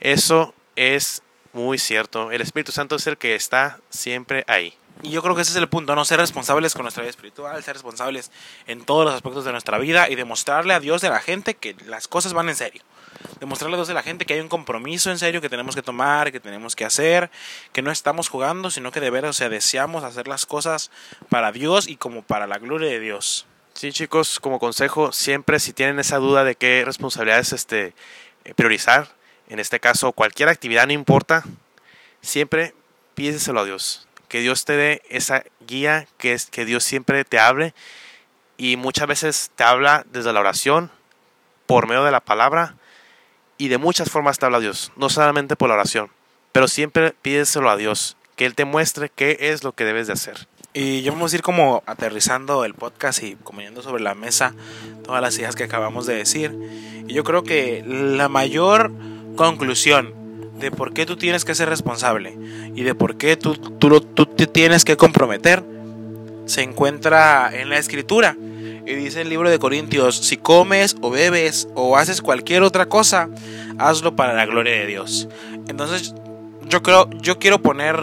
Eso 0.00 0.54
es 0.76 1.22
muy 1.58 1.76
cierto. 1.76 2.30
El 2.30 2.40
Espíritu 2.40 2.70
Santo 2.70 2.94
es 2.94 3.06
el 3.08 3.18
que 3.18 3.34
está 3.34 3.80
siempre 3.90 4.44
ahí. 4.46 4.74
Y 5.02 5.10
yo 5.10 5.22
creo 5.22 5.34
que 5.34 5.42
ese 5.42 5.50
es 5.50 5.56
el 5.56 5.68
punto, 5.68 5.94
no 5.94 6.04
ser 6.04 6.20
responsables 6.20 6.74
con 6.74 6.82
nuestra 6.82 7.02
vida 7.02 7.10
espiritual, 7.10 7.62
ser 7.62 7.74
responsables 7.74 8.30
en 8.66 8.84
todos 8.84 9.04
los 9.04 9.14
aspectos 9.14 9.44
de 9.44 9.52
nuestra 9.52 9.78
vida 9.78 10.08
y 10.08 10.14
demostrarle 10.14 10.74
a 10.74 10.80
Dios 10.80 11.02
de 11.02 11.10
la 11.10 11.20
gente 11.20 11.54
que 11.54 11.76
las 11.86 12.08
cosas 12.08 12.32
van 12.32 12.48
en 12.48 12.54
serio. 12.54 12.82
Demostrarle 13.40 13.74
a 13.74 13.78
Dios 13.78 13.88
de 13.88 13.94
la 13.94 14.02
gente 14.02 14.24
que 14.24 14.34
hay 14.34 14.40
un 14.40 14.48
compromiso 14.48 15.10
en 15.10 15.18
serio 15.18 15.40
que 15.40 15.48
tenemos 15.48 15.74
que 15.74 15.82
tomar, 15.82 16.30
que 16.30 16.40
tenemos 16.40 16.76
que 16.76 16.84
hacer, 16.84 17.30
que 17.72 17.82
no 17.82 17.90
estamos 17.90 18.28
jugando, 18.28 18.70
sino 18.70 18.92
que 18.92 19.00
de 19.00 19.10
veras, 19.10 19.30
o 19.30 19.32
sea, 19.32 19.48
deseamos 19.48 20.04
hacer 20.04 20.28
las 20.28 20.46
cosas 20.46 20.90
para 21.28 21.50
Dios 21.50 21.88
y 21.88 21.96
como 21.96 22.22
para 22.22 22.46
la 22.46 22.58
gloria 22.58 22.88
de 22.88 23.00
Dios. 23.00 23.46
Sí, 23.74 23.92
chicos, 23.92 24.40
como 24.40 24.58
consejo, 24.58 25.12
siempre 25.12 25.60
si 25.60 25.72
tienen 25.72 25.98
esa 25.98 26.18
duda 26.18 26.42
de 26.44 26.56
qué 26.56 26.84
responsabilidades 26.84 27.52
este, 27.52 27.94
priorizar, 28.56 29.17
en 29.48 29.58
este 29.58 29.80
caso 29.80 30.12
cualquier 30.12 30.48
actividad, 30.48 30.86
no 30.86 30.92
importa, 30.92 31.44
siempre 32.20 32.74
pídeselo 33.14 33.60
a 33.60 33.64
Dios. 33.64 34.06
Que 34.28 34.40
Dios 34.40 34.64
te 34.64 34.76
dé 34.76 35.02
esa 35.08 35.44
guía, 35.66 36.06
que, 36.18 36.34
es, 36.34 36.46
que 36.46 36.64
Dios 36.64 36.84
siempre 36.84 37.24
te 37.24 37.38
hable. 37.38 37.74
Y 38.56 38.76
muchas 38.76 39.06
veces 39.06 39.50
te 39.56 39.64
habla 39.64 40.04
desde 40.12 40.32
la 40.32 40.40
oración, 40.40 40.90
por 41.66 41.86
medio 41.86 42.04
de 42.04 42.10
la 42.10 42.20
palabra, 42.20 42.74
y 43.58 43.68
de 43.68 43.78
muchas 43.78 44.10
formas 44.10 44.38
te 44.38 44.46
habla 44.46 44.60
Dios, 44.60 44.92
no 44.96 45.10
solamente 45.10 45.56
por 45.56 45.68
la 45.68 45.74
oración, 45.74 46.10
pero 46.52 46.68
siempre 46.68 47.14
pídeselo 47.22 47.70
a 47.70 47.76
Dios, 47.76 48.16
que 48.36 48.46
Él 48.46 48.54
te 48.54 48.64
muestre 48.64 49.10
qué 49.14 49.36
es 49.40 49.64
lo 49.64 49.72
que 49.72 49.84
debes 49.84 50.06
de 50.06 50.12
hacer. 50.12 50.48
Y 50.72 51.02
yo 51.02 51.12
vamos 51.12 51.32
a 51.32 51.36
ir 51.36 51.42
como 51.42 51.82
aterrizando 51.86 52.64
el 52.64 52.74
podcast 52.74 53.22
y 53.22 53.34
comiendo 53.34 53.82
sobre 53.82 54.02
la 54.02 54.14
mesa 54.14 54.54
todas 55.02 55.20
las 55.20 55.36
ideas 55.38 55.56
que 55.56 55.64
acabamos 55.64 56.06
de 56.06 56.14
decir. 56.14 56.56
Y 57.08 57.14
yo 57.14 57.24
creo 57.24 57.42
que 57.42 57.82
la 57.86 58.28
mayor 58.28 58.92
conclusión 59.38 60.14
de 60.58 60.70
por 60.70 60.92
qué 60.92 61.06
tú 61.06 61.16
tienes 61.16 61.44
que 61.44 61.54
ser 61.54 61.68
responsable 61.68 62.36
y 62.74 62.82
de 62.82 62.94
por 62.94 63.16
qué 63.16 63.36
tú, 63.36 63.54
tú, 63.54 64.00
tú 64.00 64.26
te 64.26 64.46
tienes 64.46 64.84
que 64.84 64.96
comprometer 64.96 65.62
se 66.48 66.62
encuentra 66.62 67.50
en 67.52 67.68
la 67.68 67.78
escritura. 67.78 68.36
Y 68.86 68.94
dice 68.94 69.20
el 69.20 69.28
libro 69.28 69.50
de 69.50 69.58
Corintios, 69.58 70.16
si 70.16 70.38
comes 70.38 70.96
o 71.02 71.10
bebes 71.10 71.68
o 71.74 71.96
haces 71.96 72.22
cualquier 72.22 72.62
otra 72.62 72.86
cosa, 72.86 73.28
hazlo 73.78 74.16
para 74.16 74.32
la 74.32 74.46
gloria 74.46 74.72
de 74.72 74.86
Dios. 74.86 75.28
Entonces, 75.68 76.14
yo 76.66 76.82
creo, 76.82 77.08
yo 77.20 77.38
quiero 77.38 77.60
poner 77.60 78.00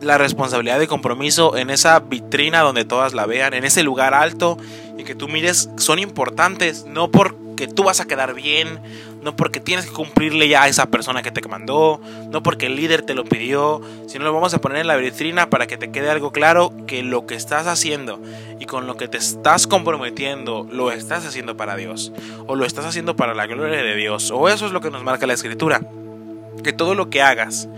la 0.00 0.18
responsabilidad 0.18 0.78
de 0.78 0.88
compromiso 0.88 1.56
en 1.56 1.70
esa 1.70 2.00
vitrina 2.00 2.60
donde 2.60 2.84
todas 2.84 3.14
la 3.14 3.26
vean, 3.26 3.54
en 3.54 3.64
ese 3.64 3.82
lugar 3.82 4.12
alto 4.12 4.58
y 4.96 5.04
que 5.04 5.14
tú 5.14 5.28
mires 5.28 5.70
son 5.76 5.98
importantes, 6.00 6.84
no 6.84 7.10
porque 7.58 7.74
tú 7.74 7.82
vas 7.82 7.98
a 7.98 8.06
quedar 8.06 8.34
bien, 8.34 8.78
no 9.20 9.34
porque 9.34 9.58
tienes 9.58 9.86
que 9.86 9.92
cumplirle 9.92 10.48
ya 10.48 10.62
a 10.62 10.68
esa 10.68 10.86
persona 10.86 11.22
que 11.22 11.32
te 11.32 11.40
mandó, 11.48 12.00
no 12.30 12.40
porque 12.40 12.66
el 12.66 12.76
líder 12.76 13.02
te 13.02 13.14
lo 13.14 13.24
pidió, 13.24 13.80
sino 14.06 14.24
lo 14.24 14.32
vamos 14.32 14.54
a 14.54 14.60
poner 14.60 14.78
en 14.78 14.86
la 14.86 14.94
vitrina 14.94 15.50
para 15.50 15.66
que 15.66 15.76
te 15.76 15.90
quede 15.90 16.08
algo 16.08 16.30
claro 16.30 16.72
que 16.86 17.02
lo 17.02 17.26
que 17.26 17.34
estás 17.34 17.66
haciendo 17.66 18.22
y 18.60 18.66
con 18.66 18.86
lo 18.86 18.96
que 18.96 19.08
te 19.08 19.16
estás 19.16 19.66
comprometiendo 19.66 20.68
lo 20.70 20.92
estás 20.92 21.26
haciendo 21.26 21.56
para 21.56 21.74
Dios 21.74 22.12
o 22.46 22.54
lo 22.54 22.64
estás 22.64 22.84
haciendo 22.84 23.16
para 23.16 23.34
la 23.34 23.48
gloria 23.48 23.82
de 23.82 23.96
Dios 23.96 24.30
o 24.30 24.48
eso 24.48 24.66
es 24.66 24.70
lo 24.70 24.80
que 24.80 24.92
nos 24.92 25.02
marca 25.02 25.26
la 25.26 25.34
escritura 25.34 25.80
que 26.62 26.72
todo 26.72 26.94
lo 26.94 27.10
que 27.10 27.22
hagas 27.22 27.68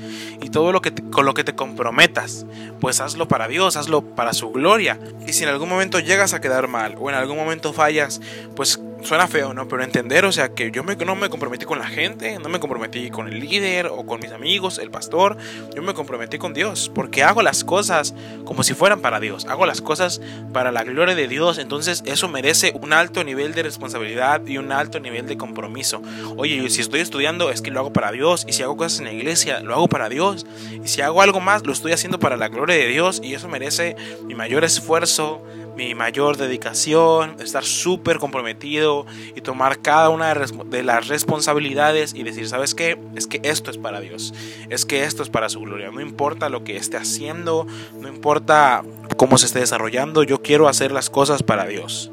y 0.43 0.51
todo 0.51 0.73
lo 0.73 0.81
que 0.81 0.93
con 0.93 1.27
lo 1.27 1.35
que 1.35 1.45
te 1.45 1.55
comprometas, 1.55 2.47
pues 2.81 3.01
hazlo 3.01 3.29
para 3.29 3.47
Dios, 3.47 3.77
hazlo 3.77 4.03
para 4.03 4.33
su 4.33 4.51
gloria. 4.51 4.99
Y 5.27 5.35
si 5.35 5.45
en 5.45 5.51
algún 5.51 5.69
momento 5.69 6.01
llegas 6.01 6.33
a 6.33 6.40
quedar 6.40 6.66
mal 6.66 6.97
o 6.99 7.11
en 7.11 7.16
algún 7.16 7.37
momento 7.37 7.75
fallas, 7.75 8.23
pues 8.57 8.81
suena 9.03 9.27
feo, 9.27 9.55
¿no? 9.55 9.69
Pero 9.69 9.83
entender, 9.83 10.25
o 10.25 10.33
sea, 10.33 10.51
que 10.51 10.71
yo 10.71 10.85
me, 10.85 10.97
no 10.97 11.17
me 11.17 11.29
comprometí 11.29 11.65
con 11.65 11.79
la 11.79 11.87
gente, 11.87 12.39
no 12.39 12.49
me 12.49 12.61
comprometí 12.61 13.11
con 13.11 13.29
el 13.29 13.41
líder 13.41 13.87
o 13.87 14.05
con 14.07 14.21
mis 14.21 14.33
amigos, 14.33 14.79
el 14.79 14.91
pastor, 14.91 15.37
yo 15.75 15.83
me 15.83 15.95
comprometí 15.95 16.39
con 16.39 16.55
Dios, 16.55 16.91
porque 16.95 17.23
hago 17.23 17.43
las 17.43 17.65
cosas 17.65 18.15
como 18.45 18.63
si 18.63 18.75
fueran 18.75 19.01
para 19.01 19.21
Dios, 19.21 19.47
hago 19.47 19.67
las 19.67 19.81
cosas 19.81 20.21
para 20.53 20.73
la 20.73 20.85
gloria 20.85 21.15
de 21.15 21.29
Dios, 21.29 21.59
entonces 21.59 22.03
eso 22.07 22.29
merece 22.29 22.73
un 22.81 22.93
alto 22.93 23.25
nivel 23.25 23.55
de 23.55 23.63
responsabilidad 23.63 24.47
y 24.47 24.59
un 24.59 24.73
alto 24.73 25.01
nivel 25.01 25.27
de 25.27 25.37
compromiso. 25.37 26.03
Oye, 26.37 26.69
si 26.71 26.81
estoy 26.81 27.01
estudiando 27.01 27.51
es 27.51 27.63
que 27.63 27.71
lo 27.71 27.81
hago 27.81 27.93
para 27.93 28.13
Dios, 28.13 28.45
y 28.49 28.53
si 28.53 28.63
hago 28.63 28.77
cosas 28.77 28.99
en 28.99 29.07
la 29.07 29.13
iglesia, 29.13 29.61
lo 29.61 29.75
hago 29.75 29.89
para 29.89 30.09
Dios, 30.09 30.47
y 30.83 30.89
si 30.89 31.01
hago 31.01 31.23
algo 31.23 31.41
más, 31.41 31.67
lo 31.67 31.73
estoy 31.73 31.93
haciendo 31.93 32.19
para 32.19 32.37
la 32.37 32.49
gloria 32.49 32.77
de 32.77 32.87
Dios, 32.87 33.21
y 33.23 33.35
eso 33.35 33.49
merece 33.49 33.97
mi 34.25 34.35
mayor 34.35 34.65
esfuerzo, 34.65 35.43
mi 35.81 35.95
mayor 35.95 36.37
dedicación, 36.37 37.37
estar 37.40 37.64
súper 37.64 38.19
comprometido 38.19 39.07
y 39.35 39.40
tomar 39.40 39.81
cada 39.81 40.11
una 40.11 40.35
de 40.35 40.83
las 40.83 41.09
responsabilidades 41.09 42.12
y 42.14 42.23
decir, 42.23 42.47
¿sabes 42.49 42.75
qué? 42.75 42.99
Es 43.14 43.27
que 43.27 43.40
esto 43.45 43.71
es 43.71 43.79
para 43.79 43.99
Dios, 44.01 44.35
es 44.69 44.85
que 44.85 45.05
esto 45.05 45.23
es 45.23 45.31
para 45.31 45.49
su 45.49 45.61
gloria. 45.61 45.90
No 45.90 46.03
importa 46.03 46.51
lo 46.51 46.64
que 46.64 46.77
esté 46.77 46.99
haciendo, 46.99 47.66
no 47.99 48.09
importa 48.09 48.85
cómo 49.16 49.38
se 49.38 49.47
esté 49.47 49.61
desarrollando, 49.61 50.23
yo 50.23 50.43
quiero 50.43 50.69
hacer 50.69 50.93
las 50.93 51.09
cosas 51.09 51.43
para 51.43 51.64
Dios. 51.66 52.11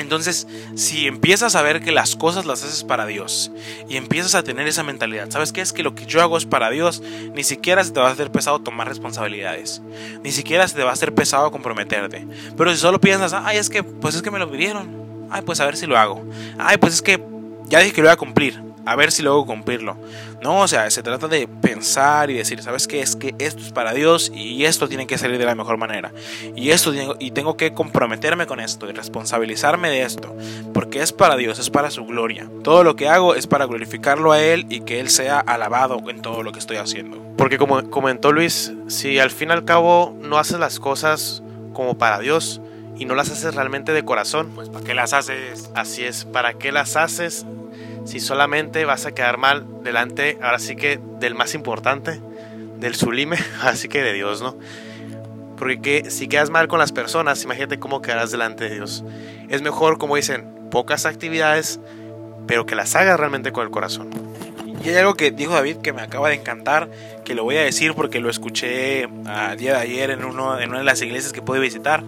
Entonces, 0.00 0.46
si 0.74 1.06
empiezas 1.06 1.54
a 1.54 1.62
ver 1.62 1.80
que 1.80 1.92
las 1.92 2.16
cosas 2.16 2.46
las 2.46 2.64
haces 2.64 2.84
para 2.84 3.06
Dios 3.06 3.52
y 3.88 3.96
empiezas 3.96 4.34
a 4.34 4.42
tener 4.42 4.66
esa 4.66 4.82
mentalidad, 4.82 5.30
¿sabes 5.30 5.52
qué? 5.52 5.60
Es 5.60 5.72
que 5.72 5.82
lo 5.82 5.94
que 5.94 6.06
yo 6.06 6.20
hago 6.20 6.36
es 6.36 6.46
para 6.46 6.70
Dios, 6.70 7.02
ni 7.34 7.44
siquiera 7.44 7.84
se 7.84 7.92
te 7.92 8.00
va 8.00 8.08
a 8.08 8.12
hacer 8.12 8.30
pesado 8.32 8.60
tomar 8.60 8.88
responsabilidades, 8.88 9.82
ni 10.24 10.32
siquiera 10.32 10.66
se 10.66 10.74
te 10.74 10.82
va 10.82 10.90
a 10.90 10.94
hacer 10.94 11.14
pesado 11.14 11.50
comprometerte. 11.50 12.26
Pero 12.56 12.70
si 12.72 12.78
solo 12.78 13.00
piensas, 13.00 13.32
ay, 13.32 13.58
es 13.58 13.70
que, 13.70 13.82
pues 13.82 14.14
es 14.14 14.22
que 14.22 14.30
me 14.30 14.38
lo 14.38 14.50
pidieron, 14.50 15.28
ay, 15.30 15.42
pues 15.42 15.60
a 15.60 15.66
ver 15.66 15.76
si 15.76 15.86
lo 15.86 15.96
hago, 15.96 16.24
ay, 16.58 16.78
pues 16.78 16.94
es 16.94 17.02
que 17.02 17.22
ya 17.68 17.78
dije 17.80 17.92
que 17.92 18.00
lo 18.00 18.08
voy 18.08 18.14
a 18.14 18.16
cumplir, 18.16 18.60
a 18.86 18.96
ver 18.96 19.12
si 19.12 19.22
luego 19.22 19.46
cumplirlo. 19.46 19.96
No, 20.42 20.60
o 20.60 20.68
sea, 20.68 20.90
se 20.90 21.02
trata 21.02 21.28
de 21.28 21.46
pensar 21.46 22.30
y 22.30 22.34
decir, 22.34 22.62
¿sabes 22.62 22.86
qué? 22.86 23.02
Es 23.02 23.16
que 23.16 23.34
esto 23.38 23.62
es 23.62 23.72
para 23.72 23.92
Dios 23.92 24.32
y 24.34 24.64
esto 24.64 24.88
tiene 24.88 25.06
que 25.06 25.18
salir 25.18 25.38
de 25.38 25.44
la 25.44 25.54
mejor 25.54 25.76
manera. 25.76 26.12
Y 26.56 26.70
esto 26.70 26.92
y 27.18 27.30
tengo 27.32 27.56
que 27.56 27.72
comprometerme 27.72 28.46
con 28.46 28.60
esto 28.60 28.88
y 28.88 28.92
responsabilizarme 28.92 29.90
de 29.90 30.02
esto, 30.02 30.34
porque 30.72 31.02
es 31.02 31.12
para 31.12 31.36
Dios, 31.36 31.58
es 31.58 31.70
para 31.70 31.90
su 31.90 32.06
gloria. 32.06 32.48
Todo 32.62 32.84
lo 32.84 32.96
que 32.96 33.08
hago 33.08 33.34
es 33.34 33.46
para 33.46 33.66
glorificarlo 33.66 34.32
a 34.32 34.40
Él 34.40 34.66
y 34.70 34.80
que 34.80 35.00
Él 35.00 35.10
sea 35.10 35.40
alabado 35.40 36.00
en 36.08 36.22
todo 36.22 36.42
lo 36.42 36.52
que 36.52 36.58
estoy 36.58 36.78
haciendo. 36.78 37.18
Porque 37.36 37.58
como 37.58 37.90
comentó 37.90 38.32
Luis, 38.32 38.72
si 38.88 39.18
al 39.18 39.30
fin 39.30 39.50
y 39.50 39.52
al 39.52 39.64
cabo 39.64 40.16
no 40.20 40.38
haces 40.38 40.58
las 40.58 40.80
cosas 40.80 41.42
como 41.72 41.96
para 41.96 42.18
Dios, 42.18 42.60
y 43.00 43.06
no 43.06 43.14
las 43.14 43.30
haces 43.30 43.54
realmente 43.54 43.92
de 43.92 44.04
corazón. 44.04 44.50
Pues 44.54 44.68
¿para 44.68 44.84
qué 44.84 44.94
las 44.94 45.14
haces? 45.14 45.70
Así 45.74 46.04
es, 46.04 46.26
¿para 46.26 46.52
qué 46.52 46.70
las 46.70 46.96
haces 46.96 47.46
si 48.10 48.18
solamente 48.18 48.84
vas 48.84 49.06
a 49.06 49.12
quedar 49.12 49.38
mal 49.38 49.84
delante, 49.84 50.36
ahora 50.42 50.58
sí 50.58 50.74
que 50.74 50.98
del 51.20 51.36
más 51.36 51.54
importante, 51.54 52.20
del 52.80 52.96
sublime, 52.96 53.36
así 53.62 53.88
que 53.88 54.02
de 54.02 54.12
Dios, 54.12 54.42
¿no? 54.42 54.56
Porque 55.56 56.10
si 56.10 56.26
quedas 56.26 56.50
mal 56.50 56.66
con 56.66 56.80
las 56.80 56.90
personas, 56.90 57.44
imagínate 57.44 57.78
cómo 57.78 58.02
quedarás 58.02 58.32
delante 58.32 58.68
de 58.68 58.74
Dios. 58.74 59.04
Es 59.48 59.62
mejor, 59.62 59.98
como 59.98 60.16
dicen, 60.16 60.44
pocas 60.72 61.06
actividades, 61.06 61.78
pero 62.48 62.66
que 62.66 62.74
las 62.74 62.96
hagas 62.96 63.16
realmente 63.20 63.52
con 63.52 63.62
el 63.62 63.70
corazón. 63.70 64.10
Y 64.82 64.88
hay 64.88 64.96
algo 64.96 65.14
que 65.14 65.30
dijo 65.30 65.52
David 65.52 65.76
que 65.76 65.92
me 65.92 66.02
acaba 66.02 66.30
de 66.30 66.34
encantar, 66.34 66.90
que 67.24 67.36
lo 67.36 67.44
voy 67.44 67.58
a 67.58 67.62
decir 67.62 67.94
porque 67.94 68.18
lo 68.18 68.28
escuché 68.28 69.08
al 69.24 69.56
día 69.56 69.74
de 69.74 69.78
ayer 69.82 70.10
en, 70.10 70.24
uno, 70.24 70.58
en 70.58 70.70
una 70.70 70.78
de 70.78 70.84
las 70.84 71.00
iglesias 71.00 71.32
que 71.32 71.42
pude 71.42 71.60
visitar. 71.60 72.02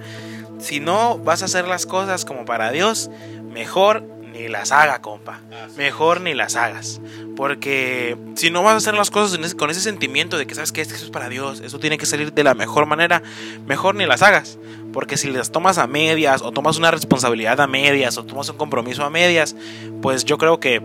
Si 0.59 0.81
no 0.81 1.19
vas 1.19 1.43
a 1.43 1.45
hacer 1.45 1.69
las 1.69 1.87
cosas 1.87 2.25
como 2.25 2.45
para 2.45 2.73
Dios, 2.73 3.09
mejor 3.53 4.03
ni 4.33 4.49
las 4.49 4.73
haga, 4.73 5.01
compa. 5.01 5.41
Mejor 5.77 6.21
ni 6.21 6.35
las 6.35 6.57
hagas. 6.57 7.01
Porque 7.37 8.17
si 8.35 8.51
no 8.51 8.63
vas 8.63 8.75
a 8.75 8.77
hacer 8.77 8.95
las 8.95 9.11
cosas 9.11 9.55
con 9.55 9.71
ese 9.71 9.81
sentimiento 9.81 10.39
de 10.39 10.47
que 10.47 10.55
sabes 10.55 10.73
que 10.73 10.81
esto 10.81 10.95
es 10.95 11.11
para 11.11 11.29
Dios, 11.29 11.61
eso 11.61 11.79
tiene 11.79 11.99
que 11.99 12.07
salir 12.07 12.33
de 12.33 12.45
la 12.45 12.55
mejor 12.55 12.87
manera, 12.87 13.23
mejor 13.67 13.95
ni 13.95 14.07
las 14.07 14.23
hagas. 14.23 14.59
Porque 14.93 15.17
si 15.17 15.31
las 15.31 15.53
tomas 15.53 15.79
a 15.79 15.87
medias, 15.87 16.43
o 16.43 16.53
tomas 16.53 16.77
una 16.77 16.91
responsabilidad 16.91 17.61
a 17.61 17.67
medias, 17.67 18.19
o 18.19 18.25
tomas 18.25 18.49
un 18.49 18.57
compromiso 18.57 19.05
a 19.05 19.11
medias, 19.11 19.57
pues 20.03 20.25
yo 20.25 20.39
creo 20.39 20.61
que 20.61 20.83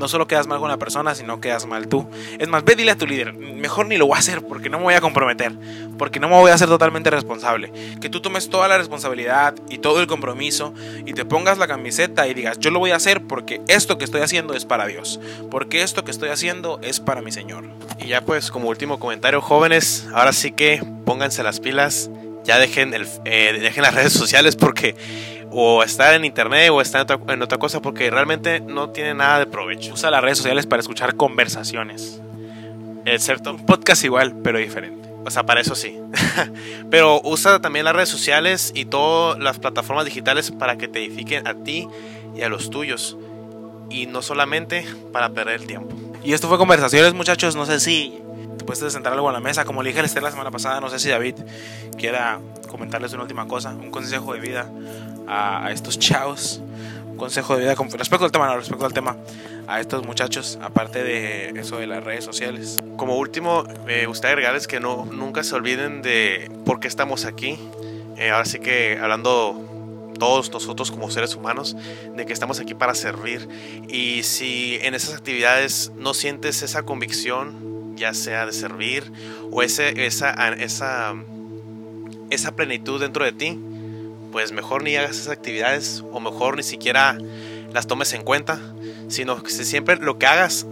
no 0.00 0.08
solo 0.08 0.26
quedas 0.26 0.46
mal 0.46 0.58
con 0.58 0.68
la 0.68 0.78
persona, 0.78 1.14
sino 1.14 1.40
quedas 1.40 1.66
mal 1.66 1.86
tú. 1.86 2.08
Es 2.38 2.48
más, 2.48 2.64
ve 2.64 2.74
dile 2.74 2.92
a 2.92 2.96
tu 2.96 3.06
líder, 3.06 3.34
mejor 3.34 3.86
ni 3.86 3.98
lo 3.98 4.06
voy 4.06 4.16
a 4.16 4.18
hacer 4.18 4.42
porque 4.42 4.70
no 4.70 4.78
me 4.78 4.84
voy 4.84 4.94
a 4.94 5.00
comprometer, 5.02 5.52
porque 5.98 6.18
no 6.18 6.28
me 6.28 6.36
voy 6.36 6.50
a 6.50 6.54
hacer 6.54 6.68
totalmente 6.68 7.10
responsable. 7.10 7.70
Que 8.00 8.08
tú 8.08 8.20
tomes 8.20 8.48
toda 8.48 8.66
la 8.66 8.78
responsabilidad 8.78 9.54
y 9.68 9.78
todo 9.78 10.00
el 10.00 10.06
compromiso 10.06 10.72
y 11.04 11.12
te 11.12 11.26
pongas 11.26 11.58
la 11.58 11.68
camiseta 11.68 12.26
y 12.26 12.34
digas, 12.34 12.58
yo 12.58 12.70
lo 12.70 12.78
voy 12.78 12.92
a 12.92 12.96
hacer 12.96 13.20
porque 13.22 13.60
esto 13.68 13.98
que 13.98 14.04
estoy 14.04 14.22
haciendo 14.22 14.54
es 14.54 14.64
para 14.64 14.86
Dios, 14.86 15.20
porque 15.50 15.82
esto 15.82 16.02
que 16.02 16.10
estoy 16.10 16.30
haciendo 16.30 16.80
es 16.82 16.98
para 16.98 17.20
mi 17.20 17.30
Señor. 17.30 17.64
Y 17.98 18.08
ya 18.08 18.22
pues 18.22 18.50
como 18.50 18.70
último 18.70 18.98
comentario, 18.98 19.42
jóvenes, 19.42 20.08
ahora 20.14 20.32
sí 20.32 20.50
que 20.50 20.82
pónganse 21.04 21.42
las 21.42 21.60
pilas, 21.60 22.10
ya 22.44 22.58
dejen, 22.58 22.94
el, 22.94 23.06
eh, 23.26 23.58
dejen 23.60 23.82
las 23.82 23.94
redes 23.94 24.14
sociales 24.14 24.56
porque 24.56 24.96
o 25.50 25.82
estar 25.82 26.14
en 26.14 26.24
internet 26.24 26.70
o 26.70 26.80
estar 26.80 27.06
en 27.28 27.42
otra, 27.42 27.58
cosa 27.58 27.82
porque 27.82 28.10
realmente 28.10 28.60
no 28.60 28.90
tiene 28.90 29.14
nada 29.14 29.40
de 29.40 29.46
provecho. 29.46 29.94
Usa 29.94 30.10
las 30.10 30.22
redes 30.22 30.38
sociales 30.38 30.66
para 30.66 30.80
escuchar 30.80 31.16
conversaciones. 31.16 32.20
Es 33.04 33.24
cierto, 33.24 33.50
un 33.50 33.66
podcast 33.66 34.04
igual, 34.04 34.36
pero 34.42 34.58
diferente. 34.58 35.08
O 35.24 35.30
sea, 35.30 35.44
para 35.44 35.60
eso 35.60 35.74
sí. 35.74 35.98
pero 36.90 37.20
usa 37.24 37.60
también 37.60 37.84
las 37.84 37.94
redes 37.94 38.08
sociales 38.08 38.72
y 38.74 38.84
todas 38.84 39.38
las 39.38 39.58
plataformas 39.58 40.04
digitales 40.04 40.50
para 40.50 40.78
que 40.78 40.88
te 40.88 41.04
edifiquen 41.04 41.46
a 41.46 41.54
ti 41.54 41.88
y 42.34 42.42
a 42.42 42.48
los 42.48 42.70
tuyos. 42.70 43.16
Y 43.90 44.06
no 44.06 44.22
solamente 44.22 44.86
para 45.12 45.30
perder 45.30 45.60
el 45.60 45.66
tiempo. 45.66 45.96
Y 46.22 46.32
esto 46.32 46.48
fue 46.48 46.58
Conversaciones, 46.58 47.12
muchachos. 47.14 47.56
No 47.56 47.66
sé 47.66 47.80
si 47.80 48.20
te 48.56 48.64
puedes 48.64 48.92
sentar 48.92 49.12
algo 49.12 49.28
a 49.28 49.32
la 49.32 49.40
mesa. 49.40 49.64
Como 49.64 49.82
le 49.82 49.90
dije 49.90 50.00
a 50.00 50.04
Esther 50.04 50.22
la 50.22 50.30
semana 50.30 50.50
pasada, 50.50 50.80
no 50.80 50.88
sé 50.88 50.98
si 51.00 51.08
David 51.08 51.34
quiera 51.98 52.38
comentarles 52.68 53.12
una 53.12 53.22
última 53.22 53.48
cosa, 53.48 53.70
un 53.70 53.90
consejo 53.90 54.32
de 54.34 54.40
vida 54.40 54.70
a, 55.30 55.70
estos 55.72 55.98
chavos, 55.98 56.60
un 57.06 57.16
consejo 57.16 57.54
de 57.54 57.62
vida 57.62 57.76
con 57.76 57.90
respecto 57.90 58.24
al 58.24 58.32
tema, 58.32 58.54
respecto 58.56 58.84
al 58.84 58.92
tema, 58.92 59.16
a 59.68 59.80
estos 59.80 60.04
muchachos, 60.04 60.58
aparte 60.60 61.04
de 61.04 61.50
eso 61.60 61.78
de 61.78 61.86
las 61.86 62.02
redes 62.02 62.24
sociales. 62.24 62.76
Como 62.96 63.16
último, 63.16 63.64
me 63.86 64.06
gustaría 64.06 64.32
agregarles 64.32 64.66
que 64.66 64.80
no, 64.80 65.04
nunca 65.06 65.44
se 65.44 65.54
olviden 65.54 66.02
de 66.02 66.50
por 66.66 66.80
qué 66.80 66.88
estamos 66.88 67.24
aquí. 67.24 67.58
Eh, 68.16 68.30
ahora 68.30 68.44
sí 68.44 68.58
que 68.58 68.98
hablando 69.00 70.12
todos 70.18 70.50
nosotros 70.52 70.90
como 70.90 71.10
seres 71.10 71.34
humanos, 71.34 71.76
de 72.14 72.26
que 72.26 72.32
estamos 72.32 72.60
aquí 72.60 72.74
para 72.74 72.94
servir. 72.94 73.48
Y 73.88 74.24
si 74.24 74.78
en 74.82 74.94
esas 74.94 75.14
actividades 75.14 75.92
no 75.96 76.12
sientes 76.12 76.62
esa 76.62 76.82
convicción, 76.82 77.96
ya 77.96 78.12
sea 78.14 78.46
de 78.46 78.52
servir 78.52 79.10
o 79.50 79.62
ese, 79.62 80.06
esa, 80.06 80.30
esa, 80.54 81.14
esa 82.30 82.56
plenitud 82.56 83.00
dentro 83.00 83.24
de 83.24 83.32
ti, 83.32 83.58
pues 84.30 84.52
mejor 84.52 84.82
ni 84.82 84.96
hagas 84.96 85.12
esas 85.12 85.28
actividades 85.28 86.04
o 86.12 86.20
mejor 86.20 86.56
ni 86.56 86.62
siquiera 86.62 87.18
las 87.72 87.86
tomes 87.86 88.12
en 88.12 88.22
cuenta, 88.22 88.58
sino 89.08 89.42
que 89.42 89.50
siempre 89.50 89.96
lo 89.96 90.18
que 90.18 90.26
hagas 90.26 90.66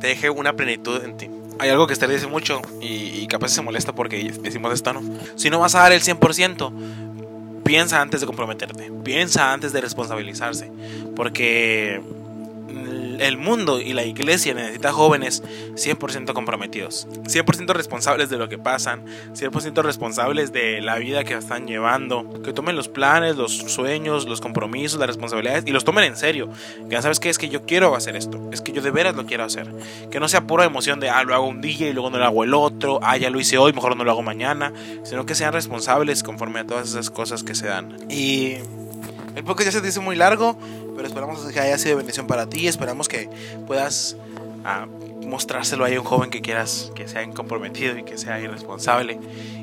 te 0.00 0.08
deje 0.08 0.30
una 0.30 0.54
plenitud 0.54 1.02
en 1.02 1.16
ti. 1.16 1.30
hay 1.58 1.70
algo 1.70 1.86
que 1.86 1.92
Esther 1.92 2.10
dice 2.10 2.26
mucho 2.26 2.60
y, 2.80 3.20
y 3.20 3.26
capaz 3.26 3.48
se 3.48 3.62
molesta 3.62 3.94
porque 3.94 4.32
decimos 4.42 4.72
esto, 4.72 4.92
¿no? 4.92 5.02
Si 5.36 5.50
no 5.50 5.58
vas 5.58 5.74
a 5.74 5.80
dar 5.80 5.92
el 5.92 6.02
100%, 6.02 6.72
piensa 7.64 8.00
antes 8.00 8.20
de 8.20 8.26
comprometerte, 8.26 8.90
piensa 9.04 9.52
antes 9.52 9.72
de 9.72 9.80
responsabilizarse, 9.80 10.70
porque 11.14 12.00
el 13.18 13.36
mundo 13.36 13.80
y 13.80 13.92
la 13.92 14.04
iglesia 14.04 14.54
necesita 14.54 14.92
jóvenes 14.92 15.42
100% 15.74 16.32
comprometidos, 16.32 17.06
100% 17.24 17.72
responsables 17.72 18.30
de 18.30 18.38
lo 18.38 18.48
que 18.48 18.58
pasan, 18.58 19.04
100% 19.34 19.82
responsables 19.82 20.52
de 20.52 20.80
la 20.80 20.96
vida 20.96 21.24
que 21.24 21.34
están 21.34 21.66
llevando, 21.66 22.42
que 22.42 22.52
tomen 22.52 22.76
los 22.76 22.88
planes, 22.88 23.36
los 23.36 23.56
sueños, 23.56 24.26
los 24.26 24.40
compromisos, 24.40 24.98
las 24.98 25.08
responsabilidades 25.08 25.64
y 25.66 25.70
los 25.70 25.84
tomen 25.84 26.04
en 26.04 26.16
serio. 26.16 26.48
Ya 26.88 27.02
sabes 27.02 27.20
que 27.20 27.30
es 27.30 27.38
que 27.38 27.48
yo 27.48 27.62
quiero 27.62 27.94
hacer 27.94 28.16
esto, 28.16 28.40
es 28.52 28.60
que 28.60 28.72
yo 28.72 28.82
de 28.82 28.90
veras 28.90 29.16
lo 29.16 29.26
quiero 29.26 29.44
hacer. 29.44 29.72
Que 30.10 30.20
no 30.20 30.28
sea 30.28 30.46
pura 30.46 30.64
emoción 30.64 31.00
de, 31.00 31.10
ah, 31.10 31.24
lo 31.24 31.34
hago 31.34 31.46
un 31.46 31.60
día 31.60 31.88
y 31.88 31.92
luego 31.92 32.10
no 32.10 32.18
lo 32.18 32.24
hago 32.24 32.44
el 32.44 32.54
otro, 32.54 33.00
ah, 33.02 33.16
ya 33.16 33.30
lo 33.30 33.40
hice 33.40 33.58
hoy, 33.58 33.72
mejor 33.72 33.96
no 33.96 34.04
lo 34.04 34.10
hago 34.10 34.22
mañana, 34.22 34.72
sino 35.04 35.26
que 35.26 35.34
sean 35.34 35.52
responsables 35.52 36.22
conforme 36.22 36.60
a 36.60 36.66
todas 36.66 36.88
esas 36.88 37.10
cosas 37.10 37.42
que 37.42 37.54
se 37.54 37.66
dan. 37.66 37.96
Y 38.10 38.56
el 39.38 39.44
podcast 39.44 39.66
ya 39.66 39.72
se 39.72 39.80
dice 39.80 40.00
muy 40.00 40.16
largo, 40.16 40.58
pero 40.96 41.06
esperamos 41.06 41.38
que 41.40 41.60
haya 41.60 41.78
sido 41.78 41.96
bendición 41.96 42.26
para 42.26 42.48
ti. 42.48 42.66
Esperamos 42.66 43.06
que 43.06 43.30
puedas 43.68 44.16
ah, 44.64 44.86
mostrárselo 45.28 45.84
a 45.84 45.88
un 45.88 46.04
joven 46.04 46.30
que 46.30 46.40
quieras 46.40 46.90
que 46.94 47.06
sea 47.06 47.28
comprometido 47.30 47.96
y 47.98 48.02
que 48.02 48.18
sea 48.18 48.40
irresponsable 48.40 49.18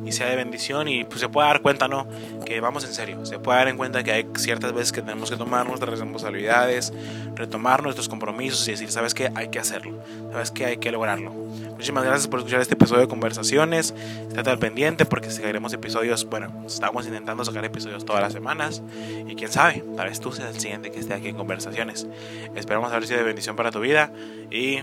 y 0.05 0.11
sea 0.11 0.29
de 0.29 0.35
bendición 0.35 0.87
y 0.87 1.03
pues 1.03 1.19
se 1.19 1.29
pueda 1.29 1.47
dar 1.47 1.61
cuenta, 1.61 1.87
¿no? 1.87 2.07
Que 2.45 2.59
vamos 2.61 2.85
en 2.85 2.93
serio, 2.93 3.25
se 3.25 3.39
puede 3.39 3.59
dar 3.59 3.67
en 3.67 3.77
cuenta 3.77 4.03
que 4.03 4.11
hay 4.11 4.27
ciertas 4.35 4.73
veces 4.73 4.91
que 4.91 5.01
tenemos 5.01 5.29
que 5.29 5.37
tomar 5.37 5.65
nuestras 5.67 5.99
responsabilidades, 5.99 6.93
retomar 7.35 7.83
nuestros 7.83 8.07
compromisos 8.07 8.67
y 8.67 8.71
decir, 8.71 8.91
¿sabes 8.91 9.13
qué? 9.13 9.31
Hay 9.35 9.49
que 9.49 9.59
hacerlo, 9.59 9.99
¿sabes 10.31 10.51
qué? 10.51 10.65
Hay 10.65 10.77
que 10.77 10.91
lograrlo. 10.91 11.45
Muchísimas 11.75 12.05
gracias 12.05 12.27
por 12.27 12.39
escuchar 12.39 12.61
este 12.61 12.75
episodio 12.75 13.01
de 13.01 13.07
conversaciones. 13.07 13.93
Estate 14.29 14.49
al 14.49 14.59
pendiente 14.59 15.05
porque 15.05 15.29
sacaremos 15.29 15.73
episodios. 15.73 16.25
Bueno, 16.25 16.63
estamos 16.65 17.05
intentando 17.05 17.43
sacar 17.43 17.65
episodios 17.65 18.05
todas 18.05 18.21
las 18.21 18.31
semanas. 18.31 18.81
Y 19.27 19.35
quién 19.35 19.51
sabe, 19.51 19.83
tal 19.97 20.07
vez 20.07 20.19
tú 20.21 20.31
seas 20.31 20.55
el 20.55 20.61
siguiente 20.61 20.91
que 20.91 20.99
esté 20.99 21.13
aquí 21.13 21.27
en 21.27 21.35
conversaciones. 21.35 22.07
Esperamos 22.55 22.91
haber 22.91 23.05
sido 23.07 23.19
de 23.19 23.25
bendición 23.25 23.57
para 23.57 23.71
tu 23.71 23.81
vida. 23.81 24.11
Y 24.49 24.79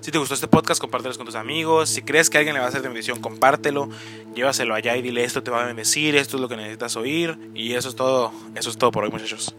si 0.00 0.10
te 0.10 0.18
gustó 0.22 0.34
este 0.34 0.48
podcast, 0.48 0.80
compártelo 0.80 1.14
con 1.16 1.26
tus 1.26 1.34
amigos. 1.34 1.88
Si 1.88 2.02
crees 2.02 2.30
que 2.30 2.38
alguien 2.38 2.54
le 2.54 2.60
va 2.60 2.66
a 2.66 2.70
ser 2.70 2.82
de 2.82 2.88
bendición, 2.88 3.20
compártelo. 3.20 3.88
Llévaselo 4.34 4.74
allá 4.74 4.96
y 4.96 5.02
dile 5.02 5.24
esto 5.24 5.42
te 5.42 5.50
va 5.50 5.64
a 5.64 5.66
bendecir, 5.66 6.16
esto 6.16 6.36
es 6.36 6.40
lo 6.40 6.48
que 6.48 6.56
necesitas 6.56 6.96
oír. 6.96 7.38
Y 7.54 7.72
eso 7.72 7.88
es 7.88 7.96
todo, 7.96 8.32
eso 8.54 8.70
es 8.70 8.78
todo 8.78 8.90
por 8.90 9.04
hoy, 9.04 9.10
muchachos. 9.10 9.54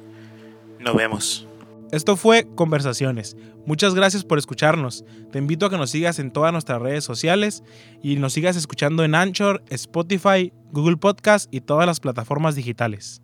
Nos 0.80 0.96
vemos. 0.96 1.48
Esto 1.92 2.16
fue 2.16 2.48
Conversaciones. 2.56 3.38
Muchas 3.66 3.94
gracias 3.96 4.24
por 4.24 4.38
escucharnos. 4.38 5.06
Te 5.32 5.40
invito 5.40 5.66
a 5.66 5.70
que 5.70 5.78
nos 5.78 5.92
sigas 5.92 6.20
en 6.20 6.32
todas 6.32 6.52
nuestras 6.52 6.82
redes 6.82 7.04
sociales 7.04 7.64
y 8.02 8.16
nos 8.16 8.34
sigas 8.34 8.56
escuchando 8.56 9.04
en 9.04 9.16
Anchor, 9.16 9.64
Spotify, 9.70 10.52
Google 10.72 10.98
Podcast 10.98 11.54
y 11.54 11.62
todas 11.62 11.86
las 11.86 12.00
plataformas 12.00 12.56
digitales. 12.56 13.23